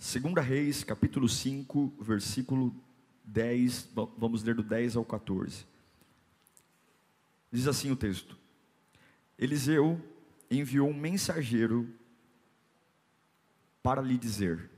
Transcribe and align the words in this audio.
Segunda 0.00 0.40
Reis, 0.40 0.82
capítulo 0.82 1.28
5, 1.28 1.92
versículo 2.00 2.74
10, 3.22 3.90
vamos 4.16 4.42
ler 4.42 4.54
do 4.54 4.62
10 4.62 4.96
ao 4.96 5.04
14. 5.04 5.66
Diz 7.52 7.66
assim 7.66 7.90
o 7.90 7.96
texto: 7.96 8.34
Eliseu 9.38 10.00
enviou 10.50 10.88
um 10.88 10.94
mensageiro 10.94 11.86
para 13.82 14.00
lhe 14.00 14.16
dizer: 14.16 14.70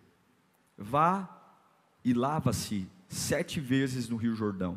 Vá 0.77 1.29
e 2.05 2.13
lava-se 2.13 2.89
sete 3.09 3.61
vezes 3.61 4.09
no 4.09 4.17
Rio 4.17 4.35
Jordão, 4.35 4.77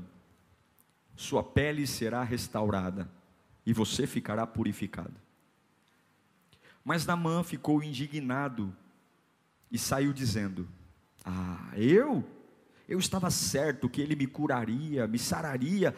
sua 1.16 1.42
pele 1.42 1.88
será 1.88 2.24
restaurada 2.24 3.10
e 3.66 3.74
você 3.74 4.06
ficará 4.06 4.46
purificado. 4.46 5.16
Mas 6.84 7.04
Namã 7.04 7.44
ficou 7.44 7.82
indignado 7.82 8.72
e 9.72 9.78
saiu 9.78 10.14
dizendo: 10.14 10.68
Ah, 11.24 11.72
eu? 11.76 12.24
Eu 12.88 13.00
estava 13.00 13.32
certo 13.32 13.90
que 13.90 14.00
ele 14.00 14.16
me 14.16 14.28
curaria, 14.28 15.08
me 15.08 15.18
sararia, 15.18 15.96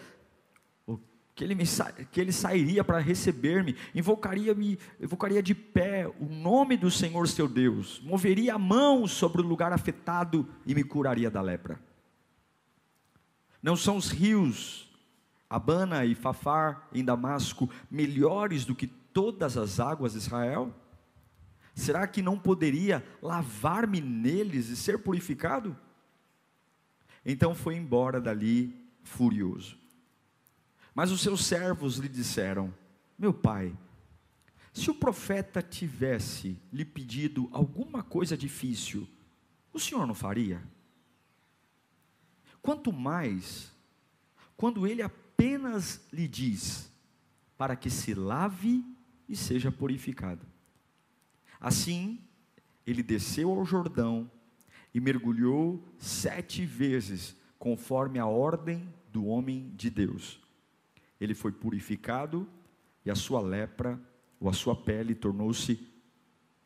que 1.38 1.44
ele, 1.44 1.53
me, 1.53 1.66
que 2.11 2.19
ele 2.19 2.31
sairia 2.31 2.83
para 2.83 2.97
receber-me, 2.97 3.75
invocaria-me, 3.94 4.80
invocaria 5.00 5.44
de 5.44 5.53
pé 5.53 6.08
o 6.19 6.25
nome 6.25 6.75
do 6.75 6.89
Senhor 6.89 7.28
seu 7.28 7.47
Deus, 7.47 8.02
moveria 8.03 8.56
a 8.56 8.59
mão 8.59 9.06
sobre 9.06 9.41
o 9.41 9.45
lugar 9.45 9.72
afetado 9.72 10.50
e 10.66 10.73
me 10.73 10.84
curaria 10.84 11.30
da 11.30 11.39
lepra. 11.39 11.80
Não 13.61 13.75
são 13.75 13.97
os 13.97 14.09
rios 14.09 14.89
Abana 15.50 16.06
e 16.06 16.16
Fafar 16.16 16.88
em 16.91 17.06
Damasco 17.06 17.69
melhores 17.89 18.66
do 18.66 18.73
que 18.73 18.88
todas 18.88 19.58
as 19.58 19.80
águas 19.80 20.13
de 20.13 20.17
Israel? 20.17 20.73
Será 21.78 22.08
que 22.08 22.23
não 22.23 22.39
poderia 22.39 23.06
lavar-me 23.22 24.02
neles 24.02 24.67
e 24.70 24.75
ser 24.75 24.97
purificado? 24.97 25.78
Então 27.23 27.53
foi 27.53 27.75
embora 27.75 28.19
dali 28.19 28.75
furioso. 29.03 29.78
Mas 30.95 31.11
os 31.11 31.22
seus 31.22 31.45
servos 31.45 31.97
lhe 31.97 32.09
disseram: 32.09 32.73
Meu 33.16 33.31
pai, 33.31 33.78
se 34.73 34.89
o 34.89 34.95
profeta 34.95 35.61
tivesse 35.61 36.59
lhe 36.73 36.84
pedido 36.84 37.47
alguma 37.52 38.02
coisa 38.02 38.36
difícil, 38.36 39.08
o 39.72 39.80
senhor 39.80 40.08
não 40.08 40.16
faria? 40.16 40.64
Quanto 42.59 42.91
mais, 42.91 43.72
quando 44.58 44.88
ele 44.88 45.03
apenas 45.03 46.02
lhe 46.12 46.28
diz, 46.28 46.91
para 47.56 47.75
que 47.75 47.91
se 47.91 48.16
lave 48.16 48.84
e 49.30 49.36
seja 49.36 49.72
purificado. 49.72 50.56
Assim, 51.59 52.19
ele 52.86 53.03
desceu 53.03 53.52
ao 53.52 53.66
Jordão 53.66 54.30
e 54.94 55.00
mergulhou 55.00 55.83
sete 55.97 56.66
vezes, 56.66 57.36
conforme 57.59 58.19
a 58.19 58.25
ordem 58.25 58.88
do 59.11 59.25
homem 59.25 59.72
de 59.75 59.89
Deus. 59.89 60.40
Ele 61.19 61.34
foi 61.34 61.51
purificado 61.51 62.47
e 63.03 63.12
a 63.12 63.16
sua 63.16 63.41
lepra, 63.41 64.00
ou 64.40 64.50
a 64.50 64.53
sua 64.53 64.75
pele, 64.75 65.16
tornou-se 65.16 65.79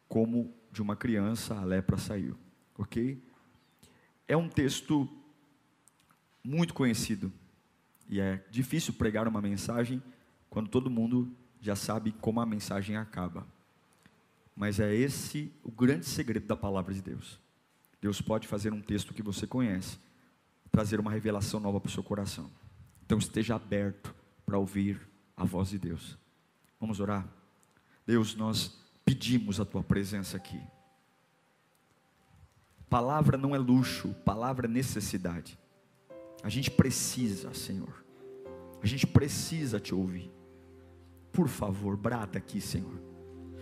como 0.08 0.54
de 0.72 0.82
uma 0.82 0.96
criança, 0.96 1.56
a 1.56 1.64
lepra 1.64 1.98
saiu. 1.98 2.38
Ok? 2.78 3.24
É 4.28 4.36
um 4.36 4.50
texto 4.50 5.10
muito 6.44 6.74
conhecido 6.74 7.32
e 8.10 8.20
é 8.20 8.44
difícil 8.50 8.94
pregar 8.94 9.28
uma 9.28 9.42
mensagem 9.42 10.02
quando 10.50 10.70
todo 10.70 10.90
mundo 10.90 11.34
já 11.62 11.76
sabe 11.76 12.12
como 12.14 12.42
a 12.42 12.46
mensagem 12.46 12.98
acaba. 12.98 13.48
Mas 14.62 14.80
é 14.80 14.94
esse 14.94 15.52
o 15.64 15.72
grande 15.72 16.06
segredo 16.06 16.46
da 16.46 16.56
palavra 16.56 16.94
de 16.94 17.02
Deus. 17.02 17.40
Deus 18.00 18.22
pode 18.22 18.48
fazer 18.48 18.72
um 18.72 18.80
texto 18.80 19.12
que 19.12 19.24
você 19.24 19.48
conhece, 19.48 19.98
trazer 20.72 21.00
uma 21.00 21.10
revelação 21.10 21.60
nova 21.60 21.80
para 21.80 21.90
o 21.90 21.92
seu 21.92 22.04
coração. 22.04 22.48
Então 23.04 23.18
esteja 23.18 23.56
aberto 23.56 24.14
para 24.46 24.60
ouvir 24.60 25.02
a 25.36 25.44
voz 25.44 25.70
de 25.70 25.80
Deus. 25.80 26.16
Vamos 26.80 27.00
orar? 27.00 27.28
Deus, 28.06 28.36
nós 28.36 28.78
pedimos 29.04 29.60
a 29.60 29.66
tua 29.66 29.82
presença 29.82 30.38
aqui. 30.38 30.62
Palavra 32.88 33.40
não 33.40 33.56
é 33.56 33.58
luxo, 33.58 34.14
palavra 34.24 34.68
é 34.68 34.70
necessidade. 34.70 35.58
A 36.44 36.50
gente 36.50 36.70
precisa, 36.70 37.52
Senhor. 37.56 38.06
A 38.80 38.86
gente 38.86 39.08
precisa 39.08 39.80
te 39.80 39.96
ouvir. 39.96 40.32
Por 41.32 41.48
favor, 41.48 41.98
brada 41.98 42.38
aqui, 42.38 42.62
Senhor 42.62 43.11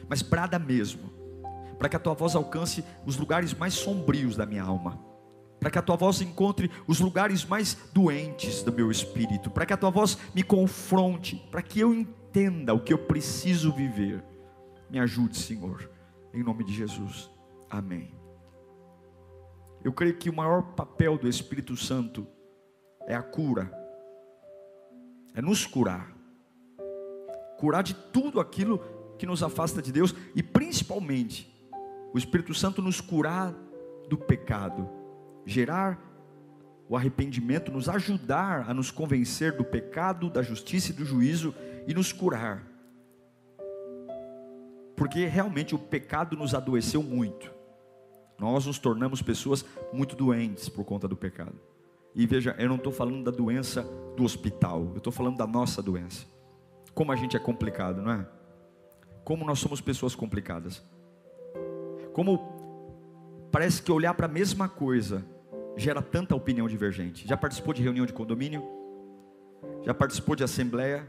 mas 0.10 0.24
brada 0.24 0.58
mesmo, 0.58 1.10
para 1.78 1.88
que 1.88 1.96
a 1.96 2.00
tua 2.00 2.16
voz 2.16 2.36
alcance 2.36 2.84
os 3.06 3.16
lugares 3.16 3.54
mais 3.54 3.76
sombrios 3.76 4.36
da 4.36 4.46
minha 4.46 4.64
alma, 4.64 5.00
para 5.60 5.70
que 5.70 5.78
a 5.78 5.82
tua 5.82 5.96
voz 5.96 6.20
encontre 6.22 6.72
os 6.88 7.00
lugares 7.00 7.46
mais 7.46 7.78
doentes 7.94 8.64
do 8.64 8.74
meu 8.74 8.90
espírito, 8.90 9.52
para 9.52 9.66
que 9.66 9.74
a 9.74 9.78
tua 9.78 9.92
voz 9.92 10.18
me 10.34 10.42
confronte, 10.42 11.36
para 11.52 11.62
que 11.62 11.80
eu 11.80 11.94
entenda 11.94 12.74
o 12.74 12.80
que 12.80 12.92
eu 12.92 12.98
preciso 12.98 13.72
viver. 13.72 14.24
Me 14.90 15.00
ajude, 15.00 15.38
Senhor, 15.38 15.90
em 16.34 16.44
nome 16.44 16.64
de 16.64 16.74
Jesus. 16.74 17.30
Amém. 17.70 18.16
Eu 19.84 19.94
creio 19.94 20.18
que 20.18 20.30
o 20.30 20.36
maior 20.36 20.74
papel 20.74 21.18
do 21.18 21.28
Espírito 21.28 21.78
Santo 21.78 22.28
é 23.08 23.16
a 23.16 23.22
cura, 23.22 23.72
é 25.36 25.42
nos 25.42 25.66
curar, 25.66 26.14
curar 27.58 27.84
de 27.84 27.94
tudo 27.94 28.40
aquilo 28.40 28.99
que 29.20 29.28
nos 29.28 29.44
afasta 29.44 29.82
de 29.82 29.92
Deus 29.92 30.16
e 30.34 30.42
principalmente 30.42 31.54
o 32.14 32.18
Espírito 32.18 32.54
Santo 32.56 32.82
nos 32.82 33.00
curar 33.00 33.54
do 34.08 34.18
pecado, 34.18 34.90
gerar 35.46 36.10
o 36.88 36.98
arrependimento, 36.98 37.72
nos 37.72 37.88
ajudar 37.88 38.68
a 38.68 38.74
nos 38.74 38.90
convencer 38.90 39.56
do 39.56 39.64
pecado, 39.64 40.30
da 40.30 40.42
justiça 40.42 40.92
e 40.92 40.96
do 40.96 41.06
juízo 41.06 41.54
e 41.86 41.94
nos 41.94 42.12
curar. 42.12 42.66
Porque 44.96 45.26
realmente 45.26 45.76
o 45.76 45.80
pecado 45.80 46.36
nos 46.36 46.56
adoeceu 46.56 47.04
muito. 47.04 47.54
Nós 48.40 48.66
nos 48.66 48.80
tornamos 48.80 49.22
pessoas 49.22 49.64
muito 49.94 50.16
doentes 50.16 50.68
por 50.70 50.84
conta 50.84 51.08
do 51.08 51.16
pecado. 51.16 51.60
E 52.16 52.26
veja, 52.26 52.56
eu 52.58 52.68
não 52.68 52.78
estou 52.78 52.92
falando 52.92 53.24
da 53.24 53.32
doença 53.32 53.84
do 54.16 54.24
hospital, 54.24 54.90
eu 54.92 54.98
estou 54.98 55.14
falando 55.14 55.38
da 55.38 55.46
nossa 55.46 55.82
doença. 55.82 56.26
Como 56.94 57.12
a 57.12 57.16
gente 57.16 57.38
é 57.38 57.40
complicado, 57.40 58.02
não 58.02 58.12
é? 58.12 58.39
Como 59.24 59.46
nós 59.46 59.60
somos 59.60 59.82
pessoas 59.82 60.16
complicadas. 60.16 60.84
Como 62.14 62.40
parece 63.52 63.82
que 63.82 63.92
olhar 63.92 64.14
para 64.14 64.26
a 64.26 64.30
mesma 64.30 64.68
coisa 64.68 65.26
gera 65.78 66.02
tanta 66.02 66.36
opinião 66.36 66.68
divergente. 66.68 67.28
Já 67.28 67.38
participou 67.38 67.74
de 67.74 67.82
reunião 67.82 68.06
de 68.06 68.14
condomínio? 68.14 68.64
Já 69.84 69.94
participou 69.94 70.36
de 70.36 70.44
assembleia? 70.44 71.08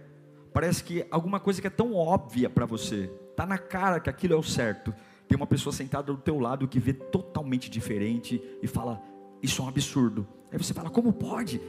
Parece 0.52 0.82
que 0.82 1.04
alguma 1.10 1.40
coisa 1.40 1.60
que 1.60 1.66
é 1.66 1.70
tão 1.70 1.94
óbvia 1.94 2.48
para 2.50 2.66
você, 2.66 3.10
tá 3.36 3.46
na 3.46 3.58
cara 3.58 4.00
que 4.00 4.10
aquilo 4.10 4.34
é 4.34 4.36
o 4.36 4.42
certo. 4.42 4.94
Tem 5.28 5.36
uma 5.36 5.46
pessoa 5.46 5.72
sentada 5.72 6.12
do 6.12 6.18
teu 6.18 6.38
lado 6.38 6.66
que 6.66 6.80
vê 6.80 6.92
totalmente 6.92 7.70
diferente 7.70 8.42
e 8.62 8.66
fala: 8.66 9.00
"Isso 9.42 9.62
é 9.62 9.64
um 9.64 9.68
absurdo". 9.68 10.26
Aí 10.50 10.58
você 10.58 10.74
fala: 10.74 10.90
"Como 10.90 11.12
pode? 11.12 11.60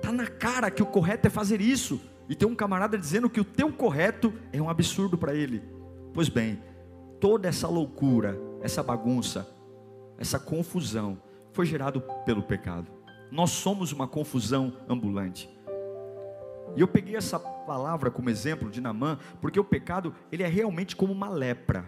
Tá 0.00 0.10
na 0.10 0.26
cara 0.26 0.70
que 0.70 0.82
o 0.82 0.86
correto 0.86 1.26
é 1.26 1.30
fazer 1.30 1.60
isso". 1.60 2.00
E 2.28 2.34
tem 2.34 2.48
um 2.48 2.54
camarada 2.54 2.98
dizendo 2.98 3.30
que 3.30 3.40
o 3.40 3.44
teu 3.44 3.72
correto 3.72 4.32
é 4.52 4.60
um 4.60 4.68
absurdo 4.68 5.16
para 5.16 5.34
ele. 5.34 5.62
Pois 6.16 6.30
bem, 6.30 6.58
toda 7.20 7.46
essa 7.46 7.68
loucura, 7.68 8.40
essa 8.62 8.82
bagunça, 8.82 9.46
essa 10.16 10.38
confusão 10.38 11.20
foi 11.52 11.66
gerado 11.66 12.00
pelo 12.24 12.42
pecado. 12.42 12.90
Nós 13.30 13.50
somos 13.50 13.92
uma 13.92 14.08
confusão 14.08 14.72
ambulante. 14.88 15.46
E 16.74 16.80
eu 16.80 16.88
peguei 16.88 17.16
essa 17.16 17.38
palavra 17.38 18.10
como 18.10 18.30
exemplo 18.30 18.70
de 18.70 18.80
Namã, 18.80 19.18
porque 19.42 19.60
o 19.60 19.64
pecado, 19.64 20.14
ele 20.32 20.42
é 20.42 20.46
realmente 20.46 20.96
como 20.96 21.12
uma 21.12 21.28
lepra. 21.28 21.84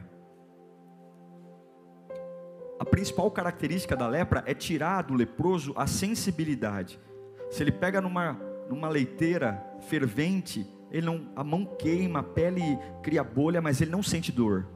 A 2.79 2.85
principal 2.85 3.31
característica 3.31 3.97
da 3.97 4.07
lepra 4.07 4.45
é 4.45 4.53
tirar 4.53 5.05
do 5.05 5.15
leproso 5.15 5.73
a 5.75 5.87
sensibilidade. 5.87 7.01
Se 7.49 7.63
ele 7.63 7.73
pega 7.73 7.99
numa, 7.99 8.39
numa 8.69 8.91
leiteira 8.91 9.65
fervente, 9.89 10.71
ele 10.91 11.07
não, 11.07 11.29
a 11.37 11.45
mão 11.45 11.65
queima, 11.65 12.21
a 12.21 12.23
pele 12.23 12.79
cria 13.03 13.23
bolha, 13.23 13.61
mas 13.61 13.81
ele 13.81 13.91
não 13.91 14.03
sente 14.03 14.33
dor. 14.33 14.67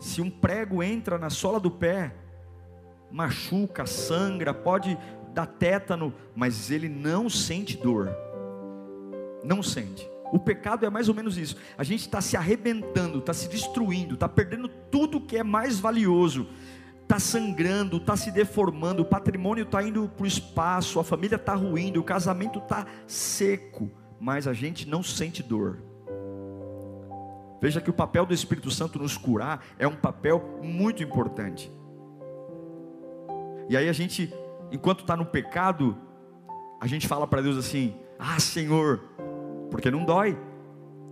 Se 0.00 0.20
um 0.20 0.30
prego 0.30 0.82
entra 0.82 1.18
na 1.18 1.30
sola 1.30 1.60
do 1.60 1.70
pé, 1.70 2.14
machuca, 3.10 3.86
sangra, 3.86 4.52
pode 4.54 4.98
dar 5.32 5.46
tétano, 5.46 6.12
mas 6.34 6.70
ele 6.70 6.88
não 6.88 7.28
sente 7.28 7.76
dor. 7.76 8.10
Não 9.44 9.62
sente. 9.62 10.08
O 10.32 10.38
pecado 10.38 10.86
é 10.86 10.90
mais 10.90 11.08
ou 11.08 11.14
menos 11.14 11.36
isso. 11.36 11.56
A 11.76 11.84
gente 11.84 12.00
está 12.00 12.20
se 12.20 12.36
arrebentando, 12.36 13.18
está 13.18 13.34
se 13.34 13.48
destruindo, 13.48 14.14
está 14.14 14.28
perdendo 14.28 14.66
tudo 14.66 15.20
que 15.20 15.36
é 15.36 15.42
mais 15.42 15.78
valioso. 15.78 16.48
Está 17.02 17.18
sangrando, 17.18 17.98
está 17.98 18.16
se 18.16 18.30
deformando, 18.30 19.02
o 19.02 19.04
patrimônio 19.04 19.64
está 19.64 19.82
indo 19.82 20.08
para 20.08 20.24
o 20.24 20.26
espaço, 20.26 20.98
a 20.98 21.04
família 21.04 21.36
está 21.36 21.54
ruindo, 21.54 22.00
o 22.00 22.04
casamento 22.04 22.58
está 22.58 22.86
seco, 23.06 23.90
mas 24.22 24.46
a 24.46 24.52
gente 24.52 24.88
não 24.88 25.02
sente 25.02 25.42
dor. 25.42 25.78
Veja 27.60 27.80
que 27.80 27.90
o 27.90 27.92
papel 27.92 28.24
do 28.24 28.32
Espírito 28.32 28.70
Santo 28.70 29.00
nos 29.00 29.16
curar 29.16 29.64
é 29.76 29.86
um 29.86 29.96
papel 29.96 30.60
muito 30.62 31.02
importante. 31.02 31.68
E 33.68 33.76
aí 33.76 33.88
a 33.88 33.92
gente, 33.92 34.32
enquanto 34.70 35.00
está 35.00 35.16
no 35.16 35.26
pecado, 35.26 35.98
a 36.80 36.86
gente 36.86 37.08
fala 37.08 37.26
para 37.26 37.42
Deus 37.42 37.56
assim: 37.56 37.96
Ah, 38.16 38.38
Senhor, 38.38 39.00
porque 39.72 39.90
não 39.90 40.04
dói. 40.04 40.38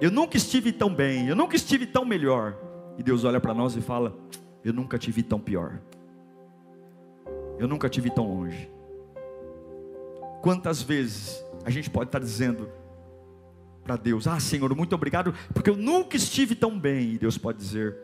Eu 0.01 0.13
nunca 0.13 0.37
estive 0.37 0.73
tão 0.73 0.95
bem, 0.95 1.27
eu 1.27 1.35
nunca 1.35 1.57
estive 1.57 1.87
tão 1.87 2.05
melhor. 2.05 2.57
E 2.97 3.03
Deus 3.03 3.25
olha 3.25 3.41
para 3.41 3.53
nós 3.53 3.75
e 3.75 3.81
fala: 3.81 4.17
Eu 4.63 4.73
nunca 4.73 4.97
te 4.97 5.11
vi 5.11 5.25
tão 5.25 5.41
pior. 5.41 5.81
Eu 7.59 7.67
nunca 7.67 7.89
te 7.89 8.01
vi 8.01 8.09
tão 8.09 8.33
longe. 8.33 8.71
Quantas 10.43 10.81
vezes 10.81 11.45
a 11.65 11.71
gente 11.71 11.91
pode 11.91 12.07
estar 12.09 12.21
dizendo 12.21 12.79
para 13.91 13.97
Deus: 13.97 14.29
Ah, 14.29 14.39
Senhor, 14.39 14.73
muito 14.77 14.95
obrigado, 14.95 15.35
porque 15.53 15.69
eu 15.69 15.77
nunca 15.77 16.17
estive 16.17 16.55
tão 16.55 16.79
bem. 16.79 17.15
E 17.15 17.19
Deus 17.19 17.37
pode 17.37 17.59
dizer: 17.59 17.97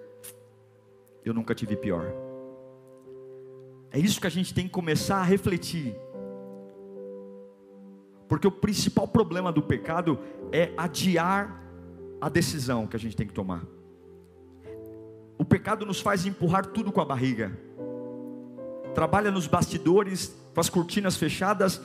Eu 1.24 1.32
nunca 1.32 1.54
te 1.54 1.64
vi 1.64 1.76
pior. 1.76 2.12
É 3.92 3.98
isso 3.98 4.20
que 4.20 4.26
a 4.26 4.30
gente 4.30 4.52
tem 4.52 4.66
que 4.66 4.72
começar 4.72 5.18
a 5.18 5.22
refletir. 5.22 5.94
Porque 8.28 8.48
o 8.48 8.50
principal 8.50 9.06
problema 9.06 9.52
do 9.52 9.62
pecado 9.62 10.18
é 10.50 10.72
adiar 10.76 11.62
a 12.20 12.28
decisão 12.28 12.88
que 12.88 12.96
a 12.96 12.98
gente 12.98 13.14
tem 13.14 13.26
que 13.26 13.32
tomar. 13.32 13.62
O 15.38 15.44
pecado 15.44 15.86
nos 15.86 16.00
faz 16.00 16.26
empurrar 16.26 16.66
tudo 16.66 16.90
com 16.90 17.00
a 17.00 17.04
barriga. 17.04 17.56
Trabalha 18.92 19.30
nos 19.30 19.46
bastidores, 19.46 20.34
com 20.52 20.60
as 20.60 20.68
cortinas 20.68 21.16
fechadas 21.16 21.80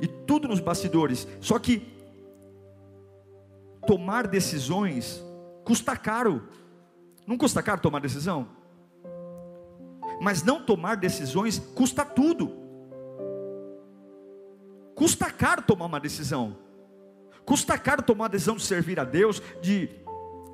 e 0.00 0.08
tudo 0.08 0.48
nos 0.48 0.58
bastidores. 0.58 1.28
Só 1.40 1.56
que 1.60 1.93
tomar 3.84 4.26
decisões 4.26 5.22
custa 5.64 5.96
caro. 5.96 6.48
Não 7.26 7.38
custa 7.38 7.62
caro 7.62 7.80
tomar 7.80 8.00
decisão? 8.00 8.48
Mas 10.20 10.42
não 10.42 10.64
tomar 10.64 10.96
decisões 10.96 11.58
custa 11.74 12.04
tudo. 12.04 12.52
Custa 14.94 15.30
caro 15.30 15.62
tomar 15.62 15.86
uma 15.86 16.00
decisão. 16.00 16.56
Custa 17.44 17.76
caro 17.76 18.02
tomar 18.02 18.26
a 18.26 18.28
decisão 18.28 18.56
de 18.56 18.62
servir 18.62 18.98
a 19.00 19.04
Deus, 19.04 19.42
de 19.60 19.88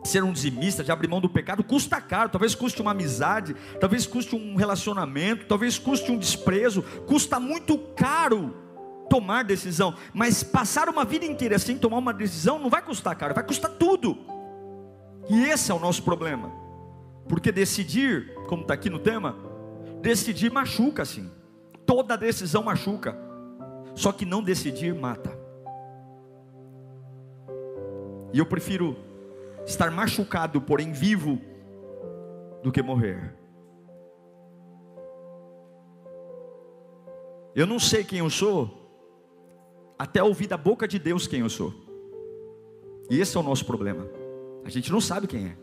ser 0.03 0.25
um 0.25 0.33
dizimista, 0.33 0.83
de 0.83 0.91
abrir 0.91 1.09
mão 1.09 1.21
do 1.21 1.29
pecado, 1.29 1.63
custa 1.63 2.01
caro, 2.01 2.31
talvez 2.31 2.55
custe 2.55 2.81
uma 2.81 2.93
amizade, 2.93 3.55
talvez 3.79 4.07
custe 4.07 4.35
um 4.35 4.57
relacionamento, 4.57 5.47
talvez 5.47 5.79
custe 5.79 6.11
um 6.11 6.17
desprezo, 6.17 6.83
custa 7.07 7.39
muito 7.39 7.77
caro 7.95 8.70
tomar 9.11 9.45
decisão, 9.45 9.97
mas 10.15 10.45
passar 10.45 10.89
uma 10.89 11.05
vida 11.05 11.27
inteira 11.27 11.59
sem 11.59 11.77
tomar 11.77 11.99
uma 11.99 12.15
decisão 12.15 12.61
não 12.61 12.71
vai 12.71 12.81
custar 12.81 13.17
caro, 13.17 13.35
vai 13.35 13.45
custar 13.45 13.73
tudo. 13.73 14.17
E 15.29 15.43
esse 15.47 15.73
é 15.73 15.75
o 15.75 15.81
nosso 15.81 16.03
problema, 16.05 16.51
porque 17.29 17.51
decidir, 17.51 18.33
como 18.49 18.63
está 18.63 18.75
aqui 18.75 18.89
no 18.89 19.01
tema, 19.01 19.37
decidir 20.01 20.51
machuca 20.51 21.05
sim, 21.05 21.29
toda 21.85 22.17
decisão 22.17 22.63
machuca. 22.63 23.19
Só 23.97 24.13
que 24.13 24.25
não 24.25 24.43
decidir 24.43 24.95
mata. 24.95 25.37
E 28.33 28.39
eu 28.39 28.47
prefiro 28.47 28.97
estar 29.67 29.91
machucado, 29.91 30.61
porém 30.61 30.93
vivo, 30.93 31.41
do 32.63 32.71
que 32.71 32.81
morrer. 32.81 33.35
Eu 37.53 37.67
não 37.67 37.81
sei 37.81 38.05
quem 38.05 38.21
eu 38.21 38.31
sou, 38.31 38.80
até 40.01 40.23
ouvir 40.23 40.47
da 40.47 40.57
boca 40.57 40.89
de 40.89 40.99
Deus 40.99 41.27
quem 41.27 41.41
eu 41.41 41.51
sou. 41.51 41.75
E 43.11 43.21
esse 43.21 43.37
é 43.37 43.41
o 43.41 43.43
nosso 43.43 43.67
problema. 43.67 44.09
A 44.65 44.71
gente 44.71 44.91
não 44.91 44.99
sabe 44.99 45.27
quem 45.27 45.49
é. 45.49 45.57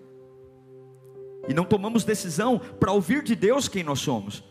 E 1.49 1.55
não 1.55 1.65
tomamos 1.65 2.03
decisão 2.03 2.59
para 2.79 2.91
ouvir 2.91 3.23
de 3.23 3.35
Deus 3.35 3.67
quem 3.67 3.83
nós 3.83 3.97
somos. 3.97 4.43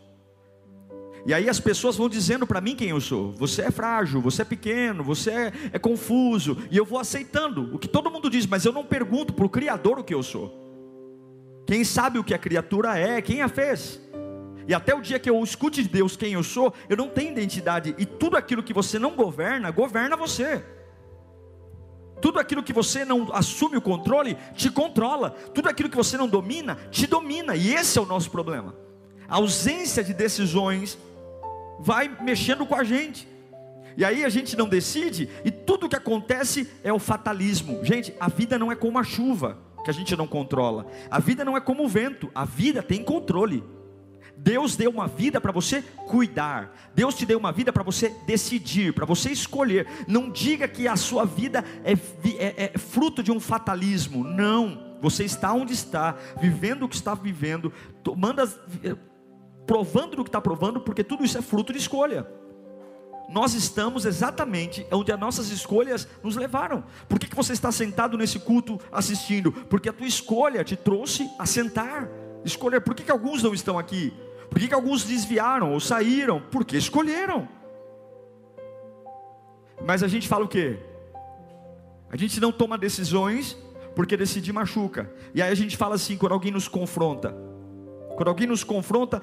E 1.24 1.32
aí 1.32 1.48
as 1.48 1.60
pessoas 1.60 1.94
vão 1.94 2.08
dizendo 2.08 2.48
para 2.48 2.60
mim 2.60 2.74
quem 2.74 2.88
eu 2.88 3.00
sou. 3.00 3.30
Você 3.34 3.62
é 3.62 3.70
frágil, 3.70 4.20
você 4.20 4.42
é 4.42 4.44
pequeno, 4.44 5.04
você 5.04 5.30
é, 5.30 5.52
é 5.74 5.78
confuso. 5.78 6.56
E 6.68 6.76
eu 6.76 6.84
vou 6.84 6.98
aceitando 6.98 7.72
o 7.72 7.78
que 7.78 7.86
todo 7.86 8.10
mundo 8.10 8.28
diz, 8.28 8.44
mas 8.44 8.64
eu 8.64 8.72
não 8.72 8.84
pergunto 8.84 9.32
para 9.32 9.46
o 9.46 9.48
Criador 9.48 10.00
o 10.00 10.04
que 10.04 10.14
eu 10.14 10.22
sou. 10.24 10.52
Quem 11.64 11.84
sabe 11.84 12.18
o 12.18 12.24
que 12.24 12.34
a 12.34 12.38
criatura 12.38 12.98
é, 12.98 13.22
quem 13.22 13.40
a 13.40 13.46
fez. 13.46 14.00
E 14.68 14.74
até 14.74 14.94
o 14.94 15.00
dia 15.00 15.18
que 15.18 15.30
eu 15.30 15.42
escute 15.42 15.82
de 15.82 15.88
Deus 15.88 16.16
quem 16.16 16.32
eu 16.32 16.42
sou, 16.42 16.72
eu 16.88 16.96
não 16.96 17.08
tenho 17.08 17.30
identidade. 17.30 17.94
E 17.98 18.04
tudo 18.04 18.36
aquilo 18.36 18.62
que 18.62 18.72
você 18.72 18.98
não 18.98 19.14
governa, 19.14 19.70
governa 19.70 20.16
você. 20.16 20.64
Tudo 22.20 22.38
aquilo 22.38 22.62
que 22.62 22.72
você 22.72 23.04
não 23.04 23.32
assume 23.32 23.76
o 23.76 23.82
controle, 23.82 24.36
te 24.54 24.70
controla. 24.70 25.30
Tudo 25.30 25.68
aquilo 25.68 25.88
que 25.88 25.96
você 25.96 26.16
não 26.16 26.26
domina, 26.26 26.76
te 26.90 27.06
domina. 27.06 27.54
E 27.54 27.74
esse 27.74 27.98
é 27.98 28.02
o 28.02 28.06
nosso 28.06 28.30
problema. 28.30 28.74
A 29.28 29.36
ausência 29.36 30.02
de 30.02 30.14
decisões 30.14 30.98
vai 31.78 32.08
mexendo 32.22 32.66
com 32.66 32.74
a 32.74 32.82
gente. 32.82 33.28
E 33.96 34.04
aí 34.04 34.24
a 34.24 34.28
gente 34.28 34.56
não 34.56 34.68
decide 34.68 35.28
e 35.44 35.50
tudo 35.50 35.88
que 35.88 35.96
acontece 35.96 36.68
é 36.84 36.92
o 36.92 36.98
fatalismo. 36.98 37.82
Gente, 37.84 38.14
a 38.20 38.28
vida 38.28 38.58
não 38.58 38.70
é 38.70 38.76
como 38.76 38.98
a 38.98 39.04
chuva 39.04 39.58
que 39.84 39.90
a 39.90 39.94
gente 39.94 40.14
não 40.16 40.26
controla. 40.26 40.86
A 41.10 41.18
vida 41.18 41.44
não 41.44 41.56
é 41.56 41.60
como 41.60 41.84
o 41.84 41.88
vento. 41.88 42.30
A 42.34 42.44
vida 42.44 42.82
tem 42.82 43.02
controle. 43.02 43.64
Deus 44.36 44.76
deu 44.76 44.90
uma 44.90 45.06
vida 45.06 45.40
para 45.40 45.50
você 45.50 45.82
cuidar. 45.82 46.74
Deus 46.94 47.14
te 47.14 47.24
deu 47.26 47.38
uma 47.38 47.52
vida 47.52 47.72
para 47.72 47.82
você 47.82 48.14
decidir, 48.26 48.92
para 48.92 49.06
você 49.06 49.30
escolher. 49.30 49.86
Não 50.06 50.30
diga 50.30 50.68
que 50.68 50.86
a 50.86 50.96
sua 50.96 51.24
vida 51.24 51.64
é, 51.84 51.92
é, 51.92 52.72
é, 52.74 52.78
fruto 52.78 53.22
de 53.22 53.32
um 53.32 53.40
fatalismo. 53.40 54.22
Não. 54.22 54.96
Você 55.00 55.24
está 55.24 55.52
onde 55.52 55.72
está, 55.72 56.16
vivendo 56.40 56.84
o 56.84 56.88
que 56.88 56.94
está 56.96 57.14
vivendo, 57.14 57.72
tomando 58.02 58.40
as, 58.40 58.58
provando 59.66 60.16
do 60.16 60.24
que 60.24 60.28
está 60.28 60.40
provando, 60.40 60.80
porque 60.80 61.02
tudo 61.02 61.24
isso 61.24 61.36
é 61.36 61.42
fruto 61.42 61.72
de 61.72 61.78
escolha. 61.78 62.26
Nós 63.28 63.54
estamos 63.54 64.06
exatamente 64.06 64.86
onde 64.92 65.10
as 65.10 65.18
nossas 65.18 65.50
escolhas 65.50 66.06
nos 66.22 66.36
levaram. 66.36 66.84
Por 67.08 67.18
que, 67.18 67.26
que 67.26 67.34
você 67.34 67.52
está 67.52 67.72
sentado 67.72 68.16
nesse 68.16 68.38
culto 68.38 68.78
assistindo? 68.92 69.50
Porque 69.50 69.88
a 69.88 69.92
tua 69.92 70.06
escolha 70.06 70.62
te 70.62 70.76
trouxe 70.76 71.28
a 71.38 71.44
sentar. 71.44 72.08
Escolher. 72.44 72.80
Por 72.80 72.94
que, 72.94 73.02
que 73.02 73.10
alguns 73.10 73.42
não 73.42 73.52
estão 73.52 73.76
aqui? 73.76 74.12
Por 74.50 74.58
que, 74.58 74.68
que 74.68 74.74
alguns 74.74 75.04
desviaram 75.04 75.72
ou 75.72 75.80
saíram? 75.80 76.40
Porque 76.50 76.76
escolheram. 76.76 77.48
Mas 79.84 80.02
a 80.02 80.08
gente 80.08 80.28
fala 80.28 80.44
o 80.44 80.48
quê? 80.48 80.78
A 82.10 82.16
gente 82.16 82.40
não 82.40 82.52
toma 82.52 82.78
decisões 82.78 83.56
porque 83.94 84.16
decidir 84.16 84.52
machuca. 84.52 85.10
E 85.34 85.42
aí 85.42 85.50
a 85.50 85.54
gente 85.54 85.76
fala 85.76 85.94
assim, 85.94 86.16
quando 86.16 86.32
alguém 86.32 86.52
nos 86.52 86.68
confronta. 86.68 87.34
Quando 88.16 88.28
alguém 88.28 88.46
nos 88.46 88.64
confronta, 88.64 89.20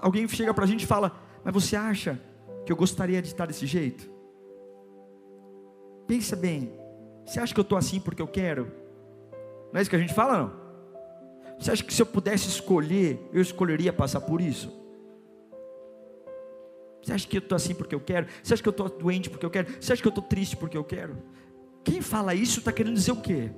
alguém 0.00 0.26
chega 0.28 0.54
para 0.54 0.64
a 0.64 0.66
gente 0.66 0.84
e 0.84 0.86
fala: 0.86 1.12
Mas 1.42 1.52
você 1.52 1.74
acha 1.74 2.20
que 2.64 2.72
eu 2.72 2.76
gostaria 2.76 3.20
de 3.20 3.28
estar 3.28 3.46
desse 3.46 3.66
jeito? 3.66 4.08
Pensa 6.06 6.36
bem, 6.36 6.72
você 7.24 7.40
acha 7.40 7.52
que 7.52 7.58
eu 7.58 7.62
estou 7.62 7.76
assim 7.76 7.98
porque 7.98 8.22
eu 8.22 8.28
quero? 8.28 8.72
Não 9.72 9.80
é 9.80 9.82
isso 9.82 9.90
que 9.90 9.96
a 9.96 9.98
gente 9.98 10.14
fala, 10.14 10.38
não? 10.38 10.65
Você 11.58 11.70
acha 11.70 11.84
que 11.84 11.92
se 11.92 12.02
eu 12.02 12.06
pudesse 12.06 12.48
escolher, 12.48 13.18
eu 13.32 13.40
escolheria 13.40 13.92
passar 13.92 14.20
por 14.20 14.40
isso? 14.40 14.72
Você 17.02 17.12
acha 17.12 17.26
que 17.26 17.36
eu 17.36 17.40
estou 17.40 17.56
assim 17.56 17.74
porque 17.74 17.94
eu 17.94 18.00
quero? 18.00 18.26
Você 18.42 18.54
acha 18.54 18.62
que 18.62 18.68
eu 18.68 18.72
estou 18.72 18.88
doente 18.88 19.30
porque 19.30 19.46
eu 19.46 19.50
quero? 19.50 19.68
Você 19.80 19.92
acha 19.92 20.02
que 20.02 20.08
eu 20.08 20.10
estou 20.10 20.24
triste 20.24 20.56
porque 20.56 20.76
eu 20.76 20.84
quero? 20.84 21.16
Quem 21.84 22.00
fala 22.02 22.34
isso 22.34 22.58
está 22.58 22.72
querendo 22.72 22.94
dizer 22.94 23.12
o 23.12 23.20
quê? 23.20 23.50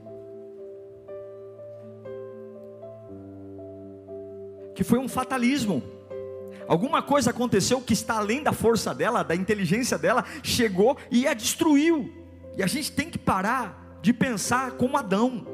que 4.78 4.84
foi 4.84 5.00
um 5.00 5.08
fatalismo. 5.08 5.82
Alguma 6.68 7.02
coisa 7.02 7.30
aconteceu 7.30 7.80
que 7.80 7.92
está 7.92 8.18
além 8.18 8.44
da 8.44 8.52
força 8.52 8.94
dela, 8.94 9.24
da 9.24 9.34
inteligência 9.34 9.98
dela, 9.98 10.24
chegou 10.40 10.96
e 11.10 11.26
a 11.26 11.34
destruiu. 11.34 12.08
E 12.56 12.62
a 12.62 12.66
gente 12.68 12.92
tem 12.92 13.10
que 13.10 13.18
parar 13.18 13.98
de 14.00 14.12
pensar 14.12 14.70
como 14.76 14.96
Adão. 14.96 15.44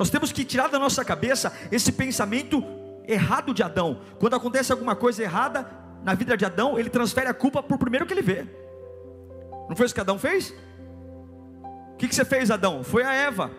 Nós 0.00 0.08
temos 0.08 0.32
que 0.32 0.46
tirar 0.46 0.68
da 0.68 0.78
nossa 0.78 1.04
cabeça 1.04 1.52
esse 1.70 1.92
pensamento 1.92 2.64
errado 3.06 3.52
de 3.52 3.62
Adão. 3.62 4.00
Quando 4.18 4.32
acontece 4.32 4.72
alguma 4.72 4.96
coisa 4.96 5.22
errada 5.22 5.70
na 6.02 6.14
vida 6.14 6.38
de 6.38 6.44
Adão, 6.46 6.78
ele 6.78 6.88
transfere 6.88 7.28
a 7.28 7.34
culpa 7.34 7.62
para 7.62 7.76
o 7.76 7.78
primeiro 7.78 8.06
que 8.06 8.14
ele 8.14 8.22
vê. 8.22 8.46
Não 9.68 9.76
foi 9.76 9.84
isso 9.84 9.94
que 9.94 10.00
Adão 10.00 10.18
fez? 10.18 10.54
O 11.92 11.96
que, 11.98 12.08
que 12.08 12.14
você 12.14 12.24
fez, 12.24 12.50
Adão? 12.50 12.82
Foi 12.82 13.02
a 13.04 13.12
Eva. 13.12 13.50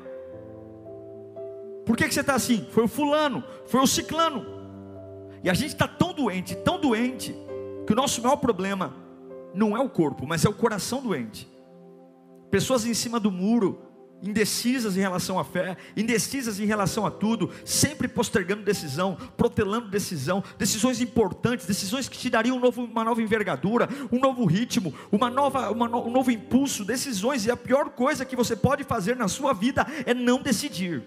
Por 1.86 1.95
que, 1.95 2.07
que 2.07 2.13
você 2.15 2.21
está 2.21 2.33
assim? 2.33 2.67
Foi 2.71 2.86
o 2.86 2.88
fulano, 2.88 3.43
foi 3.67 3.79
o 3.79 3.86
ciclano. 3.86 4.43
E 5.43 5.50
a 5.50 5.53
gente 5.53 5.74
está 5.74 5.88
tão 5.88 6.12
doente, 6.12 6.55
tão 6.55 6.81
doente, 6.81 7.36
que 7.86 7.93
o 7.93 7.95
nosso 7.95 8.19
maior 8.19 8.38
problema 8.38 8.95
não 9.53 9.77
é 9.77 9.79
o 9.79 9.88
corpo, 9.88 10.25
mas 10.25 10.43
é 10.43 10.50
o 10.50 10.53
coração 10.55 11.03
doente. 11.03 11.48
Pessoas 12.50 12.83
em 12.83 12.95
cima 12.95 13.19
do 13.19 13.29
muro, 13.29 13.90
indecisas 14.21 14.95
em 14.95 14.99
relação 14.99 15.39
à 15.39 15.43
fé, 15.43 15.75
indecisas 15.97 16.59
em 16.59 16.65
relação 16.65 17.05
a 17.05 17.11
tudo, 17.11 17.49
sempre 17.65 18.07
postergando 18.07 18.63
decisão, 18.63 19.17
protelando 19.35 19.89
decisão, 19.89 20.43
decisões 20.57 21.01
importantes, 21.01 21.65
decisões 21.65 22.07
que 22.07 22.17
te 22.17 22.29
dariam 22.29 22.57
um 22.57 22.59
novo, 22.59 22.83
uma 22.83 23.03
nova 23.03 23.21
envergadura, 23.21 23.89
um 24.11 24.19
novo 24.19 24.45
ritmo, 24.45 24.93
uma 25.11 25.29
nova, 25.29 25.71
uma 25.71 25.87
no, 25.87 26.07
um 26.07 26.11
novo 26.11 26.31
impulso, 26.31 26.85
decisões, 26.85 27.45
e 27.45 27.51
a 27.51 27.57
pior 27.57 27.89
coisa 27.89 28.25
que 28.25 28.35
você 28.35 28.55
pode 28.55 28.83
fazer 28.83 29.15
na 29.15 29.27
sua 29.27 29.53
vida 29.53 29.85
é 30.05 30.13
não 30.13 30.41
decidir. 30.41 31.03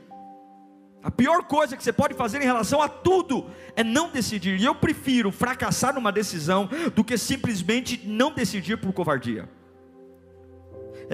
A 1.02 1.10
pior 1.10 1.42
coisa 1.44 1.76
que 1.76 1.84
você 1.84 1.92
pode 1.92 2.14
fazer 2.14 2.40
em 2.40 2.46
relação 2.46 2.80
a 2.80 2.88
tudo 2.88 3.50
é 3.76 3.84
não 3.84 4.08
decidir. 4.08 4.58
E 4.58 4.64
eu 4.64 4.74
prefiro 4.74 5.30
fracassar 5.30 5.94
numa 5.94 6.10
decisão 6.10 6.66
do 6.94 7.04
que 7.04 7.18
simplesmente 7.18 8.00
não 8.06 8.32
decidir 8.32 8.78
por 8.78 8.90
covardia. 8.94 9.46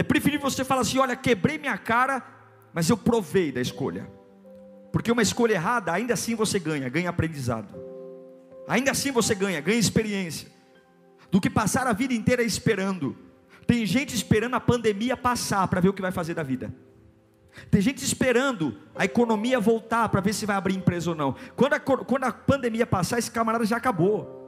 É 0.01 0.03
preferível 0.03 0.49
você 0.51 0.65
falar 0.65 0.81
assim: 0.81 0.97
olha, 0.97 1.15
quebrei 1.15 1.59
minha 1.59 1.77
cara, 1.77 2.25
mas 2.73 2.89
eu 2.89 2.97
provei 2.97 3.53
da 3.53 3.61
escolha. 3.61 4.11
Porque 4.91 5.13
uma 5.13 5.21
escolha 5.21 5.53
errada, 5.53 5.93
ainda 5.93 6.15
assim 6.15 6.35
você 6.35 6.59
ganha, 6.59 6.89
ganha 6.89 7.11
aprendizado. 7.11 7.75
Ainda 8.67 8.93
assim 8.93 9.13
você 9.13 9.35
ganha, 9.35 9.61
ganha 9.61 9.79
experiência. 9.79 10.49
Do 11.31 11.39
que 11.39 11.51
passar 11.51 11.87
a 11.87 11.93
vida 11.93 12.15
inteira 12.15 12.43
esperando. 12.43 13.15
Tem 13.67 13.85
gente 13.85 14.15
esperando 14.15 14.55
a 14.55 14.61
pandemia 14.61 15.19
passar 15.19 15.69
para 15.69 15.83
ver 15.83 15.91
o 15.91 15.93
que 15.93 16.01
vai 16.01 16.11
fazer 16.11 16.33
da 16.33 16.43
vida. 16.43 16.75
Tem 17.71 17.83
gente 17.83 18.03
esperando 18.03 18.79
a 18.97 19.05
economia 19.05 19.61
voltar 19.61 20.09
para 20.09 20.23
ver 20.23 20.33
se 20.33 20.47
vai 20.47 20.57
abrir 20.57 20.77
empresa 20.77 21.11
ou 21.11 21.15
não. 21.15 21.37
Quando 21.55 21.75
a, 21.75 21.79
quando 21.79 22.25
a 22.25 22.33
pandemia 22.33 22.87
passar, 22.87 23.19
esse 23.19 23.31
camarada 23.31 23.67
já 23.67 23.77
acabou. 23.77 24.40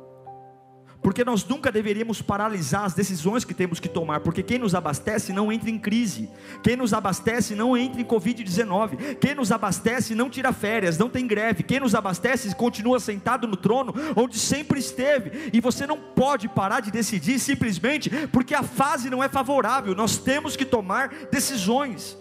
Porque 1.02 1.24
nós 1.24 1.44
nunca 1.44 1.72
deveríamos 1.72 2.22
paralisar 2.22 2.84
as 2.84 2.94
decisões 2.94 3.44
que 3.44 3.52
temos 3.52 3.80
que 3.80 3.88
tomar, 3.88 4.20
porque 4.20 4.42
quem 4.42 4.58
nos 4.58 4.72
abastece 4.72 5.32
não 5.32 5.50
entra 5.50 5.68
em 5.68 5.78
crise, 5.78 6.30
quem 6.62 6.76
nos 6.76 6.94
abastece 6.94 7.56
não 7.56 7.76
entra 7.76 8.00
em 8.00 8.04
Covid-19, 8.04 9.18
quem 9.18 9.34
nos 9.34 9.50
abastece 9.50 10.14
não 10.14 10.30
tira 10.30 10.52
férias, 10.52 10.96
não 10.96 11.10
tem 11.10 11.26
greve, 11.26 11.64
quem 11.64 11.80
nos 11.80 11.96
abastece 11.96 12.54
continua 12.54 13.00
sentado 13.00 13.48
no 13.48 13.56
trono 13.56 13.92
onde 14.14 14.38
sempre 14.38 14.78
esteve, 14.78 15.50
e 15.52 15.60
você 15.60 15.88
não 15.88 15.98
pode 15.98 16.48
parar 16.48 16.78
de 16.78 16.92
decidir 16.92 17.40
simplesmente 17.40 18.08
porque 18.28 18.54
a 18.54 18.62
fase 18.62 19.10
não 19.10 19.24
é 19.24 19.28
favorável, 19.28 19.96
nós 19.96 20.18
temos 20.18 20.54
que 20.54 20.64
tomar 20.64 21.08
decisões. 21.32 22.16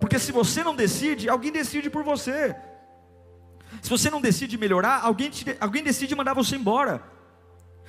Porque 0.00 0.18
se 0.18 0.32
você 0.32 0.64
não 0.64 0.74
decide, 0.74 1.28
alguém 1.28 1.52
decide 1.52 1.88
por 1.88 2.02
você. 2.02 2.54
Se 3.80 3.88
você 3.88 4.10
não 4.10 4.20
decide 4.20 4.58
melhorar, 4.58 5.00
alguém, 5.02 5.30
te, 5.30 5.56
alguém 5.60 5.82
decide 5.82 6.14
mandar 6.14 6.34
você 6.34 6.56
embora. 6.56 7.15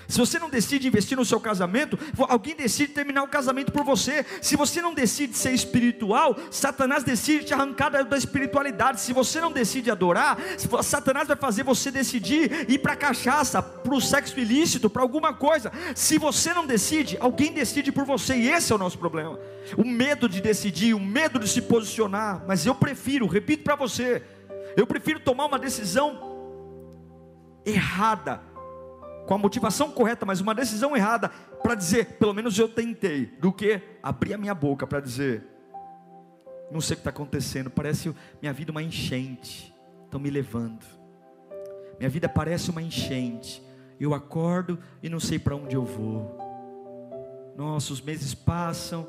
Se 0.07 0.17
você 0.17 0.39
não 0.39 0.49
decide 0.49 0.87
investir 0.87 1.17
no 1.17 1.25
seu 1.25 1.39
casamento, 1.39 1.99
alguém 2.29 2.55
decide 2.55 2.93
terminar 2.93 3.23
o 3.23 3.27
casamento 3.27 3.71
por 3.71 3.83
você. 3.83 4.25
Se 4.41 4.55
você 4.55 4.81
não 4.81 4.93
decide 4.93 5.37
ser 5.37 5.51
espiritual, 5.51 6.35
Satanás 6.49 7.03
decide 7.03 7.45
te 7.45 7.53
arrancar 7.53 7.89
da 7.89 8.17
espiritualidade. 8.17 9.01
Se 9.01 9.11
você 9.11 9.41
não 9.41 9.51
decide 9.51 9.91
adorar, 9.91 10.37
Satanás 10.81 11.27
vai 11.27 11.35
fazer 11.35 11.63
você 11.63 11.91
decidir 11.91 12.69
ir 12.69 12.79
para 12.79 12.95
cachaça, 12.95 13.61
para 13.61 13.93
o 13.93 14.01
sexo 14.01 14.39
ilícito, 14.39 14.89
para 14.89 15.01
alguma 15.01 15.33
coisa. 15.33 15.71
Se 15.93 16.17
você 16.17 16.53
não 16.53 16.65
decide, 16.65 17.17
alguém 17.19 17.51
decide 17.51 17.91
por 17.91 18.05
você, 18.05 18.35
e 18.35 18.49
esse 18.49 18.71
é 18.71 18.75
o 18.75 18.79
nosso 18.79 18.97
problema. 18.97 19.37
O 19.77 19.85
medo 19.85 20.29
de 20.29 20.39
decidir, 20.39 20.93
o 20.93 20.99
medo 20.99 21.37
de 21.37 21.49
se 21.49 21.61
posicionar. 21.61 22.43
Mas 22.47 22.65
eu 22.65 22.73
prefiro, 22.73 23.27
repito 23.27 23.63
para 23.63 23.75
você, 23.75 24.23
eu 24.77 24.87
prefiro 24.87 25.19
tomar 25.19 25.45
uma 25.45 25.59
decisão 25.59 26.25
errada 27.65 28.41
com 29.27 29.33
a 29.33 29.37
motivação 29.37 29.91
correta, 29.91 30.25
mas 30.25 30.39
uma 30.39 30.55
decisão 30.55 30.95
errada, 30.95 31.27
para 31.61 31.75
dizer, 31.75 32.13
pelo 32.13 32.33
menos 32.33 32.57
eu 32.57 32.69
tentei, 32.69 33.25
do 33.25 33.51
que 33.51 33.81
abrir 34.01 34.33
a 34.33 34.37
minha 34.37 34.55
boca 34.55 34.87
para 34.87 35.01
dizer, 35.01 35.43
não 36.71 36.79
sei 36.79 36.93
o 36.93 36.97
que 36.97 37.01
está 37.01 37.09
acontecendo, 37.09 37.69
parece 37.69 38.15
minha 38.41 38.53
vida 38.53 38.71
uma 38.71 38.81
enchente, 38.81 39.75
estão 40.05 40.17
me 40.17 40.29
levando, 40.29 40.85
minha 41.99 42.09
vida 42.09 42.29
parece 42.29 42.71
uma 42.71 42.81
enchente, 42.81 43.61
eu 43.99 44.13
acordo 44.13 44.79
e 45.03 45.09
não 45.09 45.19
sei 45.19 45.37
para 45.37 45.57
onde 45.57 45.75
eu 45.75 45.83
vou, 45.83 46.37
nossa, 47.57 47.91
os 47.91 48.01
meses 48.01 48.33
passam, 48.33 49.05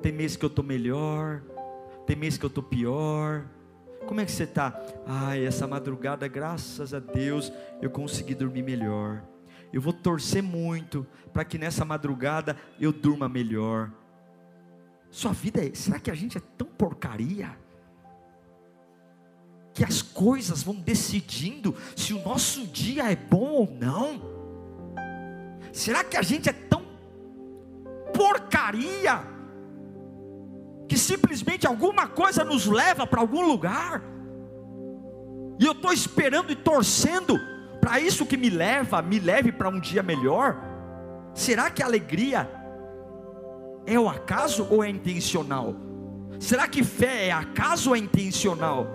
tem 0.00 0.12
meses 0.12 0.38
que 0.38 0.44
eu 0.46 0.48
estou 0.48 0.64
melhor, 0.64 1.42
tem 2.06 2.16
meses 2.16 2.38
que 2.38 2.44
eu 2.46 2.48
estou 2.48 2.64
pior, 2.64 3.44
como 4.06 4.22
é 4.22 4.24
que 4.24 4.32
você 4.32 4.44
está? 4.44 4.80
Ai, 5.04 5.44
essa 5.44 5.66
madrugada, 5.66 6.26
graças 6.26 6.94
a 6.94 6.98
Deus, 6.98 7.52
eu 7.82 7.90
consegui 7.90 8.34
dormir 8.34 8.62
melhor. 8.62 9.22
Eu 9.72 9.80
vou 9.80 9.92
torcer 9.92 10.42
muito 10.42 11.06
para 11.32 11.44
que 11.44 11.58
nessa 11.58 11.84
madrugada 11.84 12.56
eu 12.80 12.92
durma 12.92 13.28
melhor. 13.28 13.90
Sua 15.10 15.32
vida 15.32 15.64
é, 15.64 15.74
será 15.74 15.98
que 15.98 16.10
a 16.10 16.14
gente 16.14 16.38
é 16.38 16.40
tão 16.56 16.66
porcaria? 16.66 17.56
Que 19.74 19.84
as 19.84 20.02
coisas 20.02 20.62
vão 20.62 20.74
decidindo 20.74 21.74
se 21.96 22.12
o 22.12 22.22
nosso 22.24 22.66
dia 22.66 23.10
é 23.10 23.16
bom 23.16 23.50
ou 23.50 23.70
não? 23.70 24.20
Será 25.72 26.02
que 26.02 26.16
a 26.16 26.22
gente 26.22 26.48
é 26.48 26.52
tão 26.52 26.82
porcaria 28.12 29.22
que 30.88 30.98
simplesmente 30.98 31.66
alguma 31.66 32.08
coisa 32.08 32.42
nos 32.42 32.66
leva 32.66 33.06
para 33.06 33.20
algum 33.20 33.46
lugar? 33.46 34.02
E 35.60 35.64
eu 35.64 35.72
estou 35.72 35.92
esperando 35.92 36.50
e 36.50 36.56
torcendo 36.56 37.38
para 37.80 38.00
isso 38.00 38.26
que 38.26 38.36
me 38.36 38.50
leva, 38.50 39.00
me 39.00 39.18
leve 39.18 39.52
para 39.52 39.68
um 39.68 39.80
dia 39.80 40.02
melhor? 40.02 40.56
Será 41.34 41.70
que 41.70 41.82
a 41.82 41.86
alegria 41.86 42.50
é 43.86 43.98
o 43.98 44.08
acaso 44.08 44.66
ou 44.70 44.82
é 44.82 44.88
intencional? 44.88 45.74
Será 46.38 46.68
que 46.68 46.84
fé 46.84 47.28
é 47.28 47.32
acaso 47.32 47.90
ou 47.90 47.96
é 47.96 47.98
intencional? 47.98 48.86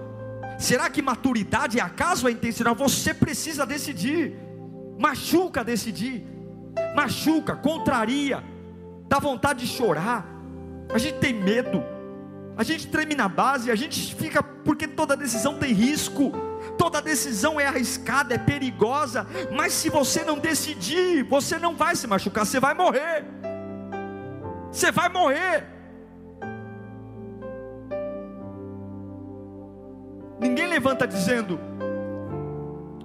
Será 0.59 0.89
que 0.89 1.01
maturidade 1.01 1.79
é 1.79 1.81
acaso 1.81 2.25
ou 2.25 2.29
é 2.29 2.33
intencional? 2.33 2.75
Você 2.75 3.13
precisa 3.13 3.65
decidir. 3.65 4.35
Machuca 4.99 5.63
decidir. 5.63 6.25
Machuca, 6.95 7.55
contraria, 7.55 8.43
dá 9.07 9.19
vontade 9.19 9.65
de 9.65 9.67
chorar. 9.67 10.25
A 10.93 10.97
gente 10.97 11.17
tem 11.19 11.33
medo. 11.33 11.83
A 12.55 12.63
gente 12.63 12.87
treme 12.87 13.15
na 13.15 13.27
base, 13.27 13.71
a 13.71 13.75
gente 13.75 14.13
fica 14.13 14.43
porque 14.43 14.87
toda 14.87 15.17
decisão 15.17 15.57
tem 15.57 15.73
risco 15.73 16.31
toda 16.77 17.01
decisão 17.01 17.59
é 17.59 17.67
arriscada, 17.67 18.35
é 18.35 18.37
perigosa, 18.37 19.25
mas 19.51 19.73
se 19.73 19.89
você 19.89 20.23
não 20.23 20.37
decidir, 20.37 21.23
você 21.23 21.57
não 21.57 21.75
vai 21.75 21.95
se 21.95 22.07
machucar, 22.07 22.45
você 22.45 22.59
vai 22.59 22.73
morrer. 22.73 23.25
Você 24.71 24.91
vai 24.91 25.09
morrer. 25.09 25.67
Ninguém 30.39 30.67
levanta 30.67 31.07
dizendo, 31.07 31.59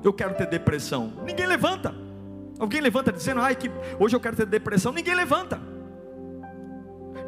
eu 0.03 0.13
quero 0.13 0.35
ter 0.35 0.47
depressão. 0.47 1.13
Ninguém 1.25 1.47
levanta. 1.47 1.95
Alguém 2.59 2.81
levanta 2.81 3.13
dizendo, 3.13 3.41
ai, 3.41 3.55
que 3.55 3.71
hoje 4.01 4.17
eu 4.17 4.21
quero 4.21 4.35
ter 4.35 4.47
depressão. 4.47 4.93
Ninguém 4.93 5.15
levanta. 5.15 5.61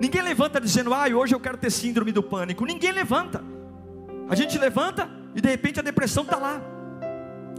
Ninguém 0.00 0.23
levanta 0.23 0.61
dizendo, 0.61 0.92
ai, 0.94 1.12
hoje 1.12 1.35
eu 1.35 1.40
quero 1.40 1.59
ter 1.59 1.70
síndrome 1.70 2.11
do 2.11 2.23
pânico. 2.23 2.64
Ninguém 2.64 2.90
levanta. 2.90 3.44
A 4.28 4.35
gente 4.35 4.59
levanta 4.59 5.20
e 5.35 5.41
de 5.41 5.49
repente 5.49 5.81
a 5.81 5.83
depressão 5.83 6.23
está 6.25 6.37
lá. 6.37 6.61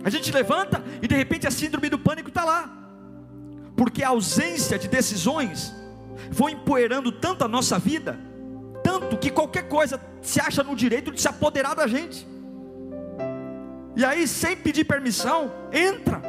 A 0.04 0.10
gente 0.10 0.32
levanta 0.32 0.84
e 1.02 1.08
de 1.08 1.16
repente 1.16 1.48
a 1.48 1.52
síndrome 1.52 1.90
do 1.90 2.00
pânico 2.00 2.30
está 2.30 2.44
lá. 2.44 2.70
Porque 3.76 4.04
a 4.04 4.10
ausência 4.10 4.78
de 4.78 4.88
decisões 4.88 5.74
foi 6.32 6.52
empoeirando 6.52 7.12
tanto 7.12 7.44
a 7.44 7.48
nossa 7.48 7.80
vida, 7.80 8.20
tanto 8.84 9.18
que 9.18 9.30
qualquer 9.30 9.68
coisa 9.68 10.00
se 10.22 10.40
acha 10.40 10.64
no 10.64 10.76
direito 10.76 11.12
de 11.12 11.22
se 11.22 11.28
apoderar 11.28 11.76
da 11.76 11.88
gente. 11.88 12.28
E 13.96 14.06
aí, 14.06 14.28
sem 14.28 14.56
pedir 14.56 14.86
permissão, 14.86 15.52
entra. 15.72 16.22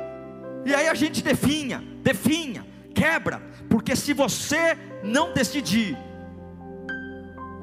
E 0.64 0.74
aí 0.74 0.88
a 0.88 0.94
gente 0.94 1.22
definha, 1.22 1.82
definha, 2.02 2.66
quebra. 2.94 3.40
Porque 3.68 3.94
se 3.94 4.12
você 4.12 4.76
não 5.02 5.32
decidir, 5.32 5.96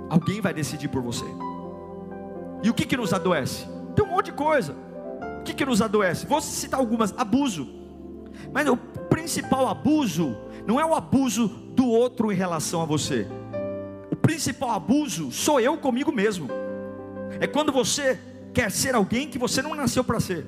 alguém 0.10 0.42
vai 0.42 0.54
decidir 0.54 0.88
por 0.88 1.02
você. 1.02 1.26
E 2.64 2.70
o 2.70 2.74
que, 2.74 2.86
que 2.86 2.98
nos 2.98 3.14
adoece? 3.14 3.66
Tem 3.96 4.06
um 4.06 4.10
monte 4.10 4.26
de 4.26 4.34
coisa. 4.34 4.76
O 5.40 5.44
que, 5.44 5.54
que 5.54 5.66
nos 5.66 5.82
adoece? 5.82 6.26
Vou 6.26 6.42
citar 6.42 6.80
algumas: 6.80 7.14
abuso. 7.18 7.68
Mas 8.54 8.68
o 8.68 8.78
principal 8.78 9.68
abuso 9.68 10.36
não 10.66 10.80
é 10.80 10.86
o 10.86 10.94
abuso 10.94 11.48
do 11.48 11.88
outro 11.88 12.32
em 12.32 12.36
relação 12.36 12.82
a 12.82 12.86
você. 12.86 13.28
O 14.12 14.16
principal 14.16 14.72
abuso 14.72 15.32
sou 15.32 15.60
eu 15.60 15.78
comigo 15.78 16.12
mesmo. 16.12 16.48
É 17.40 17.48
quando 17.48 17.72
você 17.72 18.20
quer 18.54 18.72
ser 18.72 18.96
alguém 18.96 19.28
que 19.28 19.38
você 19.38 19.62
não 19.62 19.76
nasceu 19.76 20.04
para 20.04 20.20
ser. 20.20 20.46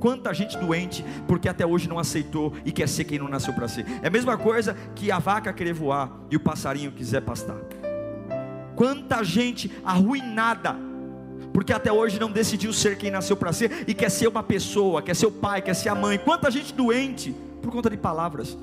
Quanta 0.00 0.34
gente 0.34 0.58
doente 0.58 1.04
porque 1.28 1.48
até 1.48 1.64
hoje 1.64 1.88
não 1.88 1.98
aceitou 1.98 2.52
e 2.64 2.72
quer 2.72 2.88
ser 2.88 3.04
quem 3.04 3.18
não 3.18 3.28
nasceu 3.28 3.52
para 3.54 3.68
ser. 3.68 3.86
É 4.02 4.08
a 4.08 4.10
mesma 4.10 4.36
coisa 4.36 4.76
que 4.96 5.12
a 5.12 5.18
vaca 5.20 5.52
querer 5.52 5.72
voar 5.72 6.10
e 6.28 6.36
o 6.36 6.40
passarinho 6.40 6.90
quiser 6.90 7.20
pastar. 7.20 7.58
Quanta 8.74 9.22
gente 9.22 9.70
arruinada 9.84 10.76
porque 11.52 11.72
até 11.72 11.92
hoje 11.92 12.18
não 12.18 12.30
decidiu 12.30 12.72
ser 12.72 12.96
quem 12.96 13.10
nasceu 13.10 13.36
para 13.36 13.52
ser 13.52 13.84
e 13.86 13.94
quer 13.94 14.10
ser 14.10 14.26
uma 14.26 14.42
pessoa, 14.42 15.02
quer 15.02 15.14
ser 15.14 15.26
o 15.26 15.32
pai, 15.32 15.62
quer 15.62 15.74
ser 15.74 15.88
a 15.88 15.94
mãe. 15.94 16.18
Quanta 16.18 16.50
gente 16.50 16.72
doente 16.72 17.34
por 17.60 17.70
conta 17.70 17.88
de 17.88 17.96
palavras, 17.96 18.56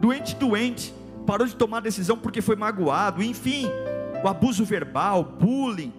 doente, 0.00 0.34
doente, 0.34 0.94
parou 1.26 1.46
de 1.46 1.54
tomar 1.54 1.80
decisão 1.80 2.16
porque 2.16 2.40
foi 2.40 2.56
magoado, 2.56 3.22
enfim, 3.22 3.66
o 4.24 4.28
abuso 4.28 4.64
verbal, 4.64 5.22
bullying. 5.22 5.92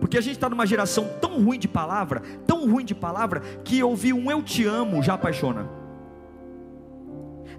Porque 0.00 0.16
a 0.16 0.20
gente 0.20 0.34
está 0.34 0.48
numa 0.48 0.66
geração 0.66 1.08
tão 1.20 1.42
ruim 1.42 1.58
de 1.58 1.66
palavra, 1.66 2.22
tão 2.46 2.70
ruim 2.70 2.84
de 2.84 2.94
palavra, 2.94 3.40
que 3.64 3.82
ouvir 3.82 4.12
um 4.12 4.30
eu 4.30 4.42
te 4.42 4.64
amo 4.64 5.02
já 5.02 5.14
apaixona. 5.14 5.68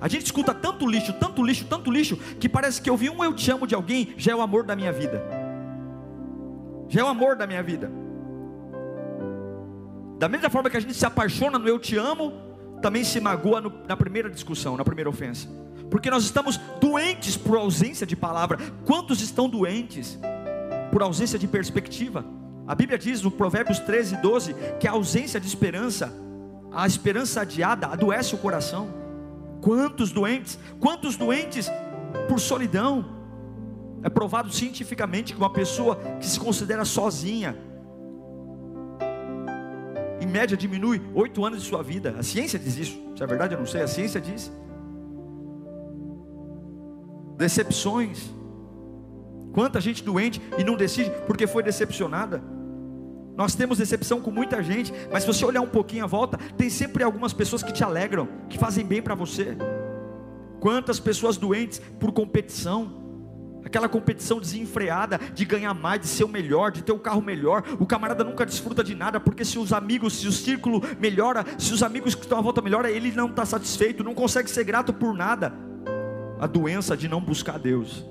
A 0.01 0.08
gente 0.08 0.25
escuta 0.25 0.53
tanto 0.53 0.88
lixo, 0.88 1.12
tanto 1.13 1.43
lixo, 1.43 1.65
tanto 1.65 1.91
lixo, 1.91 2.15
que 2.39 2.48
parece 2.48 2.81
que 2.81 2.89
ouvir 2.89 3.10
um 3.10 3.24
eu 3.24 3.34
te 3.34 3.51
amo 3.51 3.67
de 3.67 3.75
alguém 3.75 4.13
já 4.17 4.31
é 4.31 4.36
o 4.36 4.41
amor 4.41 4.63
da 4.63 4.75
minha 4.75 4.93
vida. 4.93 5.38
Já 6.89 7.01
é 7.01 7.03
o 7.03 7.08
amor 7.08 7.36
da 7.36 7.48
minha 7.48 7.62
vida. 7.63 7.89
Da 10.17 10.27
mesma 10.27 10.50
forma 10.50 10.69
que 10.69 10.75
a 10.75 10.79
gente 10.79 10.93
se 10.93 11.05
apaixona 11.05 11.58
no 11.58 11.67
eu 11.67 11.79
te 11.79 11.96
amo, 11.96 12.34
também 12.81 13.03
se 13.03 13.22
magoa 13.22 13.62
no, 13.62 13.72
na 13.88 13.96
primeira 13.96 14.29
discussão, 14.29 14.75
na 14.75 14.84
primeira 14.84 15.10
ofensa. 15.10 15.48
Porque 15.89 16.10
nós 16.10 16.24
estamos 16.24 16.58
doentes 16.81 17.38
por 17.38 17.58
ausência 17.58 18.05
de 18.05 18.15
palavra. 18.15 18.58
Quantos 18.86 19.22
estão 19.22 19.48
doentes 19.48 20.19
por 20.91 21.01
ausência 21.01 21.38
de 21.38 21.48
perspectiva? 21.48 22.25
A 22.67 22.75
Bíblia 22.75 22.98
diz 22.98 23.22
no 23.22 23.31
Provérbios 23.31 23.79
13, 23.79 24.17
12 24.17 24.55
que 24.79 24.88
a 24.88 24.91
ausência 24.91 25.39
de 25.39 25.48
esperança, 25.48 26.13
a 26.72 26.86
esperança 26.86 27.41
adiada, 27.41 27.88
adoece 27.88 28.36
o 28.36 28.38
coração. 28.38 28.89
Quantos 29.62 30.12
doentes, 30.12 30.60
quantos 30.79 31.15
doentes 31.15 31.69
por 32.27 32.39
solidão. 32.39 33.19
É 34.03 34.10
provado 34.10 34.51
cientificamente 34.51 35.34
que 35.34 35.39
uma 35.39 35.51
pessoa 35.51 35.96
que 36.20 36.25
se 36.25 36.39
considera 36.39 36.86
sozinha, 36.86 37.58
em 40.22 40.25
média 40.27 40.56
diminui 40.56 41.01
oito 41.13 41.46
anos 41.46 41.62
de 41.62 41.68
sua 41.68 41.82
vida. 41.82 42.15
A 42.18 42.24
ciência 42.24 42.60
diz 42.60 42.77
isso. 42.77 43.00
Se 43.15 43.24
é 43.24 43.27
verdade, 43.27 43.53
eu 43.56 43.60
não 43.60 43.65
sei. 43.65 43.82
A 43.82 43.88
ciência 43.88 44.20
diz. 44.20 44.51
Decepções. 47.38 48.29
Quanta 49.53 49.82
gente 49.82 50.03
doente 50.03 50.41
e 50.58 50.63
não 50.63 50.75
decide 50.75 51.12
porque 51.25 51.48
foi 51.48 51.63
decepcionada. 51.63 52.41
Nós 53.36 53.56
temos 53.56 53.77
decepção 53.77 54.20
com 54.20 54.29
muita 54.29 54.62
gente, 54.62 54.94
mas 55.10 55.24
se 55.24 55.27
você 55.27 55.46
olhar 55.46 55.62
um 55.62 55.68
pouquinho 55.68 56.03
à 56.03 56.08
volta, 56.08 56.38
tem 56.58 56.70
sempre 56.70 57.03
algumas 57.03 57.32
pessoas 57.32 57.63
que 57.63 57.72
te 57.72 57.84
alegram, 57.84 58.27
que 58.50 58.58
fazem 58.58 58.86
bem 58.86 59.01
para 59.01 59.15
você. 59.15 59.58
Quantas 60.60 61.00
pessoas 61.00 61.38
doentes 61.38 61.82
por 62.00 62.12
competição, 62.12 63.09
aquela 63.63 63.89
competição 63.89 64.39
desenfreada 64.39 65.20
de 65.34 65.46
ganhar 65.46 65.74
mais, 65.74 66.01
de 66.01 66.08
ser 66.08 66.24
o 66.24 66.28
melhor, 66.28 66.72
de 66.72 66.84
ter 66.84 66.92
o 66.92 67.00
carro 67.00 67.22
melhor. 67.22 67.63
O 67.80 67.86
camarada 67.86 68.24
nunca 68.24 68.46
desfruta 68.46 68.84
de 68.84 68.96
nada, 68.96 69.20
porque 69.20 69.46
se 69.46 69.60
os 69.60 69.74
amigos, 69.74 70.20
se 70.20 70.28
o 70.28 70.32
círculo 70.32 70.82
melhora, 71.00 71.46
se 71.58 71.74
os 71.74 71.84
amigos 71.84 72.16
que 72.16 72.22
estão 72.22 72.38
à 72.38 72.42
volta 72.42 72.62
melhora, 72.62 72.89
ele 72.89 73.12
não 73.12 73.28
está 73.28 73.46
satisfeito, 73.46 74.04
não 74.04 74.13
consegue 74.13 74.50
ser 74.50 74.63
grato 74.63 74.94
por 74.94 75.13
nada. 75.13 75.54
A 76.39 76.48
doença 76.48 76.96
de 76.96 77.08
não 77.08 77.22
buscar 77.22 77.60
Deus, 77.60 78.06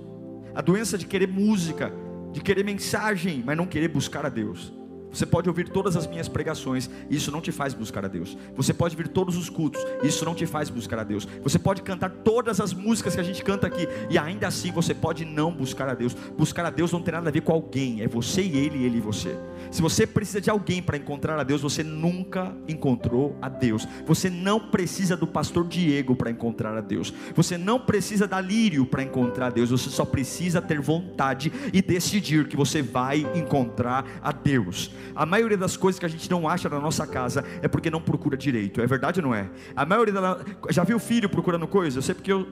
a 0.54 0.60
doença 0.60 0.98
de 0.98 1.06
querer 1.06 1.28
música, 1.28 1.92
de 2.32 2.40
querer 2.40 2.62
mensagem, 2.62 3.42
mas 3.44 3.56
não 3.56 3.66
querer 3.66 3.88
buscar 3.88 4.26
a 4.26 4.28
Deus. 4.28 4.77
Você 5.12 5.26
pode 5.26 5.48
ouvir 5.48 5.68
todas 5.68 5.96
as 5.96 6.06
minhas 6.06 6.28
pregações, 6.28 6.88
isso 7.10 7.30
não 7.30 7.40
te 7.40 7.50
faz 7.50 7.74
buscar 7.74 8.04
a 8.04 8.08
Deus. 8.08 8.36
Você 8.56 8.72
pode 8.72 8.96
vir 8.96 9.08
todos 9.08 9.36
os 9.36 9.48
cultos, 9.48 9.84
isso 10.02 10.24
não 10.24 10.34
te 10.34 10.46
faz 10.46 10.70
buscar 10.70 11.00
a 11.00 11.04
Deus. 11.04 11.26
Você 11.42 11.58
pode 11.58 11.82
cantar 11.82 12.10
todas 12.10 12.60
as 12.60 12.72
músicas 12.72 13.14
que 13.14 13.20
a 13.20 13.24
gente 13.24 13.42
canta 13.42 13.66
aqui, 13.66 13.88
e 14.10 14.18
ainda 14.18 14.46
assim 14.46 14.70
você 14.70 14.94
pode 14.94 15.24
não 15.24 15.52
buscar 15.52 15.88
a 15.88 15.94
Deus. 15.94 16.14
Buscar 16.36 16.66
a 16.66 16.70
Deus 16.70 16.92
não 16.92 17.02
tem 17.02 17.12
nada 17.12 17.28
a 17.28 17.32
ver 17.32 17.42
com 17.42 17.52
alguém, 17.52 18.02
é 18.02 18.08
você 18.08 18.42
e 18.42 18.56
ele, 18.56 18.84
ele 18.84 18.98
e 18.98 19.00
você. 19.00 19.36
Se 19.70 19.82
você 19.82 20.06
precisa 20.06 20.40
de 20.40 20.50
alguém 20.50 20.82
para 20.82 20.96
encontrar 20.96 21.38
a 21.38 21.42
Deus, 21.42 21.60
você 21.60 21.82
nunca 21.82 22.54
encontrou 22.66 23.36
a 23.40 23.48
Deus. 23.48 23.86
Você 24.06 24.30
não 24.30 24.58
precisa 24.58 25.16
do 25.16 25.26
pastor 25.26 25.66
Diego 25.66 26.16
para 26.16 26.30
encontrar 26.30 26.76
a 26.76 26.80
Deus. 26.80 27.12
Você 27.34 27.58
não 27.58 27.78
precisa 27.78 28.26
da 28.26 28.40
Lírio 28.40 28.86
para 28.86 29.02
encontrar 29.02 29.48
a 29.48 29.50
Deus. 29.50 29.70
Você 29.70 29.90
só 29.90 30.04
precisa 30.04 30.62
ter 30.62 30.80
vontade 30.80 31.52
e 31.72 31.82
decidir 31.82 32.48
que 32.48 32.56
você 32.56 32.82
vai 32.82 33.26
encontrar 33.34 34.04
a 34.22 34.32
Deus. 34.32 34.90
A 35.14 35.26
maioria 35.26 35.56
das 35.56 35.76
coisas 35.76 35.98
que 35.98 36.06
a 36.06 36.08
gente 36.08 36.30
não 36.30 36.48
acha 36.48 36.68
na 36.68 36.80
nossa 36.80 37.06
casa 37.06 37.44
é 37.62 37.68
porque 37.68 37.90
não 37.90 38.00
procura 38.00 38.36
direito. 38.36 38.80
É 38.80 38.86
verdade 38.86 39.20
ou 39.20 39.26
não 39.26 39.34
é? 39.34 39.48
A 39.74 39.84
maioria 39.84 40.14
da 40.14 40.38
já 40.70 40.84
viu 40.84 40.98
filho 40.98 41.28
procurando 41.28 41.66
coisa? 41.66 41.98
Eu 41.98 42.02
sei 42.02 42.14
porque 42.14 42.32
eu 42.32 42.46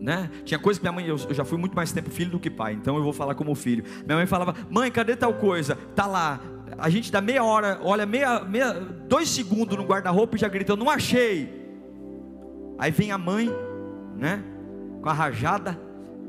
né? 0.00 0.30
Tinha 0.44 0.58
coisa 0.58 0.78
que 0.78 0.84
minha 0.84 0.92
mãe, 0.92 1.06
eu, 1.06 1.18
já 1.18 1.44
fui 1.44 1.58
muito 1.58 1.74
mais 1.74 1.92
tempo 1.92 2.10
filho 2.10 2.30
do 2.30 2.40
que 2.40 2.50
pai, 2.50 2.74
então 2.74 2.96
eu 2.96 3.02
vou 3.02 3.12
falar 3.12 3.34
como 3.34 3.54
filho. 3.54 3.84
Minha 4.04 4.16
mãe 4.16 4.26
falava: 4.26 4.54
"Mãe, 4.70 4.90
cadê 4.90 5.16
tal 5.16 5.34
coisa?" 5.34 5.76
Tá 5.94 6.06
lá. 6.06 6.40
A 6.78 6.88
gente 6.88 7.10
dá 7.10 7.20
meia 7.20 7.42
hora, 7.42 7.80
olha 7.82 8.06
meia, 8.06 8.40
meia 8.40 8.72
dois 8.72 9.28
segundos 9.28 9.76
no 9.76 9.84
guarda-roupa 9.84 10.36
e 10.36 10.38
já 10.38 10.48
grita: 10.48 10.72
"Eu 10.72 10.76
não 10.76 10.88
achei". 10.88 11.52
Aí 12.78 12.90
vem 12.90 13.10
a 13.10 13.18
mãe, 13.18 13.50
né? 14.16 14.42
Com 15.02 15.08
a 15.08 15.12
rajada, 15.12 15.78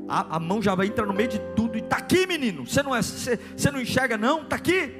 a, 0.08 0.36
a 0.36 0.40
mão 0.40 0.60
já 0.60 0.74
vai 0.74 0.86
entrar 0.86 1.06
no 1.06 1.14
meio 1.14 1.28
de 1.28 1.38
tudo 1.54 1.78
e 1.78 1.82
tá 1.82 1.98
aqui, 1.98 2.26
menino. 2.26 2.66
Você 2.66 2.82
não 2.82 2.94
é, 2.94 3.00
você, 3.00 3.38
você 3.56 3.70
não 3.70 3.80
enxerga 3.80 4.18
não? 4.18 4.44
Tá 4.44 4.56
aqui 4.56 4.99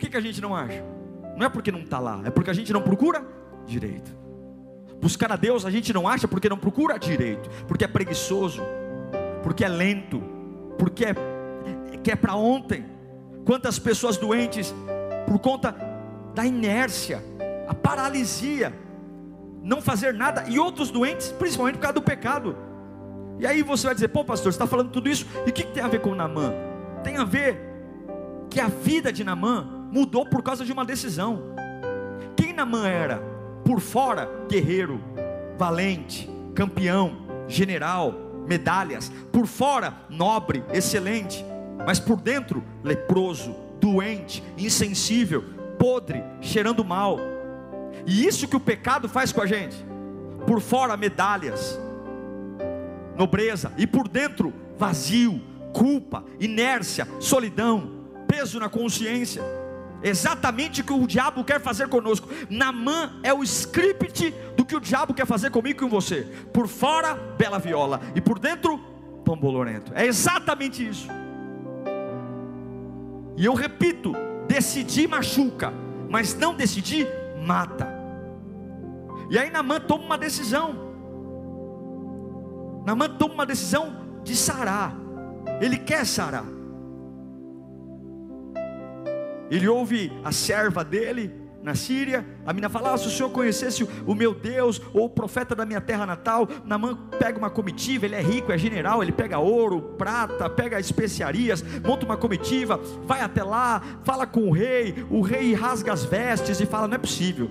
que, 0.00 0.08
que 0.08 0.16
a 0.16 0.20
gente 0.20 0.40
não 0.40 0.54
acha? 0.54 0.82
Não 1.36 1.46
é 1.46 1.48
porque 1.48 1.72
não 1.72 1.80
está 1.80 1.98
lá, 1.98 2.20
é 2.24 2.30
porque 2.30 2.50
a 2.50 2.54
gente 2.54 2.72
não 2.72 2.82
procura 2.82 3.24
direito. 3.66 4.22
Buscar 5.00 5.32
a 5.32 5.36
Deus 5.36 5.66
a 5.66 5.70
gente 5.70 5.92
não 5.92 6.06
acha 6.06 6.28
porque 6.28 6.48
não 6.48 6.56
procura 6.56 6.98
direito, 6.98 7.50
porque 7.66 7.84
é 7.84 7.88
preguiçoso, 7.88 8.62
porque 9.42 9.64
é 9.64 9.68
lento, 9.68 10.22
porque 10.78 11.06
é, 11.06 11.14
que 12.02 12.10
é 12.10 12.16
para 12.16 12.34
ontem. 12.34 12.84
Quantas 13.44 13.78
pessoas 13.78 14.16
doentes 14.16 14.72
por 15.26 15.40
conta 15.40 15.74
da 16.32 16.46
inércia, 16.46 17.20
a 17.66 17.74
paralisia, 17.74 18.72
não 19.62 19.82
fazer 19.82 20.14
nada, 20.14 20.44
e 20.48 20.58
outros 20.58 20.90
doentes, 20.90 21.32
principalmente 21.32 21.74
por 21.74 21.82
causa 21.82 21.94
do 21.94 22.02
pecado. 22.02 22.56
E 23.40 23.46
aí 23.46 23.62
você 23.62 23.86
vai 23.86 23.94
dizer, 23.94 24.08
pô 24.08 24.24
pastor, 24.24 24.52
você 24.52 24.56
está 24.56 24.66
falando 24.66 24.90
tudo 24.90 25.08
isso, 25.08 25.26
e 25.44 25.50
o 25.50 25.52
que, 25.52 25.64
que 25.64 25.72
tem 25.72 25.82
a 25.82 25.88
ver 25.88 26.00
com 26.00 26.14
Namã? 26.14 26.52
Tem 27.02 27.16
a 27.16 27.24
ver 27.24 27.60
que 28.48 28.60
a 28.60 28.68
vida 28.68 29.12
de 29.12 29.24
Namã 29.24 29.81
mudou 29.92 30.24
por 30.24 30.42
causa 30.42 30.64
de 30.64 30.72
uma 30.72 30.86
decisão. 30.86 31.54
Quem 32.34 32.54
Namã 32.54 32.88
era? 32.88 33.22
Por 33.62 33.78
fora, 33.78 34.28
guerreiro, 34.48 34.98
valente, 35.58 36.28
campeão, 36.54 37.18
general, 37.46 38.14
medalhas. 38.48 39.12
Por 39.30 39.46
fora, 39.46 39.94
nobre, 40.08 40.64
excelente. 40.72 41.44
Mas 41.86 42.00
por 42.00 42.20
dentro, 42.20 42.64
leproso, 42.82 43.54
doente, 43.78 44.42
insensível, 44.56 45.44
podre, 45.78 46.24
cheirando 46.40 46.82
mal. 46.82 47.18
E 48.06 48.26
isso 48.26 48.48
que 48.48 48.56
o 48.56 48.60
pecado 48.60 49.08
faz 49.08 49.30
com 49.30 49.42
a 49.42 49.46
gente. 49.46 49.76
Por 50.46 50.60
fora, 50.60 50.96
medalhas, 50.96 51.78
nobreza. 53.16 53.72
E 53.76 53.86
por 53.86 54.08
dentro, 54.08 54.54
vazio, 54.78 55.40
culpa, 55.74 56.24
inércia, 56.40 57.06
solidão, 57.20 58.06
peso 58.26 58.58
na 58.58 58.70
consciência 58.70 59.61
exatamente 60.02 60.80
o 60.80 60.84
que 60.84 60.92
o 60.92 61.06
diabo 61.06 61.44
quer 61.44 61.60
fazer 61.60 61.88
conosco. 61.88 62.28
Namã 62.50 63.12
é 63.22 63.32
o 63.32 63.42
script 63.42 64.34
do 64.56 64.64
que 64.64 64.76
o 64.76 64.80
diabo 64.80 65.14
quer 65.14 65.26
fazer 65.26 65.50
comigo 65.50 65.78
e 65.78 65.80
com 65.80 65.88
você. 65.88 66.22
Por 66.52 66.68
fora, 66.68 67.14
bela 67.14 67.58
viola, 67.58 68.00
e 68.14 68.20
por 68.20 68.38
dentro, 68.38 68.78
pão 69.24 69.36
bolorento. 69.36 69.92
É 69.94 70.06
exatamente 70.06 70.86
isso. 70.86 71.08
E 73.36 73.44
eu 73.44 73.54
repito: 73.54 74.14
decidir 74.46 75.08
machuca, 75.08 75.72
mas 76.08 76.34
não 76.34 76.54
decidir 76.54 77.08
mata. 77.44 77.88
E 79.30 79.38
aí 79.38 79.50
Namã 79.50 79.80
toma 79.80 80.04
uma 80.04 80.18
decisão. 80.18 80.92
Namã 82.84 83.08
toma 83.08 83.34
uma 83.34 83.46
decisão 83.46 84.20
de 84.22 84.36
sarar. 84.36 84.94
Ele 85.60 85.78
quer 85.78 86.04
sarar. 86.04 86.44
Ele 89.50 89.68
ouve 89.68 90.12
a 90.24 90.32
serva 90.32 90.84
dele 90.84 91.42
na 91.62 91.74
Síria. 91.74 92.26
A 92.44 92.52
menina 92.52 92.68
fala: 92.68 92.92
ah, 92.92 92.98
se 92.98 93.06
o 93.06 93.10
senhor 93.10 93.30
conhecesse 93.30 93.86
o 94.06 94.14
meu 94.14 94.34
Deus, 94.34 94.80
ou 94.92 95.04
o 95.06 95.10
profeta 95.10 95.54
da 95.54 95.64
minha 95.64 95.80
terra 95.80 96.04
natal, 96.04 96.48
Namã 96.64 96.98
pega 97.18 97.38
uma 97.38 97.50
comitiva, 97.50 98.04
ele 98.04 98.16
é 98.16 98.20
rico, 98.20 98.52
é 98.52 98.58
general, 98.58 99.02
ele 99.02 99.12
pega 99.12 99.38
ouro, 99.38 99.80
prata, 99.96 100.50
pega 100.50 100.80
especiarias, 100.80 101.62
monta 101.84 102.04
uma 102.04 102.16
comitiva, 102.16 102.80
vai 103.04 103.20
até 103.20 103.42
lá, 103.42 103.82
fala 104.04 104.26
com 104.26 104.48
o 104.48 104.52
rei, 104.52 105.06
o 105.08 105.20
rei 105.20 105.54
rasga 105.54 105.92
as 105.92 106.04
vestes 106.04 106.60
e 106.60 106.66
fala: 106.66 106.88
não 106.88 106.96
é 106.96 106.98
possível. 106.98 107.50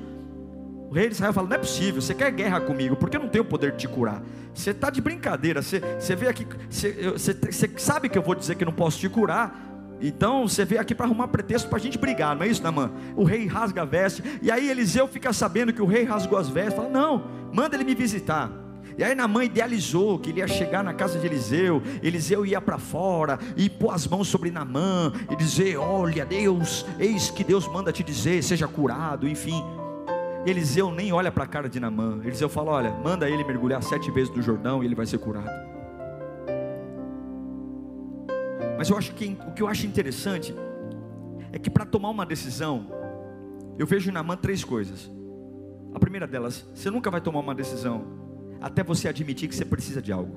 O 0.91 0.93
rei 0.93 1.07
de 1.07 1.13
Israel 1.13 1.31
fala: 1.31 1.47
Não 1.47 1.55
é 1.55 1.59
possível, 1.59 2.01
você 2.01 2.13
quer 2.13 2.29
guerra 2.31 2.59
comigo, 2.59 2.97
porque 2.97 3.15
eu 3.15 3.21
não 3.21 3.29
tenho 3.29 3.45
o 3.45 3.47
poder 3.47 3.71
de 3.71 3.77
te 3.77 3.87
curar. 3.87 4.21
Você 4.53 4.71
está 4.71 4.89
de 4.89 4.99
brincadeira, 4.99 5.61
você, 5.61 5.79
você 5.97 6.13
aqui, 6.27 6.45
você, 6.69 6.91
você, 7.11 7.33
você 7.33 7.71
sabe 7.77 8.09
que 8.09 8.17
eu 8.17 8.21
vou 8.21 8.35
dizer 8.35 8.55
que 8.55 8.65
não 8.65 8.73
posso 8.73 8.99
te 8.99 9.07
curar, 9.07 9.70
então 10.01 10.47
você 10.47 10.65
veio 10.65 10.81
aqui 10.81 10.95
para 10.95 11.05
arrumar 11.05 11.27
pretexto 11.27 11.69
para 11.69 11.77
a 11.77 11.81
gente 11.81 11.97
brigar, 11.97 12.35
não 12.35 12.43
é 12.43 12.47
isso, 12.47 12.63
Namã? 12.63 12.91
O 13.15 13.23
rei 13.23 13.45
rasga 13.45 13.83
a 13.83 13.85
veste, 13.85 14.23
e 14.41 14.51
aí 14.51 14.69
Eliseu 14.69 15.07
fica 15.07 15.31
sabendo 15.31 15.71
que 15.71 15.81
o 15.81 15.85
rei 15.85 16.03
rasgou 16.03 16.37
as 16.37 16.49
vestes, 16.49 16.75
fala: 16.75 16.89
Não, 16.89 17.23
manda 17.53 17.75
ele 17.75 17.83
me 17.83 17.95
visitar. 17.95 18.51
E 18.97 19.03
aí 19.03 19.15
Namã 19.15 19.43
idealizou 19.43 20.19
que 20.19 20.29
ele 20.29 20.39
ia 20.39 20.47
chegar 20.47 20.83
na 20.83 20.93
casa 20.93 21.17
de 21.17 21.25
Eliseu, 21.25 21.81
Eliseu 22.03 22.45
ia 22.45 22.59
para 22.59 22.77
fora 22.77 23.39
e 23.55 23.69
pôr 23.69 23.91
as 23.91 24.05
mãos 24.07 24.27
sobre 24.27 24.51
Namã 24.51 25.13
e 25.29 25.35
dizer: 25.35 25.77
Olha, 25.77 26.25
Deus, 26.25 26.85
eis 26.99 27.29
que 27.29 27.43
Deus 27.43 27.67
manda 27.67 27.91
te 27.91 28.03
dizer, 28.03 28.43
seja 28.43 28.67
curado, 28.67 29.27
enfim. 29.27 29.63
Eliseu 30.45 30.91
nem 30.91 31.13
olha 31.13 31.31
para 31.31 31.43
a 31.43 31.47
cara 31.47 31.69
de 31.69 31.79
Namã. 31.79 32.19
Eliseu 32.23 32.49
fala: 32.49 32.71
Olha, 32.71 32.91
manda 32.91 33.29
ele 33.29 33.43
mergulhar 33.43 33.81
sete 33.83 34.11
vezes 34.11 34.33
no 34.35 34.41
Jordão 34.41 34.83
e 34.83 34.87
ele 34.87 34.95
vai 34.95 35.05
ser 35.05 35.19
curado. 35.19 35.70
Mas 38.81 38.89
eu 38.89 38.97
acho 38.97 39.13
que 39.13 39.37
o 39.47 39.51
que 39.51 39.61
eu 39.61 39.67
acho 39.67 39.85
interessante 39.85 40.55
é 41.53 41.59
que 41.59 41.69
para 41.69 41.85
tomar 41.85 42.09
uma 42.09 42.25
decisão, 42.25 42.87
eu 43.77 43.85
vejo 43.85 44.09
em 44.09 44.11
Namã 44.11 44.35
três 44.35 44.63
coisas. 44.63 45.07
A 45.93 45.99
primeira 45.99 46.25
delas, 46.25 46.67
você 46.73 46.89
nunca 46.89 47.11
vai 47.11 47.21
tomar 47.21 47.41
uma 47.41 47.53
decisão 47.53 48.03
até 48.59 48.83
você 48.83 49.07
admitir 49.07 49.47
que 49.47 49.53
você 49.53 49.63
precisa 49.63 50.01
de 50.01 50.11
algo. 50.11 50.35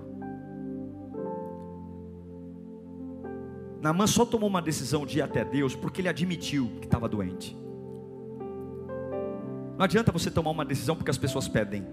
Naamã 3.81 4.07
só 4.07 4.27
tomou 4.27 4.51
uma 4.51 4.61
decisão 4.61 5.07
de 5.07 5.21
ir 5.21 5.23
até 5.23 5.43
Deus 5.43 5.75
porque 5.75 6.03
ele 6.03 6.09
admitiu 6.11 6.71
que 6.83 6.87
estava 6.87 7.09
doente. 7.09 7.57
Não 9.79 9.87
adianta 9.87 10.13
você 10.13 10.31
tomar 10.31 10.51
uma 10.51 10.67
decisão 10.67 10.95
porque 10.95 11.11
as 11.11 11.17
pessoas 11.17 11.49
pedem. 11.49 11.87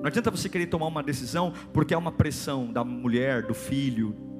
Não 0.00 0.06
adianta 0.06 0.30
você 0.30 0.48
querer 0.48 0.68
tomar 0.68 0.86
uma 0.86 1.02
decisão 1.02 1.52
porque 1.70 1.92
é 1.92 1.98
uma 1.98 2.12
pressão 2.12 2.72
da 2.72 2.82
mulher, 2.82 3.42
do 3.42 3.52
filho. 3.52 4.31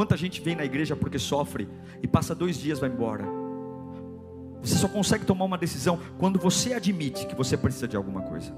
Quanta 0.00 0.16
gente 0.16 0.40
vem 0.40 0.56
na 0.56 0.64
igreja 0.64 0.96
porque 0.96 1.18
sofre 1.18 1.68
e 2.02 2.08
passa 2.08 2.34
dois 2.34 2.56
dias 2.56 2.78
vai 2.78 2.88
embora. 2.88 3.22
Você 4.62 4.76
só 4.76 4.88
consegue 4.88 5.26
tomar 5.26 5.44
uma 5.44 5.58
decisão 5.58 6.00
quando 6.16 6.38
você 6.38 6.72
admite 6.72 7.26
que 7.26 7.34
você 7.34 7.54
precisa 7.54 7.86
de 7.86 7.98
alguma 7.98 8.22
coisa 8.22 8.50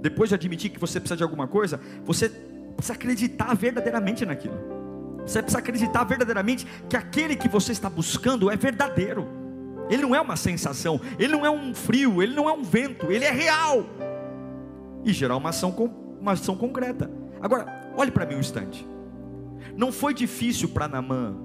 depois 0.00 0.28
de 0.28 0.34
admitir 0.34 0.70
que 0.70 0.78
você 0.78 0.98
precisa 0.98 1.16
de 1.16 1.22
alguma 1.22 1.46
coisa, 1.46 1.80
você 2.04 2.28
precisa 2.28 2.92
acreditar 2.92 3.54
verdadeiramente 3.54 4.26
naquilo. 4.26 4.58
Você 5.24 5.40
precisa 5.40 5.60
acreditar 5.60 6.04
verdadeiramente 6.04 6.66
que 6.90 6.96
aquele 6.96 7.36
que 7.36 7.48
você 7.48 7.70
está 7.70 7.88
buscando 7.88 8.50
é 8.50 8.56
verdadeiro. 8.56 9.26
Ele 9.88 10.02
não 10.02 10.14
é 10.14 10.20
uma 10.20 10.36
sensação, 10.36 11.00
ele 11.16 11.32
não 11.32 11.46
é 11.46 11.50
um 11.50 11.74
frio, 11.74 12.22
ele 12.22 12.34
não 12.34 12.50
é 12.50 12.52
um 12.52 12.62
vento, 12.62 13.10
ele 13.10 13.24
é 13.24 13.30
real. 13.30 13.86
E 15.04 15.12
gerar 15.14 15.36
uma 15.36 15.48
ação, 15.48 15.70
uma 16.20 16.32
ação 16.32 16.56
concreta. 16.56 17.08
Agora, 17.40 17.92
olhe 17.96 18.10
para 18.10 18.26
mim 18.26 18.34
um 18.34 18.40
instante. 18.40 18.84
Não 19.76 19.90
foi 19.90 20.14
difícil 20.14 20.68
para 20.68 20.88
Namã 20.88 21.36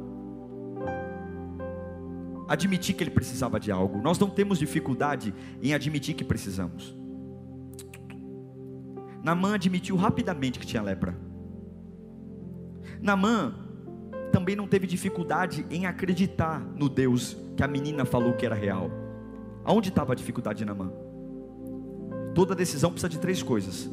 admitir 2.48 2.96
que 2.96 3.04
ele 3.04 3.12
precisava 3.12 3.60
de 3.60 3.72
algo. 3.72 4.02
Nós 4.02 4.18
não 4.18 4.30
temos 4.30 4.58
dificuldade 4.58 5.34
em 5.62 5.74
admitir 5.74 6.16
que 6.16 6.24
precisamos. 6.24 6.98
Namã 9.24 9.54
admitiu 9.54 9.96
rapidamente 9.96 10.58
que 10.58 10.66
tinha 10.66 10.82
lepra. 10.82 11.16
Namã 13.00 13.54
também 14.32 14.56
não 14.56 14.68
teve 14.68 14.88
dificuldade 14.88 15.66
em 15.70 15.86
acreditar 15.86 16.60
no 16.60 16.90
Deus 16.90 17.38
que 17.56 17.64
a 17.64 17.68
menina 17.68 18.04
falou 18.04 18.34
que 18.34 18.46
era 18.46 18.56
real. 18.56 18.90
Aonde 19.64 19.90
estava 19.90 20.14
a 20.14 20.16
dificuldade 20.16 20.60
de 20.60 20.66
Namã? 20.66 20.92
Toda 22.34 22.56
decisão 22.56 22.92
precisa 22.92 23.10
de 23.10 23.20
três 23.20 23.44
coisas. 23.44 23.90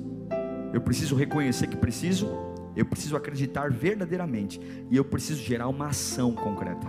Eu 0.73 0.81
preciso 0.81 1.15
reconhecer 1.15 1.67
que 1.67 1.77
preciso, 1.77 2.29
eu 2.77 2.85
preciso 2.85 3.17
acreditar 3.17 3.71
verdadeiramente 3.71 4.61
e 4.91 4.97
eu 4.97 5.05
preciso 5.05 5.43
gerar 5.43 5.69
uma 5.69 5.89
ação 5.89 6.33
concreta. 6.33 6.87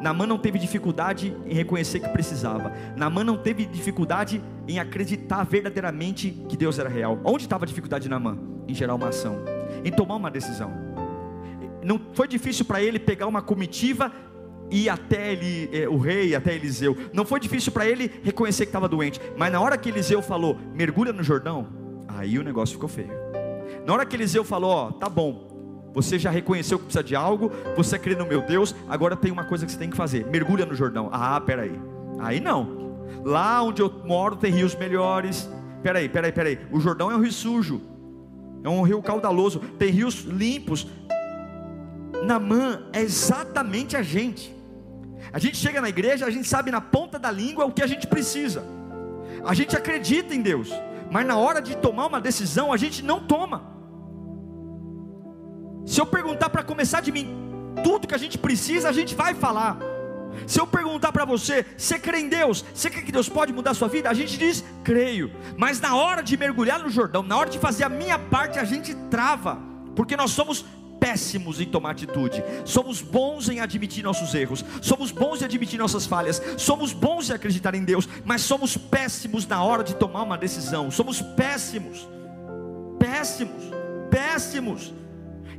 Namã 0.00 0.26
não 0.26 0.38
teve 0.38 0.58
dificuldade 0.58 1.36
em 1.46 1.54
reconhecer 1.54 2.00
que 2.00 2.08
precisava. 2.08 2.72
Namã 2.96 3.24
não 3.24 3.36
teve 3.36 3.66
dificuldade 3.66 4.42
em 4.66 4.78
acreditar 4.78 5.44
verdadeiramente 5.44 6.30
que 6.48 6.56
Deus 6.56 6.78
era 6.78 6.88
real. 6.88 7.20
Onde 7.24 7.44
estava 7.44 7.64
a 7.64 7.66
dificuldade 7.66 8.04
de 8.04 8.08
Namã? 8.08 8.38
Em 8.66 8.74
gerar 8.74 8.94
uma 8.94 9.08
ação, 9.08 9.38
em 9.84 9.90
tomar 9.90 10.16
uma 10.16 10.30
decisão. 10.30 10.72
Não 11.82 12.00
foi 12.12 12.28
difícil 12.28 12.64
para 12.64 12.82
ele 12.82 12.98
pegar 12.98 13.26
uma 13.26 13.42
comitiva 13.42 14.12
e 14.70 14.88
até 14.88 15.32
ele, 15.32 15.70
eh, 15.72 15.88
o 15.88 15.96
rei, 15.96 16.34
até 16.34 16.54
Eliseu. 16.54 16.96
Não 17.12 17.24
foi 17.24 17.40
difícil 17.40 17.72
para 17.72 17.86
ele 17.86 18.10
reconhecer 18.22 18.66
que 18.66 18.70
estava 18.70 18.88
doente. 18.88 19.20
Mas 19.36 19.50
na 19.50 19.60
hora 19.60 19.78
que 19.78 19.88
Eliseu 19.88 20.20
falou, 20.20 20.58
mergulha 20.74 21.12
no 21.12 21.22
Jordão, 21.22 21.66
aí 22.06 22.38
o 22.38 22.44
negócio 22.44 22.74
ficou 22.74 22.88
feio. 22.88 23.27
Na 23.88 23.94
hora 23.94 24.04
que 24.04 24.14
Eliseu 24.14 24.44
falou, 24.44 24.70
ó, 24.70 24.92
tá 24.92 25.08
bom, 25.08 25.90
você 25.94 26.18
já 26.18 26.28
reconheceu 26.28 26.78
que 26.78 26.84
precisa 26.84 27.02
de 27.02 27.16
algo, 27.16 27.50
você 27.74 27.98
crê 27.98 28.14
no 28.14 28.26
meu 28.26 28.42
Deus, 28.42 28.74
agora 28.86 29.16
tem 29.16 29.32
uma 29.32 29.44
coisa 29.44 29.64
que 29.64 29.72
você 29.72 29.78
tem 29.78 29.88
que 29.88 29.96
fazer: 29.96 30.26
mergulha 30.26 30.66
no 30.66 30.74
Jordão. 30.74 31.08
Ah, 31.10 31.40
peraí. 31.40 31.72
Aí 32.18 32.38
não. 32.38 32.98
Lá 33.24 33.62
onde 33.62 33.80
eu 33.80 33.90
moro 34.04 34.36
tem 34.36 34.52
rios 34.52 34.74
melhores. 34.74 35.48
Peraí, 35.82 36.06
peraí, 36.06 36.30
peraí. 36.30 36.58
O 36.70 36.78
Jordão 36.78 37.10
é 37.10 37.16
um 37.16 37.22
rio 37.22 37.32
sujo, 37.32 37.80
é 38.62 38.68
um 38.68 38.82
rio 38.82 39.00
caudaloso, 39.00 39.58
tem 39.78 39.88
rios 39.88 40.16
limpos. 40.16 40.86
Namã 42.26 42.82
é 42.92 43.00
exatamente 43.00 43.96
a 43.96 44.02
gente. 44.02 44.54
A 45.32 45.38
gente 45.38 45.56
chega 45.56 45.80
na 45.80 45.88
igreja, 45.88 46.26
a 46.26 46.30
gente 46.30 46.46
sabe 46.46 46.70
na 46.70 46.82
ponta 46.82 47.18
da 47.18 47.30
língua 47.30 47.64
o 47.64 47.72
que 47.72 47.82
a 47.82 47.86
gente 47.86 48.06
precisa. 48.06 48.62
A 49.46 49.54
gente 49.54 49.74
acredita 49.74 50.34
em 50.34 50.42
Deus, 50.42 50.70
mas 51.10 51.26
na 51.26 51.38
hora 51.38 51.62
de 51.62 51.74
tomar 51.74 52.04
uma 52.04 52.20
decisão, 52.20 52.70
a 52.70 52.76
gente 52.76 53.02
não 53.02 53.20
toma. 53.20 53.77
Se 55.88 55.98
eu 56.02 56.04
perguntar 56.04 56.50
para 56.50 56.62
começar 56.62 57.00
de 57.00 57.10
mim 57.10 57.34
tudo 57.82 58.06
que 58.06 58.14
a 58.14 58.18
gente 58.18 58.36
precisa, 58.36 58.90
a 58.90 58.92
gente 58.92 59.14
vai 59.14 59.34
falar. 59.34 59.78
Se 60.46 60.60
eu 60.60 60.66
perguntar 60.66 61.10
para 61.12 61.24
você, 61.24 61.64
você 61.78 61.98
crê 61.98 62.20
em 62.20 62.28
Deus? 62.28 62.62
Você 62.74 62.90
crê 62.90 63.00
que 63.00 63.10
Deus 63.10 63.26
pode 63.26 63.54
mudar 63.54 63.70
a 63.70 63.74
sua 63.74 63.88
vida? 63.88 64.10
A 64.10 64.14
gente 64.14 64.36
diz, 64.36 64.62
creio. 64.84 65.32
Mas 65.56 65.80
na 65.80 65.96
hora 65.96 66.22
de 66.22 66.36
mergulhar 66.36 66.78
no 66.78 66.90
Jordão, 66.90 67.22
na 67.22 67.38
hora 67.38 67.48
de 67.48 67.58
fazer 67.58 67.84
a 67.84 67.88
minha 67.88 68.18
parte, 68.18 68.58
a 68.58 68.64
gente 68.64 68.94
trava. 69.10 69.58
Porque 69.96 70.14
nós 70.14 70.32
somos 70.32 70.62
péssimos 71.00 71.58
em 71.58 71.64
tomar 71.64 71.92
atitude, 71.92 72.44
somos 72.66 73.00
bons 73.00 73.48
em 73.48 73.60
admitir 73.60 74.04
nossos 74.04 74.34
erros, 74.34 74.62
somos 74.82 75.10
bons 75.10 75.40
em 75.40 75.46
admitir 75.46 75.78
nossas 75.78 76.04
falhas, 76.04 76.42
somos 76.58 76.92
bons 76.92 77.30
em 77.30 77.32
acreditar 77.32 77.74
em 77.74 77.84
Deus, 77.84 78.06
mas 78.26 78.42
somos 78.42 78.76
péssimos 78.76 79.46
na 79.46 79.62
hora 79.64 79.82
de 79.82 79.94
tomar 79.94 80.22
uma 80.22 80.36
decisão. 80.36 80.90
Somos 80.90 81.22
péssimos, 81.22 82.06
péssimos, 82.98 83.62
péssimos. 84.10 84.92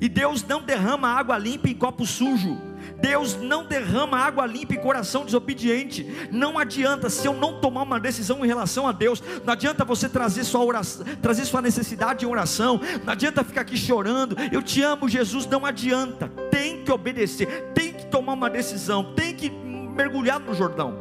E 0.02 0.08
Deus 0.08 0.44
não 0.44 0.62
derrama 0.62 1.10
água 1.10 1.38
limpa 1.38 1.70
em 1.70 1.76
copo 1.76 2.06
sujo. 2.06 2.70
Deus 3.02 3.36
não 3.36 3.66
derrama 3.66 4.18
água 4.18 4.46
limpa 4.46 4.74
em 4.74 4.80
coração 4.80 5.26
desobediente. 5.26 6.30
Não 6.32 6.58
adianta 6.58 7.10
se 7.10 7.28
eu 7.28 7.34
não 7.34 7.60
tomar 7.60 7.84
uma 7.84 8.00
decisão 8.00 8.44
em 8.44 8.48
relação 8.48 8.88
a 8.88 8.92
Deus. 8.92 9.22
Não 9.46 9.54
adianta 9.54 9.86
você 9.86 10.10
trazer 10.10 10.44
sua 10.44 10.64
oração, 10.64 11.06
trazer 11.22 11.46
sua 11.46 11.62
necessidade 11.62 12.26
em 12.26 12.30
oração. 12.30 12.80
Não 13.04 13.14
adianta 13.14 13.44
ficar 13.44 13.62
aqui 13.62 13.78
chorando. 13.78 14.36
Eu 14.52 14.62
te 14.62 14.82
amo, 14.82 15.08
Jesus. 15.08 15.46
Não 15.46 15.66
adianta. 15.66 16.30
Tem 16.52 16.84
que 16.84 16.92
obedecer. 16.92 17.72
Tem 17.74 17.94
que 17.94 18.06
tomar 18.06 18.34
uma 18.34 18.50
decisão. 18.50 19.14
Tem 19.14 19.34
que 19.34 19.50
mergulhar 19.50 20.40
no 20.40 20.54
Jordão. 20.54 20.98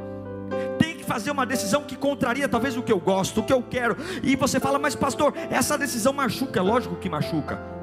Tem 0.78 0.96
que 0.96 1.04
fazer 1.04 1.30
uma 1.30 1.46
decisão 1.46 1.82
que 1.82 1.96
contraria 1.96 2.48
talvez 2.48 2.76
o 2.76 2.82
que 2.82 2.92
eu 2.92 3.00
gosto, 3.00 3.40
o 3.40 3.42
que 3.44 3.52
eu 3.52 3.62
quero. 3.62 3.96
E 4.22 4.36
você 4.36 4.60
fala, 4.60 4.78
mas 4.78 4.94
pastor, 4.94 5.34
essa 5.50 5.76
decisão 5.76 6.12
machuca. 6.12 6.60
É 6.60 6.62
lógico 6.62 6.96
que 6.96 7.08
machuca. 7.08 7.77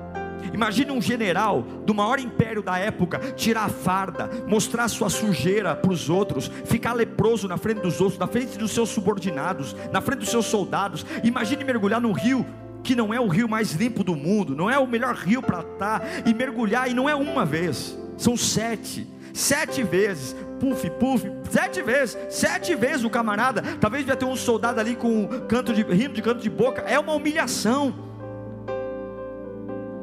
Imagine 0.53 0.91
um 0.91 1.01
general 1.01 1.61
do 1.85 1.93
maior 1.93 2.19
império 2.19 2.61
da 2.61 2.77
época 2.77 3.19
tirar 3.35 3.65
a 3.65 3.69
farda, 3.69 4.29
mostrar 4.47 4.87
sua 4.87 5.09
sujeira 5.09 5.75
para 5.75 5.91
os 5.91 6.09
outros, 6.09 6.51
ficar 6.65 6.93
leproso 6.93 7.47
na 7.47 7.57
frente 7.57 7.81
dos 7.81 7.99
outros, 7.99 8.19
na 8.19 8.27
frente 8.27 8.57
dos 8.57 8.71
seus 8.71 8.89
subordinados, 8.89 9.75
na 9.91 10.01
frente 10.01 10.19
dos 10.19 10.29
seus 10.29 10.45
soldados. 10.45 11.05
Imagine 11.23 11.63
mergulhar 11.63 12.01
num 12.01 12.11
rio 12.11 12.45
que 12.85 12.95
não 12.95 13.11
é 13.13 13.19
o 13.19 13.27
rio 13.27 13.49
mais 13.49 13.71
limpo 13.73 14.03
do 14.03 14.15
mundo, 14.15 14.55
não 14.55 14.69
é 14.69 14.77
o 14.77 14.87
melhor 14.87 15.15
rio 15.15 15.41
para 15.41 15.61
estar, 15.61 16.03
e 16.25 16.33
mergulhar, 16.33 16.89
e 16.89 16.93
não 16.93 17.09
é 17.09 17.15
uma 17.15 17.43
vez, 17.43 17.97
são 18.15 18.37
sete, 18.37 19.07
sete 19.33 19.81
vezes, 19.81 20.35
puf, 20.59 20.87
puf, 20.91 21.25
sete 21.49 21.81
vezes, 21.81 22.15
sete 22.29 22.75
vezes 22.75 23.03
o 23.03 23.09
camarada, 23.09 23.63
talvez 23.81 24.03
devia 24.03 24.15
ter 24.15 24.25
um 24.25 24.35
soldado 24.35 24.79
ali 24.79 24.95
com 24.95 25.27
canto 25.47 25.73
de, 25.73 25.81
rindo 25.81 26.13
de 26.13 26.21
canto 26.21 26.41
de 26.41 26.49
boca, 26.49 26.83
é 26.83 26.99
uma 26.99 27.13
humilhação, 27.13 27.93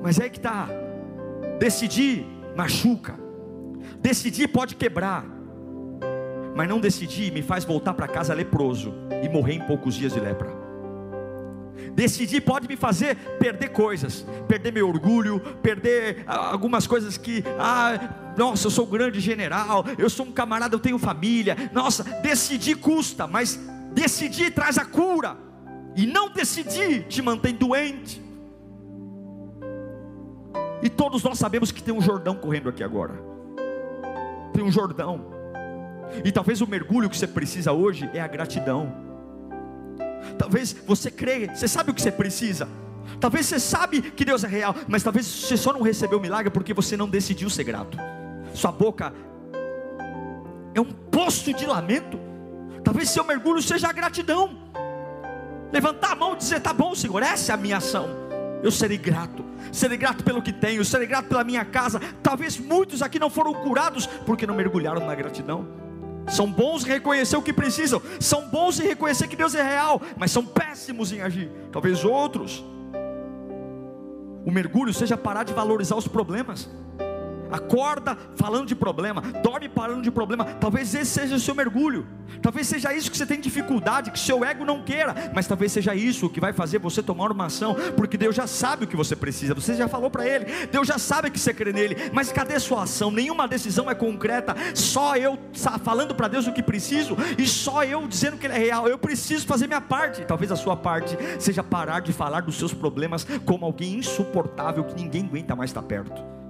mas 0.03 0.19
é 0.19 0.29
que 0.29 0.39
está. 0.39 0.69
Decidir 1.59 2.27
machuca. 2.57 3.19
Decidir 4.01 4.49
pode 4.49 4.75
quebrar. 4.75 5.25
Mas 6.55 6.69
não 6.69 6.81
decidir 6.81 7.33
me 7.33 7.41
faz 7.41 7.65
voltar 7.65 7.95
para 7.95 8.09
casa 8.09 8.35
leproso 8.35 8.93
e 9.23 9.29
morrer 9.29 9.55
em 9.55 9.61
poucos 9.61 9.95
dias 9.95 10.13
de 10.13 10.21
lepra. 10.21 10.63
Decidir 11.95 12.41
pode 12.41 12.69
me 12.69 12.77
fazer 12.77 13.17
perder 13.39 13.69
coisas, 13.71 14.27
perder 14.49 14.73
meu 14.73 14.89
orgulho, 14.89 15.41
perder 15.63 16.25
ah, 16.27 16.51
algumas 16.53 16.87
coisas 16.87 17.17
que, 17.17 17.45
ah, 17.59 18.35
nossa, 18.37 18.67
eu 18.67 18.71
sou 18.71 18.87
um 18.87 18.91
grande 18.91 19.21
general, 19.21 19.85
eu 19.99 20.09
sou 20.09 20.27
um 20.27 20.33
camarada, 20.33 20.75
eu 20.75 20.81
tenho 20.81 20.99
família. 20.99 21.57
Nossa, 21.73 22.05
decidir 22.23 22.77
custa, 22.77 23.27
mas 23.27 23.59
decidir 23.93 24.53
traz 24.53 24.79
a 24.79 24.85
cura. 24.85 25.37
E 25.95 26.07
não 26.07 26.31
decidir 26.31 27.05
te 27.05 27.21
mantém 27.21 27.55
doente. 27.55 28.23
E 30.83 30.91
todos 30.91 31.23
nós 31.23 31.39
sabemos 31.39 31.71
que 31.71 31.83
tem 31.83 31.95
um 31.95 32.01
Jordão 32.01 32.35
correndo 32.35 32.69
aqui 32.69 32.83
agora. 32.83 33.15
Tem 34.53 34.65
um 34.65 34.71
Jordão. 34.71 35.27
E 36.25 36.33
talvez 36.33 36.61
o 36.61 36.67
mergulho 36.67 37.09
que 37.09 37.17
você 37.17 37.27
precisa 37.27 37.73
hoje 37.73 38.11
é 38.13 38.21
a 38.21 38.27
gratidão. 38.27 38.93
Talvez 40.37 40.73
você 40.87 41.11
creia, 41.11 41.55
você 41.55 41.69
sabe 41.69 41.91
o 41.91 41.95
que 41.95 42.03
você 42.03 42.11
precisa. 42.11 42.69
Talvez 43.21 43.47
você 43.47 43.61
sabe 43.61 44.03
que 44.03 44.25
Deus 44.25 44.43
é 44.45 44.49
real, 44.49 44.75
mas 44.89 45.03
talvez 45.03 45.27
você 45.27 45.57
só 45.57 45.73
não 45.73 45.83
recebeu 45.83 46.19
o 46.19 46.21
milagre 46.21 46.51
porque 46.51 46.75
você 46.75 46.97
não 46.97 47.09
decidiu 47.09 47.49
ser 47.49 47.65
grato. 47.65 47.97
Sua 48.55 48.73
boca 48.73 49.13
é 50.75 50.81
um 50.81 50.93
poço 50.93 51.53
de 51.53 51.67
lamento. 51.67 52.19
Talvez 52.83 53.11
seu 53.11 53.25
mergulho 53.25 53.63
seja 53.63 53.89
a 53.89 53.93
gratidão. 53.93 54.59
Levantar 55.73 56.13
a 56.13 56.17
mão 56.17 56.35
e 56.35 56.37
dizer: 56.37 56.61
Tá 56.61 56.73
bom, 56.73 56.95
Senhor, 56.95 57.23
essa 57.23 57.53
é 57.53 57.55
a 57.55 57.59
minha 57.59 57.77
ação. 57.77 58.22
Eu 58.63 58.71
serei 58.71 58.97
grato, 58.97 59.45
serei 59.73 59.97
grato 59.97 60.23
pelo 60.23 60.41
que 60.41 60.53
tenho, 60.53 60.85
serei 60.85 61.07
grato 61.07 61.29
pela 61.29 61.43
minha 61.43 61.65
casa. 61.65 62.01
Talvez 62.23 62.59
muitos 62.59 63.03
aqui 63.03 63.19
não 63.19 63.29
foram 63.29 63.53
curados 63.53 64.07
porque 64.07 64.47
não 64.47 64.55
mergulharam 64.55 65.05
na 65.05 65.15
gratidão. 65.15 65.67
São 66.29 66.51
bons 66.51 66.85
em 66.85 66.89
reconhecer 66.89 67.37
o 67.37 67.43
que 67.43 67.53
precisam, 67.53 68.01
são 68.21 68.49
bons 68.49 68.79
em 68.79 68.85
reconhecer 68.85 69.27
que 69.27 69.35
Deus 69.35 69.55
é 69.55 69.63
real, 69.63 70.01
mas 70.17 70.31
são 70.31 70.47
péssimos 70.47 71.13
em 71.13 71.21
agir. 71.21 71.51
Talvez 71.73 72.05
outros, 72.05 72.65
o 74.45 74.51
mergulho 74.51 74.95
seja 74.95 75.17
parar 75.17 75.43
de 75.43 75.53
valorizar 75.53 75.97
os 75.97 76.07
problemas 76.07 76.71
acorda 77.53 78.17
falando 78.37 78.67
de 78.67 78.75
problema, 78.75 79.21
dorme 79.43 79.69
falando 79.69 80.03
de 80.03 80.11
problema. 80.11 80.45
Talvez 80.45 80.95
esse 80.95 81.11
seja 81.11 81.35
o 81.35 81.41
seu 81.41 81.55
mergulho, 81.55 82.07
talvez 82.41 82.67
seja 82.67 82.93
isso 82.95 83.11
que 83.11 83.17
você 83.17 83.27
tem 83.27 83.41
dificuldade, 83.41 84.11
que 84.11 84.19
seu 84.19 84.45
ego 84.45 84.65
não 84.65 84.83
queira, 84.83 85.33
mas 85.35 85.47
talvez 85.47 85.73
seja 85.73 85.95
isso 85.95 86.29
que 86.29 86.41
vai 86.41 86.53
fazer 86.53 86.79
você 86.79 87.03
tomar 87.03 87.31
uma 87.31 87.47
ação, 87.47 87.77
porque 87.97 88.17
Deus 88.17 88.35
já 88.35 88.47
sabe 88.47 88.85
o 88.85 88.89
que 88.89 88.97
você 88.97 89.15
precisa, 89.15 89.55
você 89.55 89.75
já 89.75 89.89
falou 89.89 90.11
para 90.11 90.27
Ele, 90.27 90.47
Deus 90.71 90.87
já 90.89 90.99
sabe 90.99 91.31
que 91.31 91.39
você 91.39 91.53
crê 91.53 91.73
nele, 91.73 92.11
mas 92.13 92.33
cadê 92.33 92.59
sua 92.59 92.85
ação? 92.85 93.11
Nenhuma 93.11 93.47
decisão 93.47 93.91
é 93.91 93.95
concreta, 93.95 94.55
só 94.75 95.17
eu 95.17 95.39
falando 95.83 96.15
para 96.15 96.29
Deus 96.29 96.47
o 96.47 96.53
que 96.53 96.63
preciso 96.63 97.17
e 97.39 97.47
só 97.47 97.85
eu 97.85 98.07
dizendo 98.07 98.37
que 98.37 98.47
Ele 98.47 98.55
é 98.55 98.59
real. 98.59 98.89
Eu 98.89 98.99
preciso 98.99 99.47
fazer 99.47 99.67
minha 99.67 99.81
parte. 99.81 100.25
Talvez 100.25 100.51
a 100.51 100.57
sua 100.57 100.77
parte 100.77 101.17
seja 101.39 101.63
parar 101.63 102.01
de 102.01 102.13
falar 102.13 102.43
dos 102.43 102.57
seus 102.57 102.73
problemas 102.73 103.27
como 103.45 103.65
alguém 103.65 103.97
insuportável 103.97 104.85
que 104.85 104.95
ninguém 104.95 105.25
aguenta 105.25 105.55
mais 105.55 105.71
estar 105.71 105.83
perto. 105.83 106.42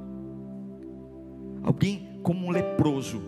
Alguém 1.63 2.19
como 2.23 2.47
um 2.47 2.51
leproso, 2.51 3.23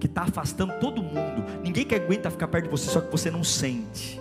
que 0.00 0.06
está 0.06 0.22
afastando 0.22 0.72
todo 0.80 1.02
mundo. 1.02 1.44
Ninguém 1.62 1.84
que 1.84 1.94
aguenta 1.94 2.30
ficar 2.30 2.48
perto 2.48 2.64
de 2.64 2.70
você, 2.70 2.90
só 2.90 3.00
que 3.00 3.12
você 3.12 3.30
não 3.30 3.44
sente, 3.44 4.20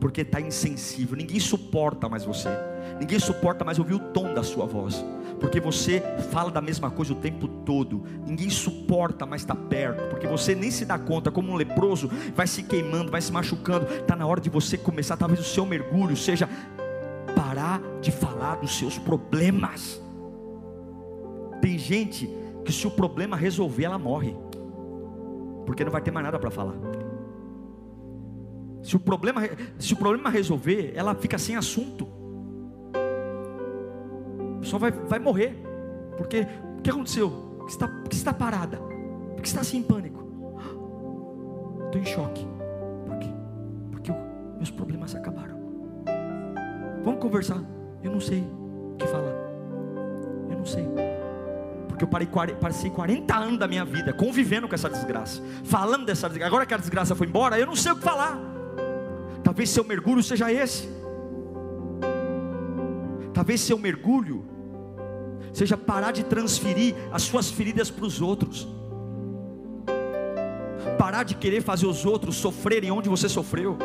porque 0.00 0.20
está 0.20 0.40
insensível. 0.40 1.16
Ninguém 1.16 1.40
suporta 1.40 2.08
mais 2.08 2.24
você. 2.24 2.48
Ninguém 3.00 3.18
suporta 3.18 3.64
mais 3.64 3.78
ouvir 3.78 3.94
o 3.94 3.98
tom 3.98 4.32
da 4.32 4.42
sua 4.42 4.64
voz, 4.64 5.04
porque 5.40 5.60
você 5.60 6.00
fala 6.30 6.50
da 6.50 6.62
mesma 6.62 6.90
coisa 6.90 7.12
o 7.12 7.16
tempo 7.16 7.48
todo. 7.48 8.04
Ninguém 8.24 8.48
suporta 8.48 9.26
mais 9.26 9.42
estar 9.42 9.56
perto, 9.56 10.08
porque 10.08 10.26
você 10.26 10.54
nem 10.54 10.70
se 10.70 10.84
dá 10.84 10.98
conta, 10.98 11.30
como 11.30 11.52
um 11.52 11.56
leproso, 11.56 12.08
vai 12.34 12.46
se 12.46 12.62
queimando, 12.62 13.10
vai 13.10 13.20
se 13.20 13.32
machucando. 13.32 13.86
Está 13.86 14.16
na 14.16 14.26
hora 14.26 14.40
de 14.40 14.48
você 14.48 14.78
começar, 14.78 15.16
talvez 15.16 15.40
o 15.40 15.44
seu 15.44 15.66
mergulho 15.66 16.16
seja 16.16 16.48
parar 17.34 17.82
de 18.00 18.10
falar 18.10 18.56
dos 18.56 18.78
seus 18.78 18.96
problemas. 18.96 20.00
Tem 21.60 21.76
gente 21.76 22.30
que 22.66 22.72
se 22.72 22.86
o 22.86 22.90
problema 22.90 23.36
resolver, 23.36 23.84
ela 23.84 23.98
morre, 23.98 24.36
porque 25.64 25.84
não 25.84 25.92
vai 25.92 26.02
ter 26.02 26.10
mais 26.10 26.26
nada 26.26 26.38
para 26.38 26.50
falar. 26.50 26.74
Se 28.82 28.96
o 28.96 29.00
problema, 29.00 29.42
se 29.78 29.94
o 29.94 29.96
problema 29.96 30.28
resolver, 30.28 30.92
ela 30.94 31.14
fica 31.14 31.38
sem 31.38 31.56
assunto. 31.56 32.08
Só 34.62 34.78
vai, 34.78 34.90
vai 34.90 35.18
morrer. 35.18 35.62
Porque 36.16 36.46
o 36.78 36.82
que 36.82 36.90
aconteceu? 36.90 37.30
Por 37.30 37.66
que 37.66 37.72
está, 37.72 37.88
que 37.88 38.14
está 38.14 38.32
parada? 38.32 38.78
Por 38.78 39.42
que 39.42 39.48
está 39.48 39.60
assim 39.60 39.78
em 39.78 39.82
pânico? 39.82 40.24
Estou 41.86 42.00
em 42.00 42.04
choque. 42.04 42.46
Por 43.06 43.18
quê? 43.18 43.28
Porque 43.90 44.12
meus 44.56 44.70
problemas 44.70 45.14
acabaram. 45.14 45.56
Vamos 47.04 47.20
conversar. 47.20 47.62
Eu 48.02 48.12
não 48.12 48.20
sei 48.20 48.40
o 48.40 48.96
que 48.96 49.06
falar. 49.06 49.34
Eu 50.50 50.58
não 50.58 50.64
sei 50.64 50.84
porque 51.96 52.04
eu 52.04 52.08
parei, 52.08 52.54
passei 52.56 52.90
40 52.90 53.34
anos 53.34 53.58
da 53.58 53.66
minha 53.66 53.84
vida 53.84 54.12
convivendo 54.12 54.68
com 54.68 54.74
essa 54.74 54.88
desgraça, 54.88 55.42
falando 55.64 56.04
dessa 56.04 56.28
desgraça. 56.28 56.48
Agora 56.48 56.66
que 56.66 56.74
a 56.74 56.76
desgraça 56.76 57.14
foi 57.14 57.26
embora, 57.26 57.58
eu 57.58 57.66
não 57.66 57.74
sei 57.74 57.92
o 57.92 57.96
que 57.96 58.02
falar. 58.02 58.38
Talvez 59.42 59.70
seu 59.70 59.82
mergulho 59.82 60.22
seja 60.22 60.52
esse. 60.52 60.86
Talvez 63.32 63.62
seu 63.62 63.78
mergulho 63.78 64.44
seja 65.54 65.76
parar 65.76 66.12
de 66.12 66.22
transferir 66.22 66.94
as 67.10 67.22
suas 67.22 67.50
feridas 67.50 67.90
para 67.90 68.04
os 68.04 68.20
outros. 68.20 68.68
Parar 70.98 71.22
de 71.22 71.34
querer 71.34 71.62
fazer 71.62 71.86
os 71.86 72.04
outros 72.04 72.36
sofrerem 72.36 72.90
onde 72.90 73.08
você 73.08 73.26
sofreu. 73.26 73.78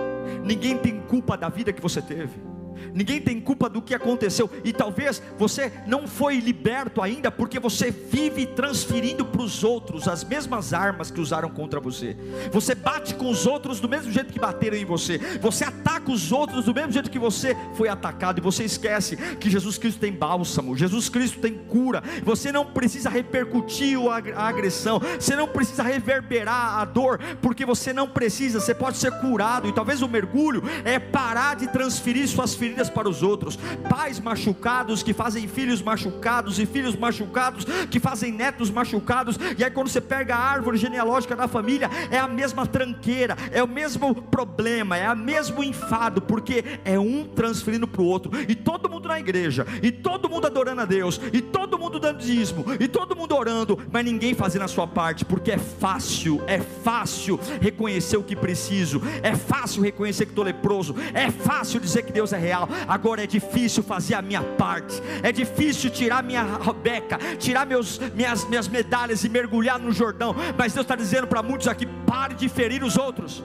Ninguém 0.44 0.78
tem 0.78 1.00
culpa 1.02 1.38
da 1.38 1.48
vida 1.48 1.72
que 1.72 1.82
você 1.82 2.02
teve 2.02 2.51
ninguém 2.94 3.22
tem 3.22 3.40
culpa 3.40 3.70
do 3.70 3.82
que 3.82 3.94
aconteceu, 3.94 4.50
e 4.64 4.74
talvez 4.74 5.22
você 5.38 5.72
não 5.88 6.08
foi 6.08 6.40
liberto 6.40 7.02
ainda, 7.02 7.32
porque 7.32 7.60
você 7.60 7.92
vive 7.92 8.46
transferindo 8.46 9.26
para 9.26 9.42
os 9.42 9.64
outros 9.64 10.08
as 10.08 10.24
mesmas 10.24 10.74
armas 10.74 11.12
que 11.12 11.20
usaram 11.20 11.50
contra 11.50 11.80
você. 11.80 12.16
Você 12.52 12.76
bate 12.76 13.16
com 13.16 13.30
os 13.30 13.46
outros 13.46 13.80
do 13.80 13.90
mesmo 13.90 14.12
jeito 14.12 14.34
que 14.34 14.40
bateram 14.40 14.78
em 14.78 14.86
você, 14.86 15.18
você 15.40 15.64
ataca 15.64 16.12
os 16.12 16.32
outros 16.32 16.66
do 16.66 16.74
mesmo 16.74 16.92
jeito 16.92 17.10
que 17.10 17.20
você 17.20 17.56
foi 17.76 17.90
atacado, 17.90 18.40
e 18.40 18.42
você 18.42 18.64
esquece 18.64 19.16
que 19.38 19.50
Jesus 19.50 19.78
Cristo 19.78 20.00
tem 20.00 20.12
bálsamo, 20.12 20.76
Jesus 20.76 21.10
Cristo 21.10 21.40
tem 21.40 21.54
cura, 21.54 22.04
você 22.24 22.52
não 22.52 22.66
precisa 22.66 23.10
repercutir 23.10 23.98
a 24.36 24.48
agressão, 24.48 25.00
você 25.20 25.36
não 25.36 25.48
precisa 25.48 25.84
reverberar 25.84 26.80
a 26.80 26.86
dor, 26.86 27.20
porque 27.42 27.66
você 27.66 27.94
não 27.94 28.08
precisa, 28.08 28.60
você 28.60 28.74
pode 28.74 28.98
ser 28.98 29.12
curado, 29.20 29.68
e 29.68 29.74
talvez 29.74 30.02
o 30.02 30.08
mergulho 30.08 30.64
é 30.84 31.00
parar 31.00 31.56
de 31.56 31.68
transferir 31.68 32.28
suas 32.28 32.54
feridas 32.54 32.71
feridas 32.72 32.90
para 32.90 33.10
os 33.10 33.22
outros, 33.22 33.58
pais 33.90 34.20
machucados 34.20 35.04
que 35.04 35.14
fazem 35.14 35.48
filhos 35.48 35.82
machucados, 35.82 36.58
e 36.58 36.66
filhos 36.66 36.96
machucados 36.96 37.66
que 37.90 38.00
fazem 38.00 38.32
netos 38.32 38.70
machucados, 38.70 39.38
e 39.58 39.64
aí 39.64 39.70
quando 39.70 39.90
você 39.90 40.00
pega 40.00 40.36
a 40.36 40.40
árvore 40.40 40.78
genealógica 40.78 41.36
da 41.36 41.48
família, 41.48 41.90
é 42.10 42.18
a 42.18 42.28
mesma 42.28 42.66
tranqueira, 42.66 43.36
é 43.52 43.62
o 43.62 43.68
mesmo 43.68 44.16
problema, 44.16 44.98
é 44.98 45.12
o 45.12 45.18
mesmo 45.18 45.64
enfado, 45.64 46.22
porque 46.22 46.64
é 46.86 46.98
um 46.98 47.26
transferindo 47.26 47.88
para 47.88 48.02
o 48.02 48.06
outro, 48.06 48.32
e 48.48 48.56
todo 48.56 48.90
mundo 48.90 49.10
na 49.10 49.20
igreja, 49.20 49.66
e 49.84 49.92
todo 49.92 50.30
mundo 50.30 50.48
adorando 50.48 50.82
a 50.82 50.86
Deus, 50.86 51.20
e 51.34 51.42
todo 51.42 51.78
mundo 51.78 52.00
dando 52.00 52.20
dízimo, 52.20 52.66
e 52.80 52.88
todo 52.88 53.16
mundo 53.16 53.36
orando, 53.36 53.78
mas 53.92 54.06
ninguém 54.06 54.34
fazendo 54.34 54.64
a 54.64 54.68
sua 54.68 54.88
parte, 54.88 55.26
porque 55.26 55.52
é 55.52 55.58
fácil, 55.58 56.42
é 56.48 56.60
fácil 56.60 57.40
reconhecer 57.60 58.16
o 58.16 58.24
que 58.24 58.36
preciso, 58.36 59.02
é 59.22 59.36
fácil 59.36 59.82
reconhecer 59.84 60.26
que 60.26 60.32
estou 60.32 60.46
leproso, 60.46 60.96
é 61.14 61.30
fácil 61.30 61.80
dizer 61.80 62.04
que 62.04 62.14
Deus 62.14 62.32
é 62.32 62.38
real, 62.38 62.51
agora 62.88 63.24
é 63.24 63.28
difícil 63.28 63.84
fazer 63.84 64.16
a 64.16 64.22
minha 64.22 64.42
parte, 64.42 65.02
é 65.24 65.32
difícil 65.32 65.90
tirar 65.90 66.24
minha 66.24 66.44
Rebeca, 66.44 67.18
tirar 67.38 67.66
meus, 67.66 68.00
minhas, 68.14 68.48
minhas 68.48 68.68
medalhas 68.68 69.24
e 69.24 69.30
mergulhar 69.30 69.80
no 69.80 69.92
Jordão, 69.92 70.36
mas 70.58 70.74
Deus 70.74 70.84
está 70.84 70.96
dizendo 70.96 71.28
para 71.28 71.44
muitos 71.44 71.68
aqui: 71.68 71.86
pare 71.86 72.36
de 72.36 72.48
ferir 72.50 72.84
os 72.84 72.98
outros, 72.98 73.44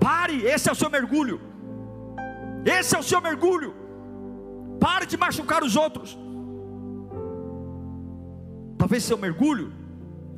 pare, 0.00 0.44
esse 0.44 0.68
é 0.68 0.72
o 0.72 0.74
seu 0.74 0.90
mergulho, 0.90 1.40
esse 2.64 2.94
é 2.94 2.98
o 2.98 3.02
seu 3.02 3.20
mergulho, 3.20 3.74
pare 4.80 5.06
de 5.06 5.16
machucar 5.16 5.62
os 5.62 5.76
outros. 5.76 6.18
Talvez 8.78 9.02
seu 9.02 9.18
mergulho 9.18 9.72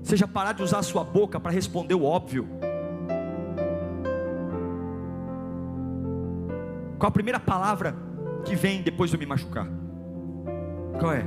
seja 0.03 0.27
parar 0.27 0.53
de 0.53 0.63
usar 0.63 0.83
sua 0.83 1.05
boca 1.05 1.39
para 1.39 1.53
responder 1.53 1.95
o 1.95 2.05
óbvio. 2.05 2.49
Qual 7.01 7.09
a 7.09 7.11
primeira 7.11 7.41
palavra 7.41 7.97
que 8.45 8.55
vem 8.55 8.83
depois 8.83 9.09
de 9.09 9.17
eu 9.17 9.19
me 9.19 9.25
machucar? 9.25 9.67
Qual 10.99 11.11
é? 11.11 11.27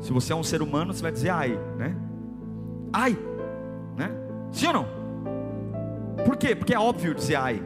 Se 0.00 0.12
você 0.12 0.32
é 0.32 0.36
um 0.36 0.44
ser 0.44 0.62
humano, 0.62 0.94
você 0.94 1.02
vai 1.02 1.10
dizer 1.10 1.30
ai, 1.30 1.58
né? 1.76 1.96
Ai, 2.92 3.18
né? 3.96 4.12
Sim 4.52 4.68
ou 4.68 4.72
não? 4.74 4.86
Por 6.24 6.36
quê? 6.36 6.54
Porque 6.54 6.72
é 6.72 6.78
óbvio 6.78 7.16
dizer 7.16 7.34
ai. 7.34 7.60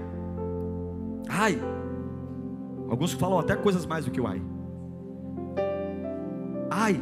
Ai. 1.29 1.61
Alguns 2.89 3.13
falam 3.13 3.39
até 3.39 3.55
coisas 3.55 3.85
mais 3.85 4.07
do 4.07 4.11
que 4.11 4.21
o 4.21 4.27
ai. 4.27 4.41
Ai. 6.71 6.99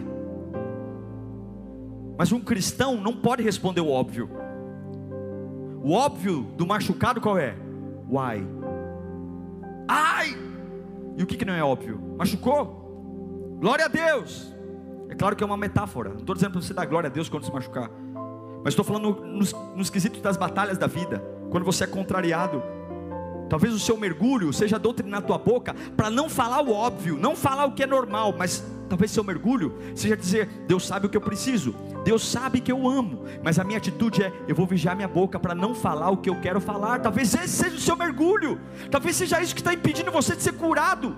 Mas 2.18 2.32
um 2.32 2.40
cristão 2.40 3.00
não 3.00 3.14
pode 3.14 3.40
responder 3.44 3.82
o 3.82 3.88
óbvio. 3.88 4.28
O 5.80 5.92
óbvio 5.92 6.42
do 6.56 6.66
machucado 6.66 7.20
qual 7.20 7.38
é? 7.38 7.54
O 8.10 8.18
ai. 8.18 8.44
E 11.16 11.22
o 11.22 11.26
que, 11.26 11.36
que 11.36 11.44
não 11.44 11.54
é 11.54 11.62
óbvio? 11.62 12.00
Machucou? 12.18 13.56
Glória 13.60 13.84
a 13.84 13.88
Deus! 13.88 14.52
É 15.08 15.14
claro 15.14 15.36
que 15.36 15.42
é 15.42 15.46
uma 15.46 15.56
metáfora. 15.56 16.10
Não 16.10 16.18
estou 16.18 16.34
dizendo 16.34 16.52
para 16.52 16.60
você 16.60 16.74
dar 16.74 16.86
glória 16.86 17.08
a 17.08 17.10
Deus 17.10 17.28
quando 17.28 17.44
se 17.44 17.52
machucar. 17.52 17.90
Mas 18.64 18.72
estou 18.72 18.84
falando 18.84 19.24
nos, 19.24 19.52
nos 19.76 19.90
quesitos 19.90 20.20
das 20.20 20.36
batalhas 20.36 20.78
da 20.78 20.86
vida. 20.86 21.22
Quando 21.50 21.64
você 21.64 21.84
é 21.84 21.86
contrariado. 21.86 22.62
Talvez 23.48 23.74
o 23.74 23.78
seu 23.78 23.96
mergulho 23.96 24.52
seja 24.52 24.78
doutrinar 24.78 25.22
tua 25.22 25.38
boca 25.38 25.74
para 25.96 26.10
não 26.10 26.28
falar 26.28 26.62
o 26.62 26.72
óbvio, 26.72 27.16
não 27.16 27.36
falar 27.36 27.66
o 27.66 27.72
que 27.72 27.82
é 27.82 27.86
normal, 27.86 28.34
mas 28.36 28.64
talvez 28.88 29.10
seu 29.10 29.22
mergulho 29.22 29.74
seja 29.94 30.16
dizer: 30.16 30.48
Deus 30.66 30.86
sabe 30.86 31.06
o 31.06 31.08
que 31.10 31.16
eu 31.16 31.20
preciso, 31.20 31.74
Deus 32.04 32.28
sabe 32.28 32.60
que 32.60 32.70
eu 32.70 32.86
amo, 32.86 33.24
mas 33.42 33.58
a 33.58 33.64
minha 33.64 33.78
atitude 33.78 34.22
é: 34.22 34.32
eu 34.46 34.54
vou 34.54 34.66
vigiar 34.66 34.94
minha 34.94 35.08
boca 35.08 35.40
para 35.40 35.54
não 35.54 35.74
falar 35.74 36.10
o 36.10 36.18
que 36.18 36.28
eu 36.28 36.38
quero 36.40 36.60
falar. 36.60 37.00
Talvez 37.00 37.34
esse 37.34 37.48
seja 37.48 37.76
o 37.76 37.80
seu 37.80 37.96
mergulho, 37.96 38.60
talvez 38.90 39.16
seja 39.16 39.40
isso 39.40 39.54
que 39.54 39.62
está 39.62 39.72
impedindo 39.72 40.12
você 40.12 40.36
de 40.36 40.42
ser 40.42 40.52
curado. 40.52 41.16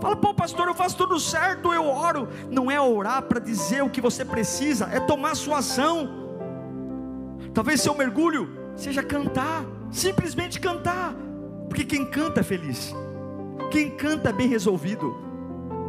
Fala, 0.00 0.16
pô, 0.16 0.34
pastor, 0.34 0.66
eu 0.66 0.74
faço 0.74 0.96
tudo 0.96 1.18
certo, 1.20 1.72
eu 1.72 1.86
oro. 1.86 2.28
Não 2.50 2.70
é 2.70 2.80
orar 2.80 3.22
para 3.22 3.38
dizer 3.38 3.82
o 3.82 3.90
que 3.90 4.00
você 4.00 4.24
precisa, 4.24 4.88
é 4.92 4.98
tomar 4.98 5.34
sua 5.36 5.58
ação. 5.58 6.22
Talvez 7.52 7.80
seu 7.80 7.94
mergulho 7.94 8.48
seja 8.76 9.02
cantar, 9.02 9.64
simplesmente 9.90 10.58
cantar, 10.58 11.14
porque 11.68 11.84
quem 11.84 12.04
canta 12.04 12.40
é 12.40 12.42
feliz, 12.42 12.94
quem 13.70 13.90
canta 13.90 14.30
é 14.30 14.32
bem 14.32 14.48
resolvido. 14.48 15.14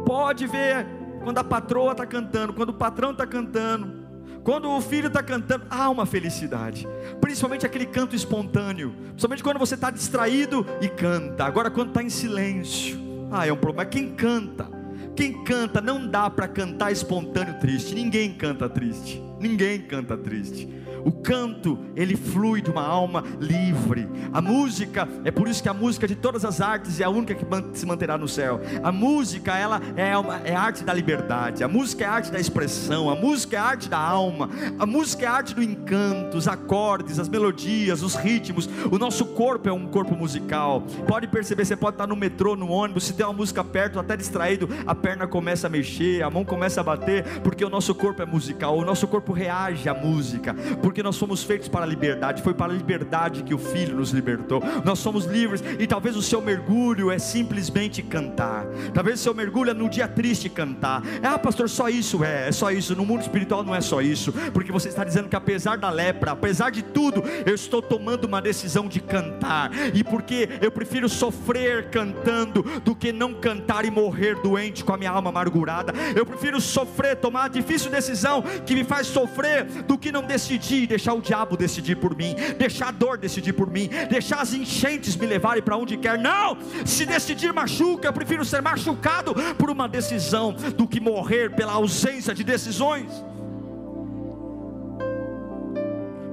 Pode 0.04 0.46
ver 0.46 0.86
quando 1.24 1.38
a 1.38 1.44
patroa 1.44 1.92
está 1.92 2.06
cantando, 2.06 2.52
quando 2.52 2.68
o 2.68 2.74
patrão 2.74 3.10
está 3.10 3.26
cantando, 3.26 4.04
quando 4.44 4.68
o 4.70 4.80
filho 4.80 5.06
está 5.08 5.22
cantando, 5.22 5.64
há 5.70 5.88
uma 5.88 6.04
felicidade, 6.04 6.86
principalmente 7.18 7.64
aquele 7.64 7.86
canto 7.86 8.14
espontâneo, 8.14 8.94
principalmente 9.08 9.42
quando 9.42 9.58
você 9.58 9.74
está 9.74 9.90
distraído 9.90 10.66
e 10.82 10.88
canta. 10.88 11.44
Agora, 11.44 11.70
quando 11.70 11.88
está 11.88 12.02
em 12.02 12.10
silêncio, 12.10 13.00
ah, 13.32 13.46
é 13.46 13.52
um 13.52 13.56
problema. 13.56 13.86
Quem 13.86 14.14
canta, 14.14 14.68
quem 15.16 15.42
canta, 15.44 15.80
não 15.80 16.06
dá 16.06 16.28
para 16.28 16.46
cantar 16.46 16.92
espontâneo 16.92 17.58
triste. 17.58 17.94
Ninguém 17.94 18.34
canta 18.34 18.68
triste. 18.68 19.22
Ninguém 19.40 19.80
canta 19.80 20.16
triste. 20.16 20.68
O 21.04 21.12
canto, 21.12 21.78
ele 21.94 22.16
flui 22.16 22.62
de 22.62 22.70
uma 22.70 22.82
alma 22.82 23.22
livre. 23.38 24.08
A 24.32 24.40
música, 24.40 25.06
é 25.24 25.30
por 25.30 25.48
isso 25.48 25.62
que 25.62 25.68
a 25.68 25.74
música 25.74 26.08
de 26.08 26.14
todas 26.14 26.44
as 26.44 26.60
artes 26.60 27.00
é 27.00 27.04
a 27.04 27.10
única 27.10 27.34
que 27.34 27.44
se 27.78 27.84
manterá 27.84 28.16
no 28.16 28.26
céu. 28.26 28.60
A 28.82 28.90
música, 28.90 29.56
ela 29.56 29.80
é, 29.96 30.16
uma, 30.16 30.38
é 30.38 30.54
arte 30.54 30.82
da 30.82 30.94
liberdade. 30.94 31.62
A 31.62 31.68
música 31.68 32.04
é 32.04 32.06
arte 32.06 32.32
da 32.32 32.40
expressão. 32.40 33.10
A 33.10 33.14
música 33.14 33.56
é 33.56 33.60
arte 33.60 33.88
da 33.88 33.98
alma. 33.98 34.48
A 34.78 34.86
música 34.86 35.24
é 35.24 35.28
arte 35.28 35.54
do 35.54 35.62
encanto, 35.62 36.36
os 36.36 36.48
acordes, 36.48 37.18
as 37.18 37.28
melodias, 37.28 38.02
os 38.02 38.14
ritmos. 38.14 38.68
O 38.90 38.98
nosso 38.98 39.26
corpo 39.26 39.68
é 39.68 39.72
um 39.72 39.86
corpo 39.86 40.16
musical. 40.16 40.82
Pode 41.06 41.28
perceber, 41.28 41.64
você 41.64 41.76
pode 41.76 41.94
estar 41.94 42.06
no 42.06 42.16
metrô, 42.16 42.56
no 42.56 42.70
ônibus, 42.70 43.04
se 43.04 43.12
tem 43.12 43.26
uma 43.26 43.32
música 43.32 43.62
perto, 43.62 43.98
até 43.98 44.16
distraído, 44.16 44.68
a 44.86 44.94
perna 44.94 45.26
começa 45.26 45.66
a 45.66 45.70
mexer, 45.70 46.22
a 46.22 46.30
mão 46.30 46.44
começa 46.44 46.80
a 46.80 46.84
bater, 46.84 47.24
porque 47.40 47.64
o 47.64 47.68
nosso 47.68 47.94
corpo 47.94 48.22
é 48.22 48.26
musical. 48.26 48.78
O 48.78 48.84
nosso 48.84 49.06
corpo 49.06 49.32
reage 49.32 49.88
à 49.88 49.94
música. 49.94 50.54
Porque 50.82 50.93
porque 50.94 51.02
nós 51.02 51.18
fomos 51.18 51.42
feitos 51.42 51.66
para 51.66 51.82
a 51.84 51.88
liberdade, 51.88 52.40
foi 52.40 52.54
para 52.54 52.72
a 52.72 52.76
liberdade 52.76 53.42
que 53.42 53.52
o 53.52 53.58
Filho 53.58 53.96
nos 53.96 54.12
libertou. 54.12 54.62
Nós 54.84 55.00
somos 55.00 55.24
livres 55.24 55.60
e 55.76 55.88
talvez 55.88 56.16
o 56.16 56.22
seu 56.22 56.40
mergulho 56.40 57.10
é 57.10 57.18
simplesmente 57.18 58.00
cantar. 58.00 58.64
Talvez 58.92 59.18
o 59.18 59.22
seu 59.24 59.34
mergulho 59.34 59.72
é 59.72 59.74
no 59.74 59.88
dia 59.88 60.06
triste 60.06 60.48
cantar. 60.48 61.02
Ah, 61.20 61.36
pastor, 61.36 61.68
só 61.68 61.88
isso 61.88 62.22
é, 62.22 62.46
é 62.46 62.52
só 62.52 62.70
isso. 62.70 62.94
No 62.94 63.04
mundo 63.04 63.22
espiritual 63.22 63.64
não 63.64 63.74
é 63.74 63.80
só 63.80 64.00
isso, 64.00 64.32
porque 64.52 64.70
você 64.70 64.88
está 64.88 65.02
dizendo 65.02 65.28
que 65.28 65.34
apesar 65.34 65.78
da 65.78 65.90
lepra, 65.90 66.30
apesar 66.30 66.70
de 66.70 66.80
tudo, 66.80 67.24
eu 67.44 67.56
estou 67.56 67.82
tomando 67.82 68.26
uma 68.26 68.40
decisão 68.40 68.86
de 68.86 69.00
cantar. 69.00 69.72
E 69.92 70.04
porque 70.04 70.48
eu 70.60 70.70
prefiro 70.70 71.08
sofrer 71.08 71.90
cantando 71.90 72.62
do 72.84 72.94
que 72.94 73.10
não 73.10 73.34
cantar 73.34 73.84
e 73.84 73.90
morrer 73.90 74.36
doente 74.36 74.84
com 74.84 74.92
a 74.92 74.96
minha 74.96 75.10
alma 75.10 75.30
amargurada. 75.30 75.92
Eu 76.14 76.24
prefiro 76.24 76.60
sofrer, 76.60 77.16
tomar 77.16 77.46
a 77.46 77.48
difícil 77.48 77.90
decisão 77.90 78.42
que 78.64 78.76
me 78.76 78.84
faz 78.84 79.08
sofrer 79.08 79.64
do 79.88 79.98
que 79.98 80.12
não 80.12 80.22
decidir 80.22 80.83
deixar 80.86 81.14
o 81.14 81.20
diabo 81.20 81.56
decidir 81.56 81.96
por 81.96 82.16
mim, 82.16 82.34
deixar 82.58 82.88
a 82.88 82.90
dor 82.90 83.18
decidir 83.18 83.52
por 83.52 83.70
mim, 83.70 83.88
deixar 84.08 84.40
as 84.40 84.52
enchentes 84.52 85.16
me 85.16 85.26
levarem 85.26 85.62
para 85.62 85.76
onde 85.76 85.96
quer. 85.96 86.18
Não! 86.18 86.56
Se 86.84 87.04
decidir 87.06 87.52
machuca, 87.52 88.08
eu 88.08 88.12
prefiro 88.12 88.44
ser 88.44 88.62
machucado 88.62 89.34
por 89.58 89.70
uma 89.70 89.88
decisão 89.88 90.52
do 90.76 90.86
que 90.86 91.00
morrer 91.00 91.54
pela 91.54 91.72
ausência 91.72 92.34
de 92.34 92.44
decisões. 92.44 93.10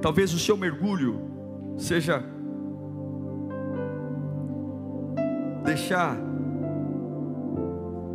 Talvez 0.00 0.34
o 0.34 0.38
seu 0.38 0.56
mergulho 0.56 1.30
seja 1.78 2.24
deixar 5.64 6.16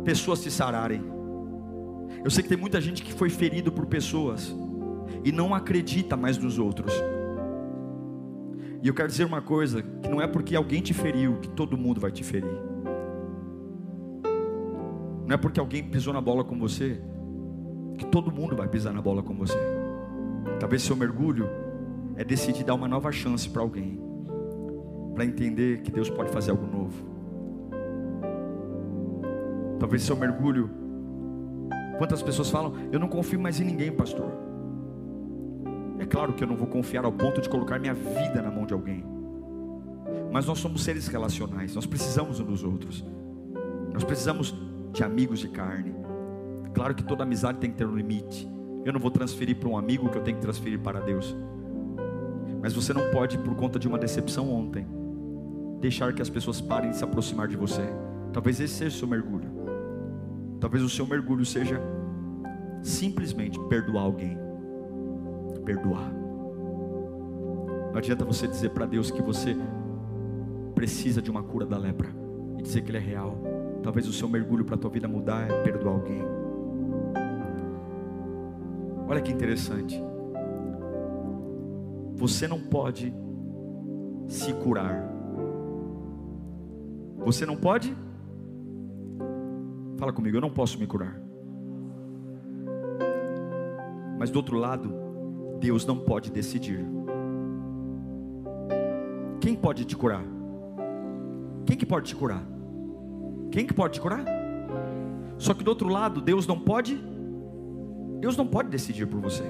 pessoas 0.04 0.38
se 0.40 0.50
sararem. 0.50 1.02
Eu 2.24 2.30
sei 2.30 2.42
que 2.42 2.48
tem 2.48 2.58
muita 2.58 2.80
gente 2.80 3.02
que 3.02 3.12
foi 3.12 3.30
ferido 3.30 3.72
por 3.72 3.86
pessoas 3.86 4.54
e 5.24 5.32
não 5.32 5.54
acredita 5.54 6.16
mais 6.16 6.38
nos 6.38 6.58
outros. 6.58 6.92
E 8.82 8.88
eu 8.88 8.94
quero 8.94 9.08
dizer 9.08 9.24
uma 9.24 9.42
coisa: 9.42 9.82
que 9.82 10.08
não 10.08 10.20
é 10.20 10.26
porque 10.26 10.54
alguém 10.54 10.80
te 10.80 10.94
feriu 10.94 11.36
que 11.40 11.48
todo 11.48 11.76
mundo 11.76 12.00
vai 12.00 12.10
te 12.10 12.22
ferir. 12.22 12.58
Não 15.26 15.34
é 15.34 15.36
porque 15.36 15.60
alguém 15.60 15.84
pisou 15.84 16.12
na 16.12 16.20
bola 16.20 16.42
com 16.42 16.58
você 16.58 17.00
que 17.98 18.06
todo 18.06 18.30
mundo 18.32 18.56
vai 18.56 18.68
pisar 18.68 18.94
na 18.94 19.02
bola 19.02 19.22
com 19.22 19.34
você. 19.34 19.58
Talvez 20.60 20.82
seu 20.82 20.96
mergulho 20.96 21.48
é 22.16 22.24
decidir 22.24 22.64
dar 22.64 22.74
uma 22.74 22.88
nova 22.88 23.12
chance 23.12 23.48
para 23.48 23.60
alguém, 23.60 24.00
para 25.14 25.24
entender 25.24 25.82
que 25.82 25.90
Deus 25.90 26.08
pode 26.08 26.30
fazer 26.30 26.52
algo 26.52 26.66
novo. 26.66 27.04
Talvez 29.78 30.02
seu 30.02 30.16
mergulho. 30.16 30.70
Quantas 31.98 32.22
pessoas 32.22 32.48
falam, 32.48 32.74
eu 32.92 33.00
não 33.00 33.08
confio 33.08 33.40
mais 33.40 33.60
em 33.60 33.64
ninguém, 33.64 33.90
pastor. 33.90 34.47
É 35.98 36.06
claro 36.06 36.32
que 36.32 36.44
eu 36.44 36.48
não 36.48 36.56
vou 36.56 36.66
confiar 36.66 37.04
ao 37.04 37.12
ponto 37.12 37.40
de 37.40 37.48
colocar 37.48 37.78
minha 37.78 37.94
vida 37.94 38.40
na 38.40 38.50
mão 38.50 38.64
de 38.64 38.72
alguém. 38.72 39.04
Mas 40.32 40.46
nós 40.46 40.58
somos 40.58 40.84
seres 40.84 41.08
relacionais, 41.08 41.74
nós 41.74 41.86
precisamos 41.86 42.38
uns 42.38 42.46
dos 42.46 42.62
outros. 42.62 43.04
Nós 43.92 44.04
precisamos 44.04 44.54
de 44.92 45.02
amigos 45.02 45.40
de 45.40 45.48
carne. 45.48 45.94
Claro 46.72 46.94
que 46.94 47.02
toda 47.02 47.24
amizade 47.24 47.58
tem 47.58 47.70
que 47.70 47.76
ter 47.76 47.86
um 47.86 47.96
limite. 47.96 48.48
Eu 48.84 48.92
não 48.92 49.00
vou 49.00 49.10
transferir 49.10 49.56
para 49.56 49.68
um 49.68 49.76
amigo 49.76 50.06
o 50.06 50.10
que 50.10 50.18
eu 50.18 50.22
tenho 50.22 50.36
que 50.36 50.42
transferir 50.42 50.78
para 50.78 51.00
Deus. 51.00 51.36
Mas 52.62 52.72
você 52.72 52.92
não 52.92 53.10
pode, 53.10 53.38
por 53.38 53.54
conta 53.56 53.78
de 53.78 53.88
uma 53.88 53.98
decepção 53.98 54.50
ontem, 54.52 54.86
deixar 55.80 56.12
que 56.12 56.22
as 56.22 56.30
pessoas 56.30 56.60
parem 56.60 56.90
de 56.90 56.96
se 56.96 57.04
aproximar 57.04 57.48
de 57.48 57.56
você. 57.56 57.82
Talvez 58.32 58.60
esse 58.60 58.74
seja 58.74 58.94
o 58.94 58.98
seu 58.98 59.08
mergulho. 59.08 59.48
Talvez 60.60 60.82
o 60.84 60.88
seu 60.88 61.06
mergulho 61.06 61.44
seja 61.44 61.80
simplesmente 62.82 63.58
perdoar 63.68 64.04
alguém 64.04 64.47
perdoar. 65.68 66.10
Não 67.90 67.98
adianta 67.98 68.24
você 68.24 68.46
dizer 68.46 68.70
para 68.70 68.86
Deus 68.86 69.10
que 69.10 69.20
você 69.20 69.54
precisa 70.74 71.20
de 71.20 71.30
uma 71.30 71.42
cura 71.42 71.66
da 71.66 71.76
lepra 71.76 72.08
e 72.56 72.62
dizer 72.62 72.80
que 72.80 72.90
ele 72.90 72.96
é 72.96 73.00
real. 73.00 73.36
Talvez 73.82 74.08
o 74.08 74.12
seu 74.12 74.30
mergulho 74.30 74.64
para 74.64 74.76
a 74.76 74.78
tua 74.78 74.88
vida 74.88 75.06
mudar 75.06 75.42
é 75.42 75.62
perdoar 75.62 75.92
alguém. 75.92 76.22
Olha 79.06 79.20
que 79.20 79.30
interessante. 79.30 80.02
Você 82.14 82.48
não 82.48 82.60
pode 82.60 83.12
se 84.26 84.54
curar. 84.54 85.06
Você 87.26 87.44
não 87.44 87.56
pode? 87.56 87.94
Fala 89.98 90.14
comigo, 90.14 90.38
eu 90.38 90.40
não 90.40 90.50
posso 90.50 90.78
me 90.78 90.86
curar. 90.86 91.20
Mas 94.18 94.30
do 94.30 94.36
outro 94.36 94.56
lado, 94.56 95.07
Deus 95.60 95.84
não 95.84 95.98
pode 95.98 96.30
decidir. 96.30 96.84
Quem 99.40 99.54
pode 99.54 99.84
te 99.84 99.96
curar? 99.96 100.24
Quem 101.66 101.76
que 101.76 101.86
pode 101.86 102.08
te 102.08 102.16
curar? 102.16 102.42
Quem 103.50 103.66
que 103.66 103.74
pode 103.74 103.94
te 103.94 104.00
curar? 104.00 104.24
Só 105.38 105.54
que 105.54 105.62
do 105.62 105.68
outro 105.68 105.88
lado, 105.88 106.20
Deus 106.20 106.46
não 106.46 106.58
pode. 106.58 107.00
Deus 108.20 108.36
não 108.36 108.46
pode 108.46 108.68
decidir 108.68 109.06
por 109.06 109.20
você. 109.20 109.44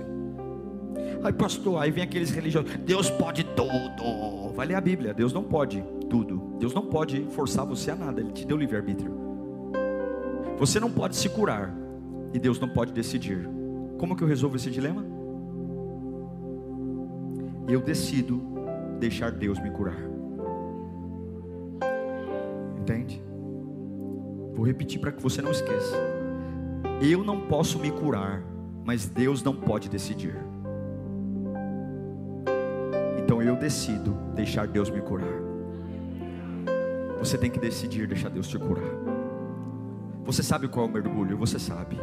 Ai, 1.23 1.33
pastor, 1.33 1.83
aí 1.83 1.90
vem 1.90 2.05
aqueles 2.05 2.31
religiosos. 2.31 2.77
Deus 2.77 3.11
pode 3.11 3.44
tudo. 3.44 4.53
Vai 4.55 4.66
ler 4.66 4.75
a 4.75 4.81
Bíblia. 4.81 5.14
Deus 5.14 5.33
não 5.33 5.42
pode 5.42 5.83
tudo. 6.09 6.57
Deus 6.59 6.75
não 6.75 6.83
pode 6.83 7.25
forçar 7.31 7.64
você 7.64 7.90
a 7.90 7.97
nada. 7.97 8.21
Ele 8.21 8.33
te 8.33 8.47
deu 8.47 8.57
livre 8.57 8.77
arbítrio. 8.77 9.12
Você 10.59 10.79
não 10.79 10.90
pode 10.90 11.16
se 11.16 11.29
curar 11.29 11.75
e 12.33 12.38
Deus 12.38 12.59
não 12.59 12.68
pode 12.68 12.92
decidir. 12.92 13.49
Como 13.97 14.14
que 14.14 14.23
eu 14.23 14.29
resolvo 14.29 14.57
esse 14.57 14.71
dilema? 14.71 15.05
Eu 17.68 17.81
decido 17.83 18.40
deixar 18.98 19.31
Deus 19.31 19.61
me 19.61 19.70
curar. 19.70 19.98
Entende? 22.78 23.22
Vou 24.54 24.66
repetir 24.66 24.98
para 25.00 25.12
que 25.12 25.22
você 25.22 25.42
não 25.42 25.50
esqueça. 25.50 25.94
Eu 27.01 27.22
não 27.22 27.43
posso 27.43 27.78
me 27.78 27.90
curar, 27.90 28.43
mas 28.84 29.07
Deus 29.07 29.43
não 29.43 29.55
pode 29.55 29.88
decidir. 29.88 30.34
Então 33.18 33.43
eu 33.43 33.55
decido 33.55 34.16
deixar 34.34 34.66
Deus 34.66 34.88
me 34.88 35.03
curar. 35.03 35.38
Você 37.18 37.36
tem 37.36 37.51
que 37.51 37.59
decidir 37.59 38.09
deixar 38.09 38.30
Deus 38.30 38.49
te 38.49 38.59
curar. 38.59 38.90
Você 40.24 40.43
sabe 40.43 40.68
qual 40.68 40.86
é 40.86 40.88
o 40.88 40.93
mergulho? 40.93 41.36
Você 41.36 41.59
sabe. 41.59 41.99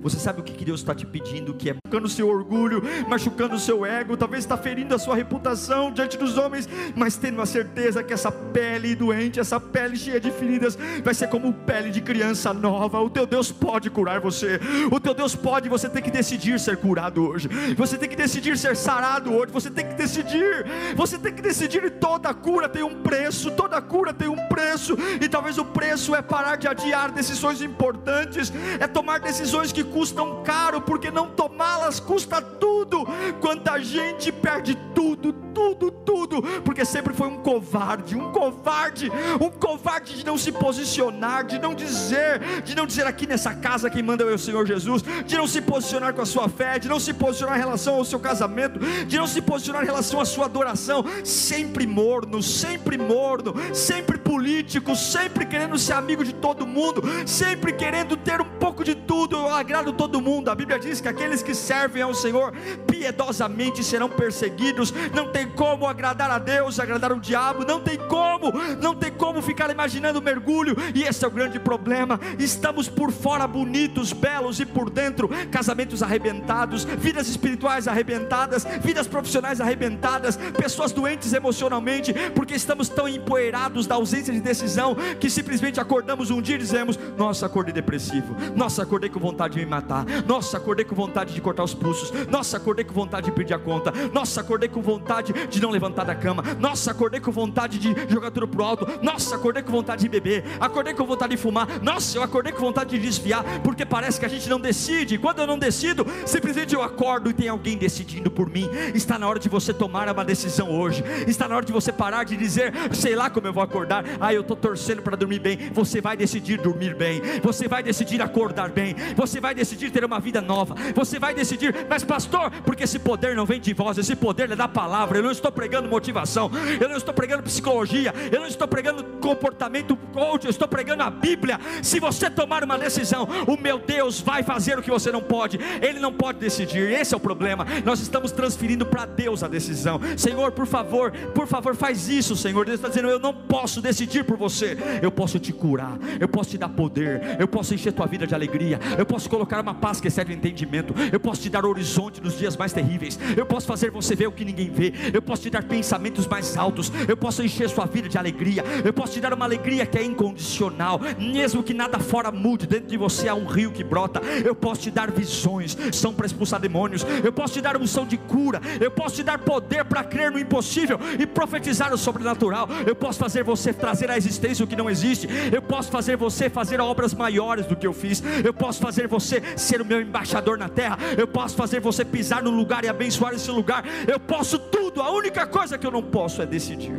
Você 0.00 0.18
sabe 0.18 0.40
o 0.40 0.44
que 0.44 0.64
Deus 0.64 0.80
está 0.80 0.94
te 0.94 1.06
pedindo? 1.06 1.54
Que 1.54 1.70
é 1.70 1.74
machucando 1.74 2.06
o 2.06 2.10
seu 2.10 2.28
orgulho, 2.28 2.82
machucando 3.08 3.54
o 3.54 3.58
seu 3.58 3.86
ego, 3.86 4.16
talvez 4.16 4.44
está 4.44 4.56
ferindo 4.56 4.94
a 4.94 4.98
sua 4.98 5.14
reputação 5.14 5.92
diante 5.92 6.18
dos 6.18 6.36
homens, 6.36 6.68
mas 6.94 7.16
tendo 7.16 7.40
a 7.40 7.46
certeza 7.46 8.02
que 8.02 8.12
essa 8.12 8.30
pele 8.30 8.94
doente, 8.94 9.40
essa 9.40 9.60
pele 9.60 9.96
cheia 9.96 10.20
de 10.20 10.30
feridas, 10.30 10.78
vai 11.02 11.14
ser 11.14 11.28
como 11.28 11.52
pele 11.52 11.90
de 11.90 12.00
criança 12.00 12.52
nova. 12.52 13.00
O 13.00 13.10
teu 13.10 13.26
Deus 13.26 13.52
pode 13.52 13.90
curar 13.90 14.20
você, 14.20 14.60
o 14.90 14.98
teu 14.98 15.14
Deus 15.14 15.34
pode. 15.34 15.68
Você 15.68 15.88
tem 15.88 16.02
que 16.02 16.10
decidir 16.10 16.58
ser 16.58 16.76
curado 16.76 17.26
hoje, 17.26 17.48
você 17.76 17.96
tem 17.96 18.08
que 18.08 18.16
decidir 18.16 18.58
ser 18.58 18.76
sarado 18.76 19.32
hoje, 19.32 19.52
você 19.52 19.70
tem 19.70 19.86
que 19.86 19.94
decidir, 19.94 20.66
você 20.96 21.18
tem 21.18 21.32
que 21.32 21.42
decidir. 21.42 21.90
Toda 21.92 22.32
cura 22.34 22.68
tem 22.68 22.82
um 22.82 23.02
preço, 23.02 23.50
toda 23.50 23.80
cura 23.80 24.12
tem 24.12 24.28
um 24.28 24.48
preço, 24.48 24.96
e 25.20 25.28
talvez 25.28 25.58
o 25.58 25.64
preço 25.64 26.14
é 26.14 26.22
parar 26.22 26.56
de 26.56 26.68
adiar 26.68 27.12
decisões 27.12 27.62
importantes, 27.62 28.52
é 28.80 28.86
tomar 28.86 29.20
decisões 29.20 29.72
que 29.74 29.82
custam 29.82 30.42
caro, 30.44 30.80
porque 30.80 31.10
não 31.10 31.28
tomá-las 31.28 31.98
custa 31.98 32.40
tudo. 32.40 33.04
Quanta 33.40 33.78
gente 33.80 34.30
perde 34.30 34.76
tudo, 34.94 35.34
tudo, 35.54 35.90
tudo, 35.90 36.42
porque 36.62 36.84
sempre 36.84 37.14
foi 37.14 37.28
um 37.28 37.38
covarde, 37.38 38.16
um 38.16 38.32
covarde, 38.32 39.10
um 39.40 39.48
covarde 39.48 40.16
de 40.16 40.26
não 40.26 40.36
se 40.36 40.50
posicionar, 40.50 41.44
de 41.44 41.58
não 41.58 41.74
dizer, 41.74 42.62
de 42.64 42.74
não 42.74 42.86
dizer 42.86 43.06
aqui 43.06 43.26
nessa 43.26 43.54
casa 43.54 43.88
quem 43.88 44.02
manda 44.02 44.24
é 44.24 44.34
o 44.34 44.38
Senhor 44.38 44.66
Jesus, 44.66 45.02
de 45.24 45.36
não 45.36 45.46
se 45.46 45.60
posicionar 45.60 46.12
com 46.12 46.22
a 46.22 46.26
sua 46.26 46.48
fé, 46.48 46.78
de 46.78 46.88
não 46.88 46.98
se 46.98 47.14
posicionar 47.14 47.56
em 47.56 47.60
relação 47.60 47.94
ao 47.94 48.04
seu 48.04 48.18
casamento, 48.18 48.78
de 49.06 49.16
não 49.16 49.26
se 49.26 49.40
posicionar 49.40 49.82
em 49.82 49.86
relação 49.86 50.20
à 50.20 50.24
sua 50.24 50.46
adoração, 50.46 51.04
sempre 51.22 51.86
morno, 51.86 52.42
sempre 52.42 52.98
morno, 52.98 53.54
sempre 53.72 54.18
político, 54.18 54.96
sempre 54.96 55.46
querendo 55.46 55.78
ser 55.78 55.92
amigo 55.92 56.24
de 56.24 56.34
todo 56.34 56.66
mundo, 56.66 57.02
sempre 57.26 57.72
querendo 57.72 58.16
ter 58.16 58.40
um 58.40 58.58
pouco 58.58 58.82
de 58.82 58.94
tudo, 58.94 59.36
eu 59.36 59.48
agrado 59.48 59.92
todo 59.92 60.20
mundo. 60.20 60.48
A 60.50 60.54
Bíblia 60.54 60.78
diz 60.78 61.00
que 61.00 61.08
aqueles 61.08 61.42
que 61.42 61.54
servem 61.54 62.02
ao 62.02 62.14
Senhor 62.14 62.52
piedosamente 62.86 63.84
serão 63.84 64.08
perseguidos. 64.08 64.92
Não 65.14 65.30
tem 65.30 65.43
como 65.46 65.86
agradar 65.86 66.30
a 66.30 66.38
Deus, 66.38 66.78
agradar 66.78 67.12
o 67.12 67.20
diabo, 67.20 67.64
não 67.64 67.80
tem 67.80 67.96
como, 67.96 68.52
não 68.80 68.94
tem 68.94 69.12
como 69.12 69.42
ficar 69.42 69.70
imaginando 69.70 70.22
mergulho, 70.22 70.76
e 70.94 71.02
esse 71.02 71.24
é 71.24 71.28
o 71.28 71.30
grande 71.30 71.58
problema. 71.58 72.18
Estamos 72.38 72.88
por 72.88 73.12
fora 73.12 73.46
bonitos, 73.46 74.12
belos 74.12 74.60
e 74.60 74.66
por 74.66 74.90
dentro 74.90 75.28
casamentos 75.50 76.02
arrebentados, 76.02 76.84
vidas 76.84 77.28
espirituais 77.28 77.88
arrebentadas, 77.88 78.64
vidas 78.82 79.06
profissionais 79.06 79.60
arrebentadas, 79.60 80.36
pessoas 80.56 80.92
doentes 80.92 81.32
emocionalmente, 81.32 82.12
porque 82.34 82.54
estamos 82.54 82.88
tão 82.88 83.08
empoeirados 83.08 83.86
da 83.86 83.96
ausência 83.96 84.32
de 84.32 84.40
decisão 84.40 84.96
que 85.18 85.28
simplesmente 85.28 85.80
acordamos 85.80 86.30
um 86.30 86.40
dia 86.40 86.54
e 86.56 86.58
dizemos: 86.58 86.98
Nossa, 87.16 87.46
acordei 87.46 87.72
depressivo, 87.72 88.36
nossa, 88.54 88.82
acordei 88.82 89.10
com 89.10 89.20
vontade 89.20 89.54
de 89.54 89.60
me 89.60 89.66
matar, 89.66 90.04
nossa, 90.26 90.56
acordei 90.56 90.84
com 90.84 90.94
vontade 90.94 91.34
de 91.34 91.40
cortar 91.40 91.64
os 91.64 91.74
pulsos, 91.74 92.12
nossa, 92.28 92.56
acordei 92.56 92.84
com 92.84 92.94
vontade 92.94 93.26
de 93.26 93.32
pedir 93.32 93.54
a 93.54 93.58
conta, 93.58 93.92
nossa, 94.12 94.40
acordei 94.40 94.68
com 94.68 94.80
vontade 94.80 95.33
de 95.48 95.60
não 95.60 95.70
levantar 95.70 96.04
da 96.04 96.14
cama, 96.14 96.42
nossa, 96.58 96.90
acordei 96.90 97.20
com 97.20 97.30
vontade 97.30 97.78
de 97.78 97.94
jogar 98.08 98.30
tudo 98.30 98.48
pro 98.48 98.64
alto, 98.64 98.86
nossa, 99.02 99.36
acordei 99.36 99.62
com 99.62 99.72
vontade 99.72 100.02
de 100.02 100.08
beber, 100.08 100.44
acordei 100.60 100.94
com 100.94 101.04
vontade 101.04 101.36
de 101.36 101.36
fumar, 101.36 101.66
nossa, 101.82 102.18
eu 102.18 102.22
acordei 102.22 102.52
com 102.52 102.60
vontade 102.60 102.90
de 102.90 102.98
desviar, 102.98 103.44
porque 103.62 103.84
parece 103.84 104.18
que 104.18 104.26
a 104.26 104.28
gente 104.28 104.48
não 104.48 104.60
decide, 104.60 105.18
quando 105.18 105.40
eu 105.40 105.46
não 105.46 105.58
decido, 105.58 106.06
simplesmente 106.26 106.74
eu 106.74 106.82
acordo 106.82 107.30
e 107.30 107.32
tem 107.32 107.48
alguém 107.48 107.76
decidindo 107.76 108.30
por 108.30 108.48
mim. 108.48 108.68
Está 108.94 109.18
na 109.18 109.28
hora 109.28 109.38
de 109.38 109.48
você 109.48 109.72
tomar 109.72 110.08
uma 110.08 110.24
decisão 110.24 110.70
hoje, 110.70 111.04
está 111.26 111.48
na 111.48 111.56
hora 111.56 111.64
de 111.64 111.72
você 111.72 111.92
parar 111.92 112.24
de 112.24 112.36
dizer, 112.36 112.72
sei 112.92 113.14
lá 113.14 113.30
como 113.30 113.46
eu 113.46 113.52
vou 113.52 113.62
acordar, 113.62 114.04
ah, 114.20 114.32
eu 114.32 114.42
estou 114.42 114.56
torcendo 114.56 115.02
para 115.02 115.16
dormir 115.16 115.38
bem. 115.38 115.70
Você 115.72 116.00
vai 116.00 116.16
decidir 116.16 116.60
dormir 116.60 116.94
bem, 116.94 117.20
você 117.42 117.68
vai 117.68 117.82
decidir 117.82 118.20
acordar 118.22 118.70
bem, 118.70 118.94
você 119.16 119.40
vai 119.40 119.54
decidir 119.54 119.90
ter 119.90 120.04
uma 120.04 120.20
vida 120.20 120.40
nova, 120.40 120.74
você 120.94 121.18
vai 121.18 121.34
decidir, 121.34 121.86
mas 121.88 122.04
pastor, 122.04 122.50
porque 122.64 122.84
esse 122.84 122.98
poder 122.98 123.34
não 123.34 123.46
vem 123.46 123.60
de 123.60 123.72
vós, 123.72 123.98
esse 123.98 124.14
poder 124.16 124.50
é 124.50 124.56
da 124.56 124.68
palavra. 124.68 125.18
Não 125.24 125.30
estou 125.30 125.50
pregando 125.50 125.88
motivação, 125.88 126.50
eu 126.78 126.86
não 126.86 126.98
estou 126.98 127.14
pregando 127.14 127.42
psicologia, 127.42 128.12
eu 128.30 128.40
não 128.40 128.46
estou 128.46 128.68
pregando 128.68 129.02
comportamento 129.22 129.96
coach, 130.12 130.44
eu 130.44 130.50
estou 130.50 130.68
pregando 130.68 131.02
a 131.02 131.10
Bíblia. 131.10 131.58
Se 131.82 131.98
você 131.98 132.28
tomar 132.28 132.62
uma 132.62 132.76
decisão, 132.76 133.26
o 133.46 133.56
meu 133.56 133.78
Deus 133.78 134.20
vai 134.20 134.42
fazer 134.42 134.78
o 134.78 134.82
que 134.82 134.90
você 134.90 135.10
não 135.10 135.22
pode, 135.22 135.58
Ele 135.80 135.98
não 135.98 136.12
pode 136.12 136.40
decidir, 136.40 136.92
esse 136.92 137.14
é 137.14 137.16
o 137.16 137.20
problema. 137.20 137.66
Nós 137.86 138.00
estamos 138.00 138.32
transferindo 138.32 138.84
para 138.84 139.06
Deus 139.06 139.42
a 139.42 139.48
decisão. 139.48 139.98
Senhor, 140.14 140.52
por 140.52 140.66
favor, 140.66 141.10
por 141.34 141.46
favor, 141.46 141.74
faz 141.74 142.06
isso, 142.06 142.36
Senhor. 142.36 142.66
Deus 142.66 142.76
está 142.76 142.88
dizendo: 142.88 143.08
Eu 143.08 143.18
não 143.18 143.32
posso 143.32 143.80
decidir 143.80 144.24
por 144.24 144.36
você, 144.36 144.76
eu 145.00 145.10
posso 145.10 145.38
te 145.38 145.54
curar, 145.54 145.98
eu 146.20 146.28
posso 146.28 146.50
te 146.50 146.58
dar 146.58 146.68
poder, 146.68 147.38
eu 147.40 147.48
posso 147.48 147.72
encher 147.72 147.94
tua 147.94 148.04
vida 148.04 148.26
de 148.26 148.34
alegria, 148.34 148.78
eu 148.98 149.06
posso 149.06 149.30
colocar 149.30 149.62
uma 149.62 149.74
paz 149.74 150.02
que 150.02 150.08
excede 150.08 150.32
o 150.32 150.34
entendimento, 150.34 150.94
eu 151.10 151.18
posso 151.18 151.40
te 151.40 151.48
dar 151.48 151.64
horizonte 151.64 152.20
nos 152.20 152.36
dias 152.38 152.58
mais 152.58 152.74
terríveis, 152.74 153.18
eu 153.34 153.46
posso 153.46 153.66
fazer 153.66 153.90
você 153.90 154.14
ver 154.14 154.26
o 154.26 154.32
que 154.32 154.44
ninguém 154.44 154.70
vê, 154.70 154.92
eu 155.14 155.22
posso 155.22 155.42
te 155.42 155.50
dar 155.50 155.62
pensamentos 155.62 156.26
mais 156.26 156.56
altos, 156.56 156.92
eu 157.08 157.16
posso 157.16 157.40
encher 157.40 157.70
sua 157.70 157.86
vida 157.86 158.08
de 158.08 158.18
alegria, 158.18 158.64
eu 158.84 158.92
posso 158.92 159.12
te 159.12 159.20
dar 159.20 159.32
uma 159.32 159.44
alegria 159.44 159.86
que 159.86 159.96
é 159.96 160.04
incondicional, 160.04 161.00
mesmo 161.18 161.62
que 161.62 161.72
nada 161.72 162.00
fora 162.00 162.32
mude, 162.32 162.66
dentro 162.66 162.88
de 162.88 162.96
você 162.96 163.28
há 163.28 163.34
um 163.34 163.46
rio 163.46 163.70
que 163.70 163.84
brota, 163.84 164.20
eu 164.44 164.56
posso 164.56 164.82
te 164.82 164.90
dar 164.90 165.12
visões, 165.12 165.78
são 165.92 166.12
para 166.12 166.26
expulsar 166.26 166.60
demônios, 166.60 167.06
eu 167.22 167.32
posso 167.32 167.54
te 167.54 167.60
dar 167.60 167.76
unção 167.76 168.04
de 168.04 168.18
cura, 168.18 168.60
eu 168.80 168.90
posso 168.90 169.14
te 169.14 169.22
dar 169.22 169.38
poder 169.38 169.84
para 169.84 170.02
crer 170.02 170.32
no 170.32 170.38
impossível 170.38 170.98
e 171.18 171.26
profetizar 171.26 171.94
o 171.94 171.98
sobrenatural, 171.98 172.68
eu 172.84 172.96
posso 172.96 173.20
fazer 173.20 173.44
você 173.44 173.72
trazer 173.72 174.10
à 174.10 174.16
existência 174.16 174.64
o 174.64 174.68
que 174.68 174.74
não 174.74 174.90
existe, 174.90 175.28
eu 175.52 175.62
posso 175.62 175.92
fazer 175.92 176.16
você 176.16 176.50
fazer 176.50 176.80
obras 176.80 177.14
maiores 177.14 177.66
do 177.66 177.76
que 177.76 177.86
eu 177.86 177.92
fiz, 177.92 178.20
eu 178.44 178.52
posso 178.52 178.80
fazer 178.80 179.06
você 179.06 179.40
ser 179.56 179.80
o 179.80 179.84
meu 179.84 180.00
embaixador 180.00 180.58
na 180.58 180.68
terra, 180.68 180.98
eu 181.16 181.28
posso 181.28 181.54
fazer 181.54 181.78
você 181.78 182.04
pisar 182.04 182.42
no 182.42 182.50
lugar 182.50 182.84
e 182.84 182.88
abençoar 182.88 183.32
esse 183.32 183.50
lugar, 183.52 183.84
eu 184.08 184.18
posso 184.18 184.58
tudo, 184.58 185.03
a 185.04 185.10
única 185.10 185.46
coisa 185.46 185.76
que 185.76 185.86
eu 185.86 185.90
não 185.90 186.02
posso 186.02 186.40
é 186.40 186.46
decidir. 186.46 186.96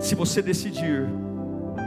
Se 0.00 0.14
você 0.14 0.40
decidir 0.40 1.06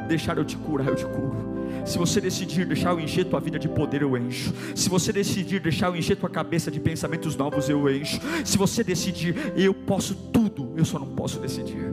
deixar 0.07 0.37
eu 0.37 0.45
te 0.45 0.55
curar, 0.55 0.87
eu 0.87 0.95
te 0.95 1.05
curo. 1.05 1.35
Se 1.83 1.97
você 1.97 2.21
decidir 2.21 2.67
deixar 2.67 2.91
eu 2.91 2.99
encher 2.99 3.25
tua 3.25 3.39
vida 3.39 3.57
de 3.57 3.67
poder, 3.67 4.03
eu 4.03 4.15
encho. 4.15 4.53
Se 4.75 4.87
você 4.87 5.11
decidir 5.11 5.59
deixar 5.59 5.87
eu 5.87 5.95
encher 5.95 6.15
tua 6.15 6.29
cabeça 6.29 6.69
de 6.69 6.79
pensamentos 6.79 7.35
novos, 7.35 7.69
eu 7.69 7.89
encho. 7.89 8.19
Se 8.45 8.55
você 8.55 8.83
decidir, 8.83 9.35
eu 9.55 9.73
posso 9.73 10.13
tudo, 10.13 10.73
eu 10.77 10.85
só 10.85 10.99
não 10.99 11.07
posso 11.07 11.39
decidir. 11.39 11.91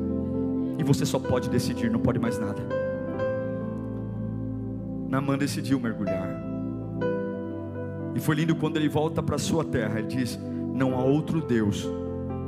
E 0.79 0.85
você 0.85 1.07
só 1.07 1.19
pode 1.19 1.49
decidir, 1.49 1.91
não 1.91 2.01
pode 2.01 2.19
mais 2.19 2.39
nada. 2.39 2.63
Naamã 5.09 5.39
decidiu 5.39 5.81
mergulhar. 5.81 6.29
E 8.15 8.21
foi 8.21 8.35
lindo 8.35 8.55
quando 8.55 8.77
ele 8.77 8.91
volta 8.91 9.23
para 9.23 9.39
sua 9.39 9.65
terra. 9.65 10.01
Ele 10.01 10.09
diz: 10.09 10.39
Não 10.75 10.99
há 10.99 11.05
outro 11.05 11.41
Deus 11.41 11.89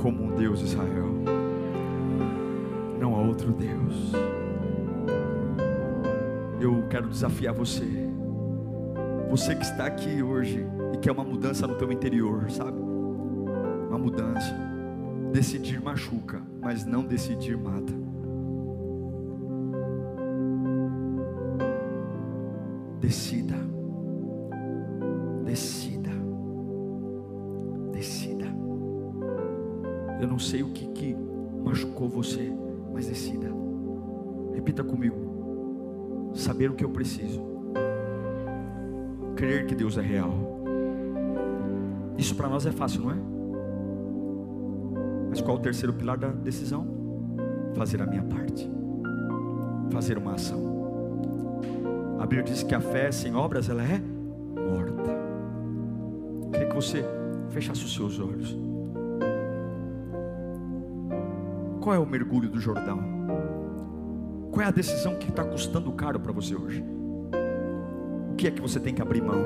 como 0.03 0.24
um 0.24 0.35
Deus 0.35 0.61
Israel. 0.61 1.07
Não 2.99 3.14
há 3.14 3.20
outro 3.20 3.53
Deus. 3.53 4.12
Eu 6.61 6.89
quero 6.91 7.09
desafiar 7.09 7.55
você. 7.55 7.85
Você 9.31 9.55
que 9.55 9.62
está 9.62 9.87
aqui 9.87 10.24
hoje 10.24 10.66
e 10.93 10.99
quer 10.99 11.12
uma 11.12 11.22
mudança 11.22 11.68
no 11.68 11.77
teu 11.77 11.93
interior, 11.93 12.51
sabe? 12.51 12.77
Uma 13.89 13.99
mudança. 13.99 14.53
Decidir 15.33 15.81
machuca, 15.81 16.43
mas 16.61 16.85
não 16.85 17.05
decidir 17.05 17.57
mata. 17.57 17.93
Decida. 23.01 23.46
Não 30.37 30.41
sei 30.41 30.62
o 30.62 30.68
que, 30.68 30.87
que 30.89 31.16
machucou 31.64 32.11
você, 32.11 32.53
mas 32.93 33.07
decida. 33.07 33.51
Repita 34.53 34.84
comigo. 34.84 36.30
Saber 36.34 36.70
o 36.70 36.74
que 36.74 36.84
eu 36.84 36.91
preciso. 36.91 37.43
Crer 39.34 39.64
que 39.64 39.74
Deus 39.74 39.97
é 39.97 40.03
real. 40.03 40.34
Isso 42.18 42.34
para 42.34 42.51
nós 42.51 42.66
é 42.66 42.70
fácil, 42.70 43.01
não 43.01 43.12
é? 43.12 43.16
Mas 45.30 45.41
qual 45.41 45.57
o 45.57 45.61
terceiro 45.61 45.95
pilar 45.95 46.18
da 46.18 46.28
decisão? 46.28 46.87
Fazer 47.74 48.03
a 48.03 48.07
minha 48.07 48.24
parte. 48.24 48.70
Fazer 49.91 50.18
uma 50.18 50.34
ação. 50.34 51.62
A 52.20 52.26
Bíblia 52.26 52.43
diz 52.43 52.62
que 52.62 52.74
a 52.74 52.80
fé 52.80 53.11
sem 53.11 53.34
obras 53.34 53.70
ela 53.70 53.82
é 53.82 54.03
morta. 54.55 55.12
Eu 56.43 56.51
queria 56.51 56.68
que 56.68 56.74
você 56.74 57.03
fechasse 57.49 57.87
os 57.87 57.95
seus 57.95 58.20
olhos. 58.20 58.66
Qual 61.87 61.95
é 61.95 62.01
o 62.01 62.05
mergulho 62.05 62.51
do 62.51 62.59
Jordão? 62.59 62.99
Qual 64.51 64.61
é 64.61 64.66
a 64.66 64.72
decisão 64.72 65.14
que 65.14 65.28
está 65.28 65.45
custando 65.45 65.93
caro 65.93 66.18
para 66.18 66.32
você 66.32 66.53
hoje? 66.53 66.84
O 68.32 68.34
que 68.34 68.49
é 68.49 68.51
que 68.51 68.61
você 68.61 68.80
tem 68.80 68.93
que 68.93 69.01
abrir 69.01 69.22
mão? 69.22 69.41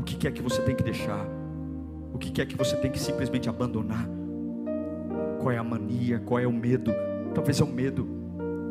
O 0.00 0.02
que 0.02 0.26
é 0.26 0.30
que 0.30 0.40
você 0.40 0.62
tem 0.62 0.74
que 0.74 0.82
deixar? 0.82 1.28
O 2.10 2.16
que 2.16 2.40
é 2.40 2.46
que 2.46 2.56
você 2.56 2.74
tem 2.76 2.90
que 2.90 2.98
simplesmente 2.98 3.50
abandonar? 3.50 4.08
Qual 5.40 5.50
é 5.50 5.58
a 5.58 5.62
mania? 5.62 6.20
Qual 6.20 6.40
é 6.40 6.46
o 6.46 6.52
medo? 6.54 6.90
Talvez 7.34 7.60
é 7.60 7.64
o 7.64 7.66
medo, 7.66 8.08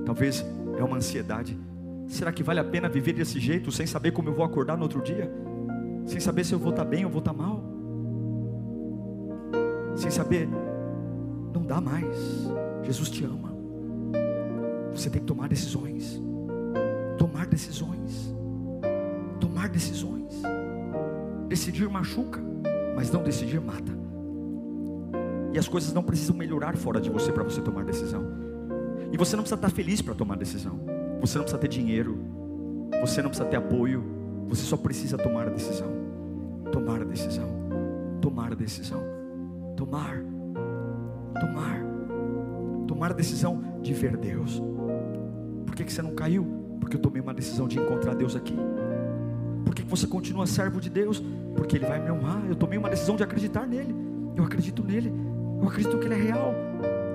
talvez 0.04 0.44
é 0.76 0.84
uma 0.84 0.98
ansiedade. 0.98 1.56
Será 2.08 2.32
que 2.32 2.42
vale 2.42 2.62
a 2.62 2.66
pena 2.66 2.90
viver 2.90 3.14
desse 3.14 3.40
jeito, 3.40 3.72
sem 3.72 3.86
saber 3.86 4.10
como 4.10 4.30
eu 4.30 4.34
vou 4.34 4.44
acordar 4.44 4.76
no 4.76 4.82
outro 4.82 5.04
dia? 5.04 5.32
Sem 6.08 6.20
saber 6.20 6.44
se 6.44 6.54
eu 6.54 6.58
vou 6.58 6.72
estar 6.72 6.86
bem 6.86 7.06
ou 7.06 7.12
vou 7.12 7.20
estar 7.20 7.32
mal? 7.32 7.64
Sem 9.96 10.10
saber, 10.10 10.50
não 11.54 11.62
dá 11.62 11.80
mais. 11.80 12.50
Jesus 12.84 13.10
te 13.10 13.24
ama. 13.24 13.54
Você 14.94 15.10
tem 15.10 15.22
que 15.22 15.28
tomar 15.28 15.48
decisões. 15.48 16.22
Tomar 17.18 17.48
decisões. 17.48 18.36
Tomar 19.40 19.70
decisões. 19.70 20.42
Decidir 21.48 21.90
machuca, 21.90 22.42
mas 22.96 23.12
não 23.12 23.24
decidir 23.24 23.60
mata. 23.60 23.92
E 25.54 25.60
as 25.60 25.68
coisas 25.68 25.94
não 25.94 26.04
precisam 26.04 26.36
melhorar 26.36 26.76
fora 26.78 27.02
de 27.02 27.10
você 27.10 27.32
para 27.32 27.44
você 27.44 27.62
tomar 27.62 27.84
decisão. 27.84 28.24
E 29.12 29.18
você 29.18 29.36
não 29.36 29.44
precisa 29.44 29.56
estar 29.56 29.70
feliz 29.70 30.02
para 30.02 30.14
tomar 30.14 30.38
decisão. 30.38 30.80
Você 31.20 31.38
não 31.38 31.44
precisa 31.44 31.58
ter 31.58 31.68
dinheiro, 31.68 32.18
você 33.02 33.22
não 33.22 33.30
precisa 33.30 33.48
ter 33.50 33.58
apoio, 33.58 34.04
você 34.48 34.64
só 34.64 34.78
precisa 34.78 35.18
tomar 35.18 35.48
a 35.48 35.52
decisão. 35.52 35.92
Tomar 36.72 37.02
a 37.02 37.06
decisão. 37.06 37.48
Tomar 38.22 38.54
a 38.54 38.56
decisão. 38.56 39.04
Tomar. 39.76 40.24
Tomar. 41.40 41.91
Tomar 42.92 43.12
a 43.12 43.14
decisão 43.14 43.64
de 43.82 43.94
ver 43.94 44.18
Deus. 44.18 44.62
Por 45.66 45.74
que, 45.74 45.86
que 45.86 45.94
você 45.94 46.02
não 46.02 46.14
caiu? 46.14 46.46
Porque 46.78 46.98
eu 46.98 47.00
tomei 47.00 47.22
uma 47.22 47.34
decisão 47.34 47.66
de 47.66 47.80
encontrar 47.80 48.14
Deus 48.14 48.36
aqui. 48.36 48.54
Por 49.64 49.74
que, 49.74 49.84
que 49.84 49.90
você 49.90 50.06
continua 50.06 50.46
servo 50.46 50.82
de 50.82 50.90
Deus? 50.90 51.24
Porque 51.56 51.78
Ele 51.78 51.86
vai 51.86 52.04
me 52.04 52.12
honrar. 52.12 52.46
Eu 52.50 52.54
tomei 52.54 52.78
uma 52.78 52.90
decisão 52.90 53.16
de 53.16 53.24
acreditar 53.24 53.66
nele. 53.66 53.96
Eu 54.36 54.44
acredito 54.44 54.84
nele. 54.84 55.10
Eu 55.62 55.70
acredito 55.70 55.98
que 56.00 56.06
Ele 56.06 56.16
é 56.16 56.18
real. 56.18 56.54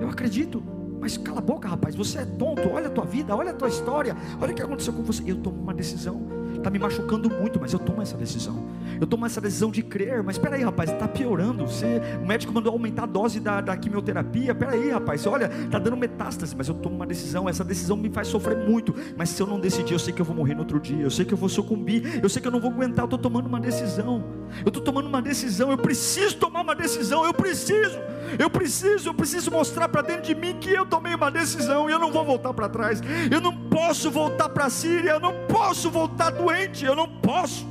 Eu 0.01 0.09
acredito. 0.09 0.63
Mas 0.99 1.15
cala 1.15 1.37
a 1.37 1.41
boca, 1.41 1.67
rapaz, 1.67 1.93
você 1.93 2.21
é 2.21 2.25
tonto. 2.25 2.67
Olha 2.69 2.87
a 2.87 2.89
tua 2.89 3.05
vida, 3.05 3.35
olha 3.35 3.51
a 3.51 3.53
tua 3.53 3.67
história, 3.67 4.17
olha 4.41 4.53
o 4.53 4.55
que 4.55 4.63
aconteceu 4.63 4.93
com 4.93 5.03
você. 5.03 5.21
Eu 5.27 5.35
tomo 5.35 5.61
uma 5.61 5.75
decisão, 5.75 6.27
está 6.67 6.69
me 6.69 6.79
machucando 6.79 7.29
muito, 7.29 7.59
mas 7.59 7.71
eu 7.71 7.79
tomo 7.79 8.01
essa 8.01 8.17
decisão. 8.17 8.65
Eu 8.99 9.07
tomo 9.07 9.25
essa 9.25 9.39
decisão 9.39 9.71
de 9.71 9.81
crer, 9.81 10.21
mas 10.21 10.35
espera 10.35 10.55
aí, 10.55 10.63
rapaz, 10.63 10.91
está 10.91 11.07
piorando. 11.07 11.65
Você, 11.65 12.01
o 12.21 12.25
médico 12.25 12.51
mandou 12.51 12.73
aumentar 12.73 13.03
a 13.03 13.05
dose 13.05 13.39
da, 13.39 13.61
da 13.61 13.77
quimioterapia. 13.77 14.51
Espera 14.51 14.73
aí, 14.73 14.89
rapaz, 14.89 15.25
olha, 15.25 15.49
está 15.65 15.79
dando 15.79 15.95
metástase, 15.95 16.55
mas 16.55 16.67
eu 16.67 16.75
tomo 16.75 16.95
uma 16.95 17.05
decisão. 17.05 17.47
Essa 17.47 17.63
decisão 17.63 17.95
me 17.95 18.09
faz 18.09 18.27
sofrer 18.27 18.57
muito. 18.57 18.93
Mas 19.15 19.29
se 19.29 19.41
eu 19.41 19.47
não 19.47 19.59
decidir, 19.59 19.93
eu 19.93 19.99
sei 19.99 20.13
que 20.13 20.21
eu 20.21 20.25
vou 20.25 20.35
morrer 20.35 20.55
no 20.55 20.61
outro 20.61 20.79
dia. 20.79 21.01
Eu 21.01 21.11
sei 21.11 21.25
que 21.25 21.33
eu 21.33 21.37
vou 21.37 21.49
sucumbir. 21.49 22.19
Eu 22.21 22.27
sei 22.27 22.41
que 22.41 22.47
eu 22.47 22.51
não 22.51 22.59
vou 22.59 22.71
aguentar. 22.71 23.03
Eu 23.03 23.05
estou 23.05 23.19
tomando 23.19 23.47
uma 23.47 23.59
decisão. 23.59 24.23
Eu 24.63 24.69
estou 24.69 24.81
tomando 24.83 25.07
uma 25.07 25.21
decisão. 25.21 25.71
Eu 25.71 25.77
preciso 25.77 26.37
tomar 26.37 26.61
uma 26.61 26.75
decisão. 26.75 27.25
Eu 27.25 27.33
preciso. 27.33 27.99
Eu 28.37 28.49
preciso. 28.49 29.09
Eu 29.09 29.13
preciso 29.13 29.51
mostrar 29.51 29.87
para 29.89 30.01
dentro 30.01 30.23
de 30.23 30.35
mim 30.35 30.57
que 30.59 30.69
eu 30.69 30.85
tomei 30.85 31.15
uma 31.15 31.31
decisão 31.31 31.89
e 31.89 31.93
eu 31.93 31.99
não 31.99 32.11
vou 32.11 32.25
voltar 32.25 32.53
para 32.53 32.69
trás. 32.69 33.01
Eu 33.31 33.41
não 33.41 33.55
posso 33.69 34.11
voltar 34.11 34.49
para 34.49 34.65
a 34.65 34.69
Síria. 34.69 35.11
Eu 35.11 35.19
não 35.19 35.33
posso 35.47 35.89
voltar 35.89 36.31
doente. 36.31 36.85
Eu 36.85 36.95
não 36.95 37.07
posso. 37.07 37.65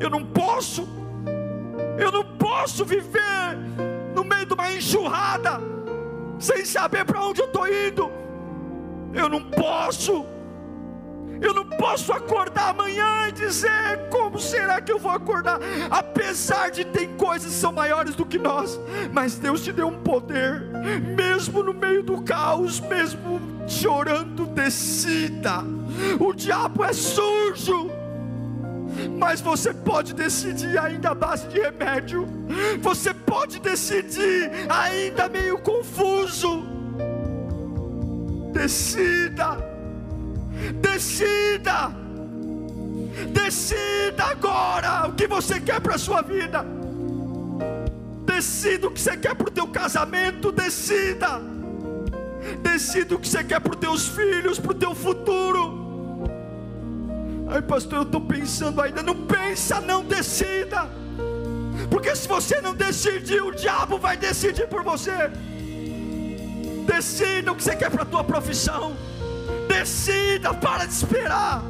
Eu 0.00 0.08
não 0.08 0.24
posso, 0.24 0.88
eu 1.98 2.10
não 2.10 2.24
posso 2.24 2.86
viver 2.86 3.54
no 4.14 4.24
meio 4.24 4.46
de 4.46 4.54
uma 4.54 4.72
enxurrada, 4.72 5.60
sem 6.38 6.64
saber 6.64 7.04
para 7.04 7.22
onde 7.22 7.42
eu 7.42 7.46
estou 7.46 7.68
indo. 7.68 8.10
Eu 9.12 9.28
não 9.28 9.44
posso, 9.44 10.24
eu 11.40 11.54
não 11.54 11.64
posso 11.64 12.12
acordar 12.12 12.70
amanhã 12.70 13.28
e 13.28 13.32
dizer 13.32 14.08
como 14.10 14.38
será 14.38 14.80
que 14.80 14.92
eu 14.92 14.98
vou 14.98 15.12
acordar, 15.12 15.58
apesar 15.90 16.70
de 16.70 16.84
ter 16.84 17.08
coisas 17.16 17.52
que 17.52 17.58
são 17.58 17.72
maiores 17.72 18.14
do 18.14 18.26
que 18.26 18.38
nós, 18.38 18.78
mas 19.12 19.38
Deus 19.38 19.62
te 19.62 19.72
deu 19.72 19.88
um 19.88 20.02
poder, 20.02 20.62
mesmo 21.16 21.62
no 21.62 21.72
meio 21.72 22.02
do 22.02 22.22
caos, 22.22 22.80
mesmo 22.80 23.40
chorando, 23.66 24.46
decida. 24.46 25.64
O 26.18 26.32
diabo 26.32 26.84
é 26.84 26.92
sujo 26.92 28.00
mas 29.18 29.40
você 29.40 29.72
pode 29.72 30.14
decidir 30.14 30.78
ainda 30.78 31.10
à 31.10 31.14
base 31.14 31.46
de 31.48 31.60
remédio, 31.60 32.26
você 32.80 33.14
pode 33.14 33.60
decidir 33.60 34.50
ainda 34.68 35.28
meio 35.28 35.58
confuso. 35.58 36.64
Decida, 38.52 39.56
decida, 40.80 41.92
decida 43.32 44.24
agora 44.24 45.08
o 45.08 45.12
que 45.14 45.26
você 45.26 45.60
quer 45.60 45.80
para 45.80 45.94
a 45.94 45.98
sua 45.98 46.22
vida. 46.22 46.64
Decida 48.24 48.86
o 48.86 48.90
que 48.90 49.00
você 49.00 49.16
quer 49.16 49.34
para 49.34 49.48
o 49.48 49.50
teu 49.50 49.66
casamento, 49.68 50.52
decida. 50.52 51.40
Decida 52.62 53.14
o 53.14 53.18
que 53.18 53.28
você 53.28 53.44
quer 53.44 53.60
para 53.60 53.72
os 53.72 53.78
teus 53.78 54.08
filhos, 54.08 54.58
para 54.58 54.72
o 54.72 54.74
teu 54.74 54.94
futuro. 54.94 55.80
Ai, 57.48 57.60
pastor, 57.62 57.98
eu 57.98 58.02
estou 58.02 58.20
pensando 58.20 58.80
ainda. 58.80 59.02
Não 59.02 59.26
pensa, 59.26 59.80
não 59.80 60.04
decida. 60.04 60.88
Porque 61.90 62.14
se 62.14 62.28
você 62.28 62.60
não 62.60 62.74
decidir, 62.74 63.42
o 63.42 63.52
diabo 63.52 63.98
vai 63.98 64.16
decidir 64.16 64.68
por 64.68 64.82
você. 64.82 65.30
Decida 66.86 67.52
o 67.52 67.56
que 67.56 67.62
você 67.62 67.74
quer 67.74 67.90
para 67.90 68.02
a 68.02 68.06
tua 68.06 68.22
profissão. 68.22 68.96
Decida, 69.70 70.52
para 70.52 70.84
de 70.84 70.92
esperar. 70.92 71.62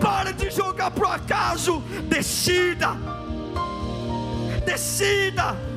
Para 0.00 0.32
de 0.32 0.50
jogar 0.50 0.90
para 0.90 1.08
o 1.08 1.12
acaso. 1.12 1.82
Decida. 2.08 2.94
Decida 4.66 5.71